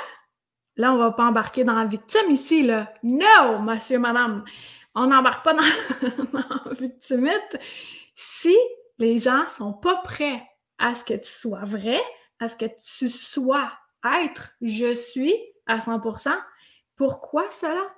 Là, 0.77 0.93
on 0.93 0.99
va 0.99 1.12
pas 1.12 1.25
embarquer 1.25 1.64
dans 1.64 1.75
la 1.75 1.87
victime 1.87 2.31
ici, 2.31 2.62
là. 2.62 2.93
Non, 3.03 3.61
monsieur, 3.62 3.99
madame. 3.99 4.45
On 4.99 5.09
n'embarque 5.09 5.44
pas 5.44 5.53
dans, 5.53 6.72
victimite 6.72 7.59
si 8.14 8.57
les 8.99 9.18
gens 9.18 9.47
sont 9.49 9.74
pas 9.74 9.97
prêts 9.97 10.42
à 10.78 10.94
ce 10.94 11.05
que 11.05 11.12
tu 11.12 11.30
sois 11.30 11.64
vrai, 11.64 12.01
à 12.40 12.49
ce 12.49 12.57
que 12.57 12.64
tu 12.64 13.11
sois 13.11 13.70
être, 14.24 14.53
je 14.62 14.94
suis 14.94 15.34
à 15.66 15.76
100%. 15.76 16.34
Pourquoi 16.97 17.51
cela? 17.51 17.94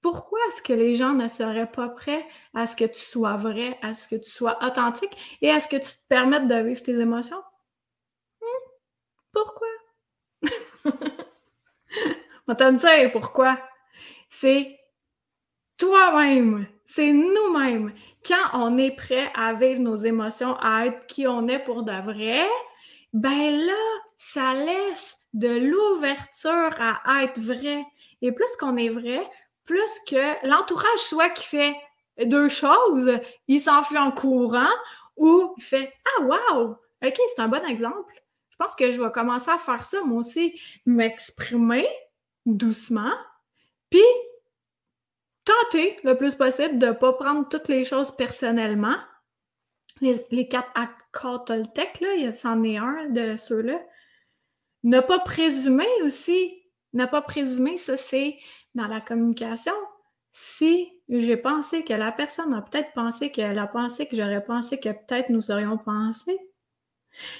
Pourquoi 0.00 0.38
est-ce 0.48 0.62
que 0.62 0.72
les 0.72 0.94
gens 0.94 1.12
ne 1.12 1.28
seraient 1.28 1.70
pas 1.70 1.90
prêts 1.90 2.26
à 2.54 2.66
ce 2.66 2.74
que 2.74 2.86
tu 2.86 3.00
sois 3.00 3.36
vrai, 3.36 3.78
à 3.82 3.92
ce 3.92 4.08
que 4.08 4.16
tu 4.16 4.30
sois 4.30 4.64
authentique 4.64 5.14
et 5.42 5.50
à 5.50 5.60
ce 5.60 5.68
que 5.68 5.76
tu 5.76 5.92
te 5.92 6.06
permettes 6.08 6.48
de 6.48 6.54
vivre 6.54 6.82
tes 6.82 6.98
émotions? 6.98 7.42
Hmm? 8.40 8.70
Pourquoi? 9.34 9.68
On 12.48 12.54
te 12.54 12.70
dire 12.70 13.12
pourquoi? 13.12 13.60
C'est 14.30 14.79
toi-même, 15.80 16.66
c'est 16.84 17.12
nous-mêmes. 17.12 17.92
Quand 18.24 18.50
on 18.52 18.76
est 18.76 18.94
prêt 18.94 19.32
à 19.34 19.54
vivre 19.54 19.80
nos 19.80 19.96
émotions, 19.96 20.56
à 20.60 20.86
être 20.86 21.06
qui 21.06 21.26
on 21.26 21.48
est 21.48 21.58
pour 21.58 21.82
de 21.82 22.02
vrai, 22.02 22.46
ben 23.12 23.56
là, 23.66 23.82
ça 24.18 24.52
laisse 24.52 25.16
de 25.32 25.48
l'ouverture 25.48 26.74
à 26.78 27.24
être 27.24 27.40
vrai. 27.40 27.82
Et 28.20 28.30
plus 28.30 28.54
qu'on 28.58 28.76
est 28.76 28.90
vrai, 28.90 29.26
plus 29.64 29.90
que 30.06 30.46
l'entourage 30.46 30.98
soit 30.98 31.30
qui 31.30 31.46
fait 31.46 31.74
deux 32.26 32.50
choses, 32.50 33.18
il 33.48 33.60
s'enfuit 33.60 33.98
en 33.98 34.12
courant 34.12 34.68
ou 35.16 35.54
il 35.56 35.62
fait 35.62 35.92
Ah, 36.04 36.22
wow! 36.22 36.76
OK, 37.02 37.18
c'est 37.34 37.40
un 37.40 37.48
bon 37.48 37.64
exemple. 37.64 38.22
Je 38.50 38.56
pense 38.58 38.74
que 38.74 38.90
je 38.90 39.00
vais 39.00 39.10
commencer 39.10 39.50
à 39.50 39.56
faire 39.56 39.86
ça, 39.86 40.02
moi 40.04 40.20
aussi, 40.20 40.60
m'exprimer 40.84 41.88
doucement, 42.44 43.14
puis 43.88 44.02
tenter 45.44 45.96
le 46.04 46.16
plus 46.16 46.34
possible 46.34 46.78
de 46.78 46.86
ne 46.86 46.92
pas 46.92 47.12
prendre 47.12 47.48
toutes 47.48 47.68
les 47.68 47.84
choses 47.84 48.10
personnellement. 48.10 48.96
Les, 50.00 50.24
les 50.30 50.48
quatre 50.48 50.70
accords 50.74 51.44
Toltec, 51.44 52.00
là, 52.00 52.32
c'en 52.32 52.62
est 52.64 52.78
un 52.78 53.08
de 53.10 53.36
ceux-là. 53.36 53.80
Ne 54.82 55.00
pas 55.00 55.18
présumer 55.18 55.88
aussi. 56.04 56.56
Ne 56.92 57.06
pas 57.06 57.22
présumer, 57.22 57.76
ça, 57.76 57.96
c'est 57.96 58.38
dans 58.74 58.86
la 58.86 59.00
communication, 59.00 59.74
si 60.32 60.92
j'ai 61.08 61.36
pensé 61.36 61.84
que 61.84 61.92
la 61.92 62.12
personne 62.12 62.54
a 62.54 62.62
peut-être 62.62 62.92
pensé 62.94 63.30
qu'elle 63.30 63.58
a 63.58 63.66
pensé 63.66 64.06
que 64.06 64.16
j'aurais 64.16 64.44
pensé 64.44 64.78
que 64.78 64.88
peut-être 64.88 65.28
nous 65.28 65.50
aurions 65.50 65.78
pensé, 65.78 66.38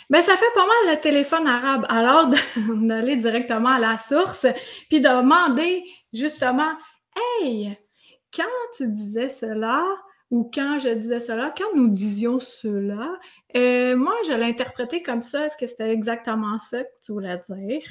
mais 0.08 0.22
ça 0.22 0.36
fait 0.36 0.52
pas 0.54 0.66
mal 0.66 0.94
le 0.94 1.00
téléphone 1.00 1.46
arabe. 1.46 1.86
Alors, 1.88 2.28
d'aller 2.56 3.16
directement 3.16 3.70
à 3.70 3.78
la 3.78 3.98
source, 3.98 4.46
puis 4.88 5.00
de 5.00 5.08
demander 5.08 5.84
justement, 6.12 6.72
hey, 7.16 7.76
quand 8.34 8.44
tu 8.76 8.88
disais 8.88 9.28
cela, 9.28 9.84
ou 10.30 10.48
quand 10.52 10.78
je 10.78 10.90
disais 10.90 11.20
cela, 11.20 11.52
quand 11.56 11.74
nous 11.74 11.88
disions 11.88 12.38
cela, 12.38 13.18
euh, 13.56 13.96
moi, 13.96 14.14
je 14.26 14.32
l'ai 14.32 14.44
interprété 14.44 15.02
comme 15.02 15.22
ça. 15.22 15.46
Est-ce 15.46 15.56
que 15.56 15.66
c'était 15.66 15.90
exactement 15.90 16.58
ça 16.58 16.84
que 16.84 16.90
tu 17.04 17.12
voulais 17.12 17.40
dire? 17.48 17.82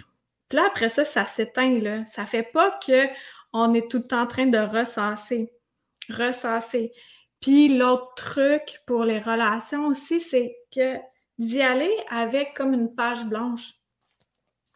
Puis 0.48 0.58
là, 0.58 0.66
après 0.68 0.90
ça, 0.90 1.04
ça 1.06 1.26
s'éteint, 1.26 1.80
là. 1.80 2.06
Ça 2.06 2.26
fait 2.26 2.44
pas 2.44 2.72
que 2.86 3.08
on 3.52 3.74
est 3.74 3.90
tout 3.90 3.98
le 3.98 4.08
temps 4.08 4.22
en 4.22 4.28
train 4.28 4.46
de 4.46 4.58
ressasser. 4.58 5.52
Ressasser. 6.10 6.94
Puis 7.42 7.78
l'autre 7.78 8.14
truc 8.16 8.82
pour 8.86 9.04
les 9.04 9.20
relations 9.20 9.88
aussi, 9.88 10.20
c'est 10.20 10.56
que 10.74 10.98
d'y 11.38 11.62
aller 11.62 11.96
avec 12.10 12.54
comme 12.54 12.74
une 12.74 12.94
page 12.94 13.26
blanche. 13.26 13.74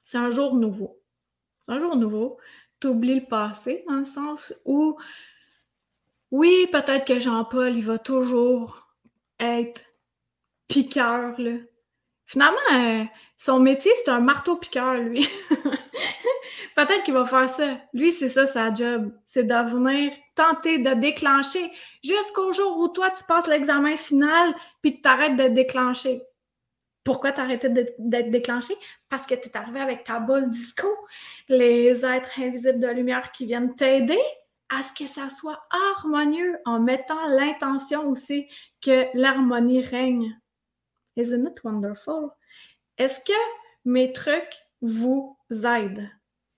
C'est 0.03 0.18
un 0.18 0.30
jour 0.30 0.55
nouveau. 0.55 1.01
C'est 1.61 1.74
un 1.74 1.80
jour 1.80 1.95
nouveau. 1.95 2.38
Tu 2.80 2.88
oublies 2.88 3.20
le 3.20 3.26
passé 3.26 3.84
dans 3.88 3.95
le 3.95 4.05
sens 4.05 4.53
où, 4.66 4.97
oui, 6.34 6.68
peut-être 6.72 7.06
que 7.06 7.20
Jean-Paul, 7.20 7.78
il 7.78 7.86
va 7.86 8.00
toujours 8.00 8.88
être 9.40 9.84
piqueur. 10.68 11.36
Finalement, 12.26 12.58
euh, 12.74 13.04
son 13.38 13.60
métier, 13.60 13.92
c'est 14.04 14.10
un 14.10 14.20
marteau-piqueur, 14.20 14.96
lui. 14.96 15.30
Peut-être 16.76 17.04
qu'il 17.04 17.14
va 17.14 17.26
faire 17.26 17.48
ça. 17.48 17.78
Lui, 17.94 18.12
c'est 18.12 18.30
ça 18.30 18.48
sa 18.48 18.74
job. 18.74 19.12
C'est 19.28 19.44
de 19.44 19.54
venir 19.54 20.12
tenter 20.34 20.80
de 20.80 20.96
déclencher 20.96 21.72
jusqu'au 22.04 22.52
jour 22.52 22.80
où 22.80 22.88
toi, 22.88 23.12
tu 23.12 23.24
passes 23.26 23.48
l'examen 23.48 23.96
final 23.96 24.56
puis 24.82 24.96
tu 24.96 25.02
t'arrêtes 25.02 25.36
de 25.36 25.50
déclencher. 25.50 26.24
Pourquoi 27.04 27.32
t'arrêtais 27.32 27.70
d'être 27.70 28.32
déclenché? 28.32 28.74
Parce 29.08 29.28
que 29.28 29.36
tu 29.36 29.50
es 29.50 29.56
arrivé 29.56 29.82
avec 29.82 30.04
ta 30.04 30.18
boule 30.18 30.50
disco, 30.50 30.88
les 31.48 32.04
êtres 32.04 32.40
invisibles 32.40 32.80
de 32.80 32.88
lumière 32.88 33.32
qui 33.32 33.46
viennent 33.46 33.76
t'aider 33.76 34.18
à 34.78 34.84
ce 34.84 34.94
que 34.94 35.08
ça 35.08 35.30
soit 35.30 35.64
harmonieux 35.70 36.58
en 36.66 36.80
mettant 36.80 37.28
l'intention 37.28 38.08
aussi 38.10 38.48
que 38.82 39.06
l'harmonie 39.14 39.82
règne. 39.82 40.40
Isn't 41.16 41.48
it 41.48 41.64
wonderful? 41.64 42.30
Est-ce 42.98 43.20
que 43.20 43.34
mes 43.86 44.14
trucs 44.14 44.56
vous 44.82 45.38
aident? 45.52 46.10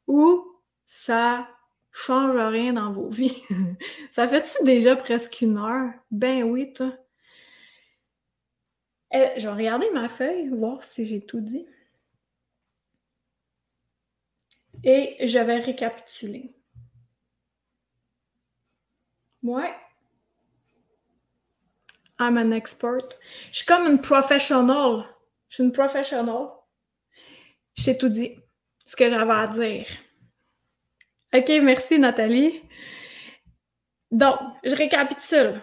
ou 0.07 0.45
ça 0.85 1.47
change 1.91 2.35
rien 2.35 2.73
dans 2.73 2.91
vos 2.91 3.09
vies? 3.09 3.43
ça 4.11 4.27
fait-tu 4.27 4.63
déjà 4.63 4.95
presque 4.95 5.41
une 5.41 5.57
heure? 5.57 5.91
Ben 6.11 6.43
oui, 6.43 6.73
toi. 6.73 6.93
Eh, 9.11 9.31
je 9.37 9.47
vais 9.47 9.55
regarder 9.55 9.89
ma 9.91 10.09
feuille, 10.09 10.49
voir 10.49 10.83
si 10.83 11.05
j'ai 11.05 11.25
tout 11.25 11.39
dit. 11.39 11.65
Et 14.83 15.27
je 15.27 15.39
vais 15.39 15.59
récapituler. 15.59 16.54
Ouais. 19.45 19.75
I'm 22.19 22.37
an 22.37 22.51
expert. 22.51 23.19
Je 23.51 23.57
suis 23.57 23.65
comme 23.65 23.85
une 23.85 24.01
professionnelle. 24.01 25.03
Je 25.49 25.55
suis 25.55 25.63
une 25.63 25.71
professionnelle. 25.71 26.47
J'ai 27.75 27.95
tout 27.95 28.09
dit 28.09 28.39
ce 28.85 28.95
que 28.95 29.07
j'avais 29.07 29.31
à 29.31 29.47
dire. 29.47 29.85
OK, 31.33 31.49
merci 31.61 31.99
Nathalie. 31.99 32.63
Donc, 34.09 34.37
je 34.63 34.75
récapitule. 34.75 35.61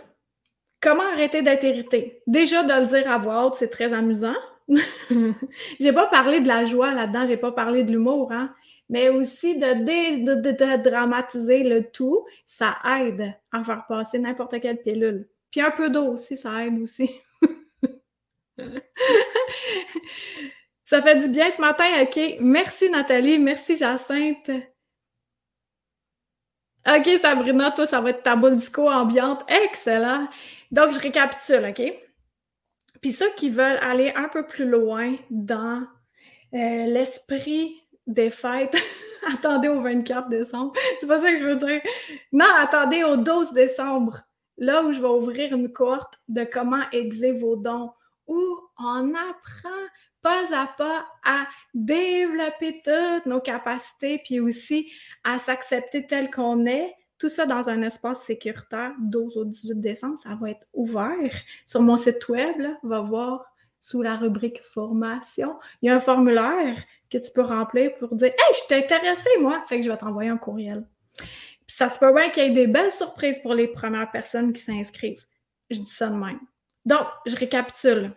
Comment 0.80 1.10
arrêter 1.12 1.42
d'être 1.42 1.64
irrité? 1.64 2.22
Déjà, 2.28 2.62
de 2.62 2.72
le 2.72 2.86
dire 2.86 3.10
à 3.10 3.18
voix 3.18 3.46
haute, 3.46 3.56
c'est 3.56 3.70
très 3.70 3.92
amusant. 3.92 4.36
j'ai 5.80 5.92
pas 5.92 6.06
parlé 6.06 6.40
de 6.40 6.48
la 6.48 6.64
joie 6.64 6.92
là-dedans, 6.92 7.26
j'ai 7.26 7.36
pas 7.36 7.52
parlé 7.52 7.84
de 7.84 7.92
l'humour, 7.92 8.32
hein? 8.32 8.54
mais 8.88 9.08
aussi 9.08 9.56
de, 9.56 9.74
de, 10.24 10.76
dramatiser 10.82 11.62
le 11.62 11.90
tout, 11.90 12.26
ça 12.46 12.76
aide 13.00 13.34
à 13.50 13.64
faire 13.64 13.86
passer 13.86 14.18
n'importe 14.18 14.60
quelle 14.60 14.82
pilule. 14.82 15.28
Puis 15.50 15.60
un 15.60 15.70
peu 15.70 15.90
d'eau 15.90 16.06
aussi, 16.12 16.36
ça 16.36 16.64
aide 16.64 16.78
aussi. 16.78 17.10
Ça 20.84 21.00
fait 21.00 21.16
du 21.16 21.28
bien 21.28 21.50
ce 21.50 21.58
matin, 21.58 21.86
OK. 22.02 22.20
Merci 22.40 22.90
Nathalie, 22.90 23.38
merci 23.38 23.78
Jacinthe. 23.78 24.50
OK, 26.86 27.08
Sabrina, 27.18 27.70
toi, 27.70 27.86
ça 27.86 28.00
va 28.00 28.10
être 28.10 28.22
ta 28.22 28.36
boule 28.36 28.56
disco 28.56 28.90
ambiante. 28.90 29.42
Excellent. 29.48 30.28
Donc, 30.70 30.90
je 30.90 30.98
récapitule, 30.98 31.64
OK? 31.70 32.11
Puis 33.02 33.12
ceux 33.12 33.30
qui 33.34 33.50
veulent 33.50 33.78
aller 33.82 34.12
un 34.14 34.28
peu 34.28 34.46
plus 34.46 34.64
loin 34.64 35.16
dans 35.28 35.82
euh, 36.54 36.86
l'esprit 36.86 37.82
des 38.06 38.30
fêtes, 38.30 38.76
attendez 39.34 39.68
au 39.68 39.80
24 39.82 40.28
décembre. 40.28 40.72
C'est 41.00 41.06
pas 41.06 41.20
ça 41.20 41.30
que 41.30 41.38
je 41.38 41.44
veux 41.44 41.56
dire. 41.56 41.82
Non, 42.32 42.46
attendez 42.56 43.04
au 43.04 43.16
12 43.16 43.52
décembre, 43.52 44.22
là 44.56 44.82
où 44.84 44.92
je 44.92 45.00
vais 45.00 45.08
ouvrir 45.08 45.52
une 45.52 45.72
cohorte 45.72 46.20
de 46.28 46.44
comment 46.44 46.88
aiguiser 46.92 47.32
vos 47.32 47.56
dons, 47.56 47.90
où 48.26 48.40
on 48.78 49.12
apprend 49.14 49.68
pas 50.22 50.44
à 50.56 50.68
pas 50.78 51.04
à 51.24 51.48
développer 51.74 52.80
toutes 52.84 53.26
nos 53.26 53.40
capacités, 53.40 54.20
puis 54.24 54.38
aussi 54.38 54.92
à 55.24 55.38
s'accepter 55.38 56.06
tel 56.06 56.30
qu'on 56.30 56.64
est, 56.66 56.94
Tout 57.22 57.28
ça 57.28 57.46
dans 57.46 57.68
un 57.68 57.82
espace 57.82 58.24
sécuritaire, 58.24 58.94
12 58.98 59.36
au 59.36 59.44
18 59.44 59.80
décembre, 59.80 60.18
ça 60.18 60.30
va 60.34 60.50
être 60.50 60.66
ouvert. 60.72 61.30
Sur 61.68 61.80
mon 61.80 61.96
site 61.96 62.28
web, 62.28 62.56
va 62.82 62.98
voir 62.98 63.54
sous 63.78 64.02
la 64.02 64.16
rubrique 64.16 64.60
formation, 64.60 65.54
il 65.80 65.86
y 65.86 65.90
a 65.90 65.94
un 65.94 66.00
formulaire 66.00 66.74
que 67.08 67.18
tu 67.18 67.30
peux 67.30 67.42
remplir 67.42 67.94
pour 67.94 68.16
dire 68.16 68.30
Hey, 68.30 68.54
je 68.56 68.66
t'ai 68.66 68.74
intéressé, 68.74 69.30
moi! 69.40 69.62
Fait 69.68 69.76
que 69.76 69.84
je 69.84 69.90
vais 69.92 69.96
t'envoyer 69.96 70.30
un 70.30 70.36
courriel. 70.36 70.84
Puis 71.16 71.76
ça 71.76 71.88
se 71.88 72.00
peut 72.00 72.12
bien 72.12 72.28
qu'il 72.30 72.42
y 72.42 72.46
ait 72.46 72.50
des 72.50 72.66
belles 72.66 72.90
surprises 72.90 73.38
pour 73.38 73.54
les 73.54 73.68
premières 73.68 74.10
personnes 74.10 74.52
qui 74.52 74.60
s'inscrivent. 74.60 75.24
Je 75.70 75.78
dis 75.78 75.92
ça 75.92 76.08
de 76.08 76.16
même. 76.16 76.40
Donc, 76.84 77.06
je 77.24 77.36
récapitule. 77.36 78.16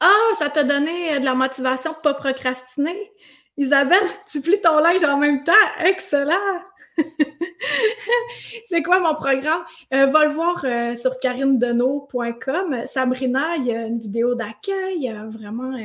Ah, 0.00 0.32
ça 0.38 0.50
t'a 0.50 0.64
donné 0.64 1.14
euh, 1.14 1.18
de 1.18 1.24
la 1.24 1.34
motivation 1.34 1.92
de 1.92 1.96
ne 1.96 2.02
pas 2.02 2.12
procrastiner? 2.12 3.10
Isabelle, 3.56 4.06
tu 4.30 4.42
plies 4.42 4.60
ton 4.60 4.80
linge 4.80 5.02
en 5.02 5.16
même 5.16 5.42
temps. 5.42 5.52
Excellent! 5.78 6.60
c'est 8.66 8.82
quoi 8.82 9.00
mon 9.00 9.14
programme? 9.14 9.62
Euh, 9.92 10.06
va 10.06 10.24
le 10.24 10.30
voir 10.30 10.64
euh, 10.64 10.96
sur 10.96 11.18
carinedeneau.com. 11.18 12.86
Sabrina, 12.86 13.56
il 13.56 13.66
y 13.66 13.72
a 13.72 13.86
une 13.86 13.98
vidéo 13.98 14.34
d'accueil, 14.34 14.96
il 14.96 15.02
y 15.02 15.08
a 15.08 15.26
vraiment 15.26 15.76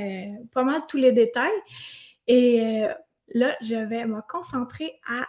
pas 0.53 0.63
mal 0.63 0.81
tous 0.87 0.97
les 0.97 1.11
détails. 1.11 1.49
Et 2.27 2.85
là, 3.33 3.55
je 3.61 3.75
vais 3.75 4.05
me 4.05 4.21
concentrer 4.29 4.99
à 5.07 5.27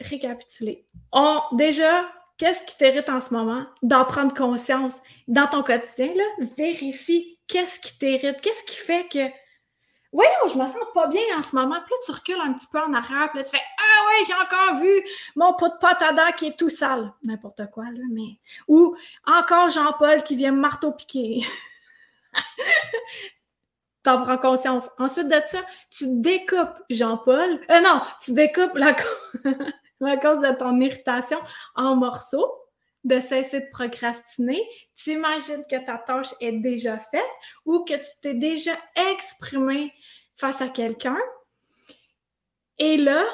récapituler. 0.00 0.86
On, 1.12 1.40
déjà, 1.52 2.06
qu'est-ce 2.38 2.64
qui 2.64 2.76
t'hérite 2.76 3.08
en 3.08 3.20
ce 3.20 3.32
moment? 3.32 3.66
D'en 3.82 4.04
prendre 4.04 4.34
conscience. 4.34 5.02
Dans 5.28 5.46
ton 5.46 5.62
quotidien, 5.62 6.24
vérifie 6.56 7.38
qu'est-ce 7.46 7.80
qui 7.80 7.98
t'hérite, 7.98 8.40
qu'est-ce 8.40 8.64
qui 8.64 8.76
fait 8.76 9.06
que 9.08 9.41
Voyons, 10.12 10.46
je 10.46 10.58
me 10.58 10.66
sens 10.66 10.76
pas 10.92 11.06
bien 11.06 11.22
en 11.36 11.42
ce 11.42 11.56
moment. 11.56 11.80
Puis 11.80 11.90
là, 11.90 11.96
tu 12.04 12.12
recules 12.12 12.40
un 12.40 12.52
petit 12.52 12.66
peu 12.70 12.78
en 12.78 12.92
arrière, 12.92 13.30
puis 13.30 13.38
là, 13.38 13.44
tu 13.44 13.50
fais 13.50 13.62
Ah 13.78 14.06
ouais, 14.06 14.24
j'ai 14.26 14.34
encore 14.34 14.78
vu 14.80 15.02
mon 15.36 15.54
pot 15.54 15.68
de 15.68 15.78
pâte 15.80 16.02
à 16.02 16.12
dents 16.12 16.32
qui 16.36 16.48
est 16.48 16.58
tout 16.58 16.68
sale. 16.68 17.12
N'importe 17.22 17.62
quoi, 17.72 17.84
là, 17.84 18.02
mais. 18.10 18.38
Ou 18.68 18.94
encore 19.26 19.70
Jean-Paul 19.70 20.22
qui 20.22 20.36
vient 20.36 20.52
me 20.52 20.60
marteau-piquer. 20.60 21.46
T'en 24.02 24.22
prends 24.22 24.38
conscience. 24.38 24.90
Ensuite 24.98 25.28
de 25.28 25.40
ça, 25.46 25.60
tu 25.90 26.04
découpes 26.08 26.82
Jean-Paul. 26.90 27.60
Euh, 27.70 27.80
non, 27.80 28.02
tu 28.20 28.32
découpes 28.32 28.74
la 28.74 28.94
cause 30.16 30.40
de 30.40 30.54
ton 30.56 30.78
irritation 30.80 31.38
en 31.74 31.96
morceaux 31.96 32.61
de 33.04 33.18
cesser 33.18 33.60
de 33.60 33.70
procrastiner, 33.70 34.62
tu 34.94 35.10
imagines 35.10 35.64
que 35.68 35.84
ta 35.84 35.98
tâche 35.98 36.32
est 36.40 36.52
déjà 36.52 36.98
faite 36.98 37.22
ou 37.64 37.84
que 37.84 37.94
tu 37.94 38.10
t'es 38.20 38.34
déjà 38.34 38.72
exprimé 38.94 39.92
face 40.36 40.60
à 40.60 40.68
quelqu'un. 40.68 41.18
Et 42.78 42.96
là, 42.96 43.24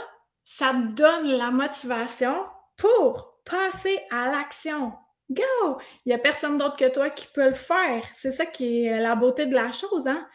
ça 0.45 0.73
te 0.73 0.95
donne 0.95 1.29
la 1.29 1.51
motivation 1.51 2.35
pour 2.77 3.41
passer 3.45 4.01
à 4.11 4.31
l'action. 4.31 4.93
Go! 5.31 5.79
Il 6.05 6.09
n'y 6.09 6.15
a 6.15 6.19
personne 6.19 6.57
d'autre 6.57 6.77
que 6.77 6.89
toi 6.89 7.11
qui 7.11 7.27
peut 7.35 7.49
le 7.49 7.55
faire. 7.55 8.05
C'est 8.15 8.31
ça 8.31 8.47
qui 8.47 8.87
est 8.87 8.99
la 8.99 9.15
beauté 9.15 9.47
de 9.47 9.55
la 9.55 9.71
chose. 9.73 10.07
Hein? 10.07 10.27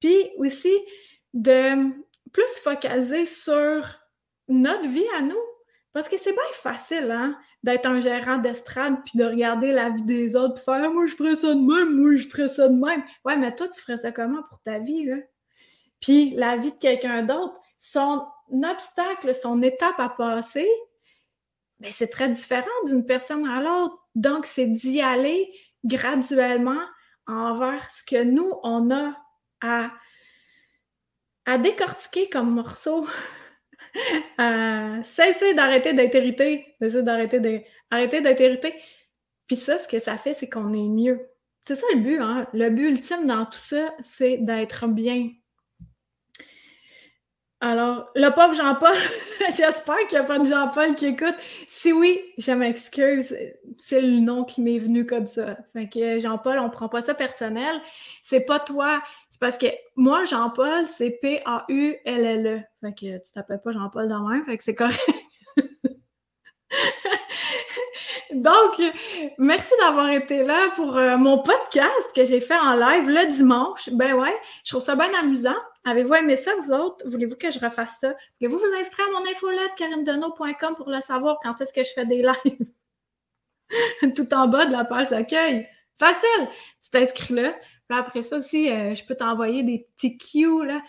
Puis 0.00 0.30
aussi, 0.36 0.74
de 1.32 1.90
plus 2.32 2.58
focaliser 2.62 3.24
sur 3.24 3.82
notre 4.48 4.88
vie 4.88 5.08
à 5.16 5.22
nous. 5.22 5.40
Parce 5.92 6.08
que 6.08 6.16
c'est 6.16 6.32
bien 6.32 6.42
facile, 6.52 7.10
hein, 7.10 7.38
d'être 7.62 7.86
un 7.86 8.00
gérant 8.00 8.38
d'estrade 8.38 8.96
puis 9.04 9.18
de 9.18 9.24
regarder 9.24 9.72
la 9.72 9.90
vie 9.90 10.02
des 10.02 10.36
autres 10.36 10.54
puis 10.54 10.64
faire 10.64 10.82
ah, 10.84 10.88
moi 10.88 11.06
je 11.06 11.14
ferais 11.14 11.36
ça 11.36 11.54
de 11.54 11.60
même, 11.60 11.94
moi 11.94 12.16
je 12.16 12.26
ferais 12.28 12.48
ça 12.48 12.68
de 12.68 12.74
même. 12.74 13.02
Ouais, 13.24 13.36
mais 13.36 13.54
toi, 13.54 13.68
tu 13.68 13.80
ferais 13.80 13.98
ça 13.98 14.10
comment 14.10 14.42
pour 14.42 14.60
ta 14.60 14.78
vie, 14.78 15.04
là? 15.04 15.16
Puis 16.00 16.30
la 16.30 16.56
vie 16.56 16.72
de 16.72 16.78
quelqu'un 16.78 17.22
d'autre, 17.22 17.60
son 17.78 18.26
obstacle, 18.50 19.34
son 19.34 19.62
étape 19.62 19.98
à 19.98 20.08
passer, 20.08 20.68
ben, 21.78 21.92
c'est 21.92 22.08
très 22.08 22.28
différent 22.28 22.66
d'une 22.86 23.04
personne 23.04 23.46
à 23.46 23.60
l'autre. 23.62 23.96
Donc, 24.14 24.46
c'est 24.46 24.66
d'y 24.66 25.00
aller 25.00 25.52
graduellement 25.84 26.80
envers 27.26 27.90
ce 27.90 28.02
que 28.04 28.22
nous, 28.22 28.52
on 28.62 28.90
a 28.90 29.16
à, 29.60 29.90
à 31.46 31.58
décortiquer 31.58 32.28
comme 32.28 32.50
morceau 32.50 33.06
euh, 34.40 35.02
cesser 35.02 35.54
d'arrêter 35.54 35.92
d'être 35.92 36.14
irrité. 36.14 36.74
Cesser 36.80 37.02
d'arrêter 37.02 37.40
d'être 37.40 38.40
irrité. 38.40 38.74
Puis 39.46 39.56
ça, 39.56 39.78
ce 39.78 39.88
que 39.88 39.98
ça 39.98 40.16
fait, 40.16 40.34
c'est 40.34 40.48
qu'on 40.48 40.72
est 40.72 40.88
mieux. 40.88 41.28
C'est 41.66 41.76
ça 41.76 41.86
le 41.94 42.00
but, 42.00 42.18
hein? 42.20 42.46
Le 42.52 42.70
but 42.70 42.88
ultime 42.88 43.26
dans 43.26 43.44
tout 43.44 43.58
ça, 43.58 43.94
c'est 44.00 44.38
d'être 44.38 44.88
bien. 44.88 45.30
Alors, 47.60 48.10
le 48.16 48.28
pauvre 48.30 48.54
Jean-Paul, 48.54 48.92
j'espère 49.56 49.98
qu'il 50.08 50.18
n'y 50.18 50.24
a 50.24 50.24
pas 50.24 50.40
de 50.40 50.44
Jean-Paul 50.46 50.96
qui 50.96 51.06
écoute. 51.06 51.36
Si 51.68 51.92
oui, 51.92 52.20
je 52.36 52.50
m'excuse, 52.50 53.36
c'est 53.78 54.00
le 54.00 54.18
nom 54.18 54.42
qui 54.42 54.62
m'est 54.62 54.80
venu 54.80 55.06
comme 55.06 55.28
ça. 55.28 55.56
Fait 55.72 55.88
que 55.88 56.18
Jean-Paul, 56.18 56.58
on 56.58 56.64
ne 56.64 56.70
prend 56.70 56.88
pas 56.88 57.02
ça 57.02 57.14
personnel. 57.14 57.80
C'est 58.24 58.40
pas 58.40 58.58
toi. 58.58 59.00
Parce 59.42 59.58
que 59.58 59.66
moi, 59.96 60.22
Jean-Paul, 60.22 60.86
c'est 60.86 61.18
P-A-U-L-L-E. 61.20 62.60
Fait 62.80 62.94
que 62.94 63.18
tu 63.18 63.32
t'appelles 63.32 63.60
pas 63.60 63.72
Jean-Paul 63.72 64.08
dans 64.08 64.28
même, 64.28 64.44
fait 64.44 64.56
que 64.56 64.62
c'est 64.62 64.76
correct. 64.76 65.00
Donc, 68.32 68.80
merci 69.38 69.72
d'avoir 69.80 70.10
été 70.10 70.44
là 70.44 70.70
pour 70.76 70.96
euh, 70.96 71.16
mon 71.16 71.42
podcast 71.42 72.12
que 72.14 72.24
j'ai 72.24 72.38
fait 72.38 72.56
en 72.56 72.76
live 72.76 73.08
le 73.08 73.32
dimanche. 73.32 73.88
Ben 73.90 74.14
ouais, 74.14 74.38
je 74.64 74.70
trouve 74.70 74.84
ça 74.84 74.94
bien 74.94 75.12
amusant. 75.12 75.56
Avez-vous 75.84 76.14
aimé 76.14 76.36
ça, 76.36 76.52
vous 76.60 76.70
autres? 76.70 77.04
Voulez-vous 77.08 77.34
que 77.34 77.50
je 77.50 77.58
refasse 77.58 77.98
ça? 77.98 78.14
Voulez-vous 78.38 78.60
vous 78.60 78.74
inscrire 78.78 79.08
à 79.08 79.10
mon 79.10 79.28
infolette, 79.28 79.74
carinedeneau.com, 79.76 80.76
pour 80.76 80.88
le 80.88 81.00
savoir 81.00 81.38
quand 81.42 81.60
est-ce 81.60 81.72
que 81.72 81.82
je 81.82 81.90
fais 81.92 82.06
des 82.06 82.22
lives? 82.22 82.72
Tout 84.14 84.32
en 84.34 84.46
bas 84.46 84.66
de 84.66 84.72
la 84.72 84.84
page 84.84 85.10
d'accueil. 85.10 85.66
Facile! 85.98 86.48
Tu 86.80 86.90
t'inscris 86.90 87.34
là. 87.34 87.56
Après 87.96 88.22
ça 88.22 88.38
aussi, 88.38 88.70
euh, 88.70 88.94
je 88.94 89.04
peux 89.04 89.14
t'envoyer 89.14 89.62
des 89.62 89.86
petits 89.96 90.18
cues, 90.18 90.64
là. 90.64 90.82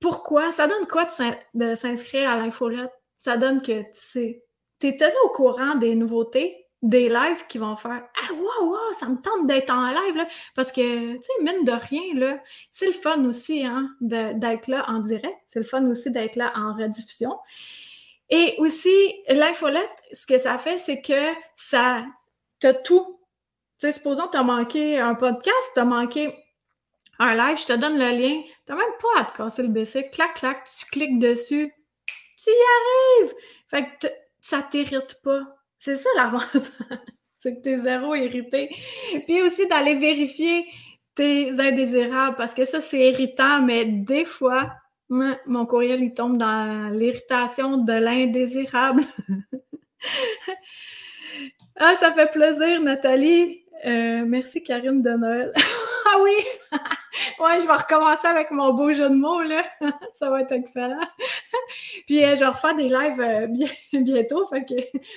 Pourquoi? 0.00 0.52
Ça 0.52 0.66
donne 0.66 0.86
quoi 0.86 1.06
de 1.54 1.74
s'inscrire 1.74 2.30
à 2.30 2.36
l'infolette? 2.36 2.92
Ça 3.18 3.36
donne 3.36 3.60
que 3.60 3.82
tu 3.82 3.88
sais, 3.92 4.44
tu 4.80 4.88
es 4.88 4.96
tenu 4.96 5.12
au 5.24 5.28
courant 5.28 5.74
des 5.74 5.94
nouveautés, 5.94 6.66
des 6.82 7.10
lives 7.10 7.46
qui 7.48 7.58
vont 7.58 7.76
faire 7.76 8.02
Ah, 8.16 8.32
wow, 8.32 8.70
wow, 8.70 8.92
ça 8.94 9.06
me 9.06 9.20
tente 9.20 9.46
d'être 9.46 9.70
en 9.70 9.88
live, 9.90 10.16
là. 10.16 10.26
Parce 10.54 10.72
que, 10.72 11.16
tu 11.16 11.22
sais, 11.22 11.42
mine 11.42 11.64
de 11.64 11.72
rien, 11.72 12.14
là, 12.14 12.42
c'est 12.70 12.86
le 12.86 12.92
fun 12.92 13.22
aussi, 13.26 13.64
hein, 13.64 13.90
d'être 14.00 14.68
là 14.68 14.86
en 14.88 15.00
direct. 15.00 15.36
C'est 15.48 15.58
le 15.58 15.66
fun 15.66 15.84
aussi 15.90 16.10
d'être 16.10 16.36
là 16.36 16.52
en 16.56 16.74
rediffusion. 16.74 17.36
Et 18.30 18.54
aussi, 18.58 19.22
l'infolette, 19.28 19.90
ce 20.12 20.24
que 20.24 20.38
ça 20.38 20.56
fait, 20.56 20.78
c'est 20.78 21.02
que 21.02 21.32
ça, 21.56 22.06
t'as 22.60 22.74
tout. 22.74 23.19
Tu 23.80 23.86
sais, 23.86 23.92
supposons 23.92 24.26
que 24.26 24.32
tu 24.32 24.36
as 24.36 24.42
manqué 24.42 24.98
un 24.98 25.14
podcast, 25.14 25.70
tu 25.72 25.80
as 25.80 25.86
manqué 25.86 26.34
un 27.18 27.34
live, 27.34 27.58
je 27.58 27.66
te 27.66 27.72
donne 27.72 27.98
le 27.98 28.10
lien. 28.10 28.42
Tu 28.66 28.74
même 28.74 28.84
pas 29.00 29.20
à 29.20 29.24
te 29.24 29.36
casser 29.36 29.62
le 29.62 29.68
BC. 29.68 30.10
Clac, 30.10 30.34
clac, 30.34 30.64
tu 30.64 30.84
cliques 30.86 31.18
dessus. 31.18 31.72
Tu 32.42 32.50
y 32.50 33.22
arrives! 33.22 33.34
Fait 33.68 33.84
que 33.84 34.08
ça 34.40 34.62
t'irrite 34.62 35.18
pas. 35.22 35.42
C'est 35.78 35.96
ça 35.96 36.10
l'avantage. 36.16 36.70
c'est 37.38 37.56
que 37.56 37.60
t'es 37.62 37.78
zéro 37.78 38.14
irrité. 38.14 38.68
Puis 39.26 39.40
aussi 39.40 39.66
d'aller 39.66 39.94
vérifier 39.94 40.66
tes 41.14 41.58
indésirables 41.58 42.36
parce 42.36 42.52
que 42.52 42.66
ça, 42.66 42.80
c'est 42.80 43.08
irritant, 43.08 43.62
mais 43.62 43.86
des 43.86 44.26
fois, 44.26 44.74
mon 45.08 45.66
courriel, 45.66 46.02
il 46.02 46.14
tombe 46.14 46.36
dans 46.36 46.94
l'irritation 46.94 47.78
de 47.78 47.92
l'indésirable. 47.92 49.04
ah, 51.76 51.94
ça 51.96 52.12
fait 52.12 52.30
plaisir, 52.30 52.80
Nathalie. 52.80 53.59
Euh, 53.86 54.24
merci, 54.26 54.62
Karine 54.62 55.02
de 55.02 55.10
Noël. 55.10 55.52
ah 56.06 56.18
oui! 56.22 56.34
ouais, 57.40 57.60
je 57.60 57.66
vais 57.66 57.72
recommencer 57.72 58.26
avec 58.26 58.50
mon 58.50 58.74
beau 58.74 58.92
jeu 58.92 59.08
de 59.08 59.14
mots, 59.14 59.42
là. 59.42 59.64
ça 60.12 60.30
va 60.30 60.42
être 60.42 60.52
excellent. 60.52 61.06
Puis 62.06 62.24
euh, 62.24 62.34
je 62.34 62.40
vais 62.40 62.46
refaire 62.46 62.74
des 62.74 62.88
lives 62.88 63.20
euh, 63.20 63.46
bientôt, 63.92 64.42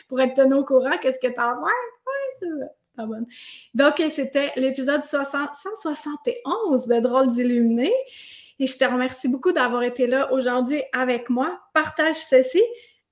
pour 0.08 0.22
être 0.22 0.34
tenu 0.34 0.54
au 0.54 0.66
courant, 0.66 0.98
qu'est-ce 1.02 1.20
que 1.20 1.34
t'en 1.34 1.56
vois? 1.56 1.68
Ouais, 1.68 2.38
c'est 2.40 2.50
ça. 2.60 2.68
Donc, 3.74 3.96
c'était 4.12 4.52
l'épisode 4.56 5.04
171 5.04 6.88
de 6.88 7.00
Drôles 7.00 7.32
d'illuminés. 7.32 7.94
Et 8.60 8.68
je 8.68 8.78
te 8.78 8.86
remercie 8.86 9.28
beaucoup 9.28 9.52
d'avoir 9.52 9.82
été 9.82 10.06
là 10.06 10.32
aujourd'hui 10.32 10.84
avec 10.94 11.32
moi. 11.32 11.60
Partage 11.74 12.18
ceci, 12.18 12.62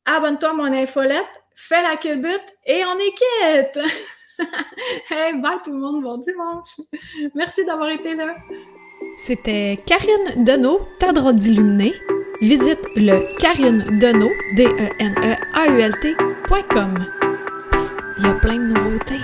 abonne-toi 0.06 0.52
à 0.52 0.54
mon 0.54 0.72
infolette, 0.72 1.26
fais 1.56 1.82
la 1.82 1.98
culbute 1.98 2.56
et 2.68 2.86
on 2.86 2.96
est 3.00 3.14
quitte! 3.74 3.80
hey, 5.10 5.34
bye 5.42 5.58
tout 5.64 5.72
le 5.72 5.80
monde, 5.80 6.04
bon 6.04 6.18
dimanche! 6.18 6.80
Merci 7.36 7.66
d'avoir 7.66 7.90
été 7.90 8.16
là! 8.16 8.36
C'était 9.18 9.80
Karine 9.86 10.44
Deneau, 10.44 10.82
ta 11.00 11.12
drôle 11.12 11.36
d'illuminé. 11.36 11.94
Visite 12.42 12.80
le 12.96 13.38
Karine 13.38 14.00
Deneau, 14.00 14.32
D-E-N-E-A-U-L-T.com. 14.56 15.46
Il 18.18 18.24
y 18.24 18.28
a 18.28 18.34
plein 18.34 18.58
de 18.58 18.66
nouveautés. 18.68 19.22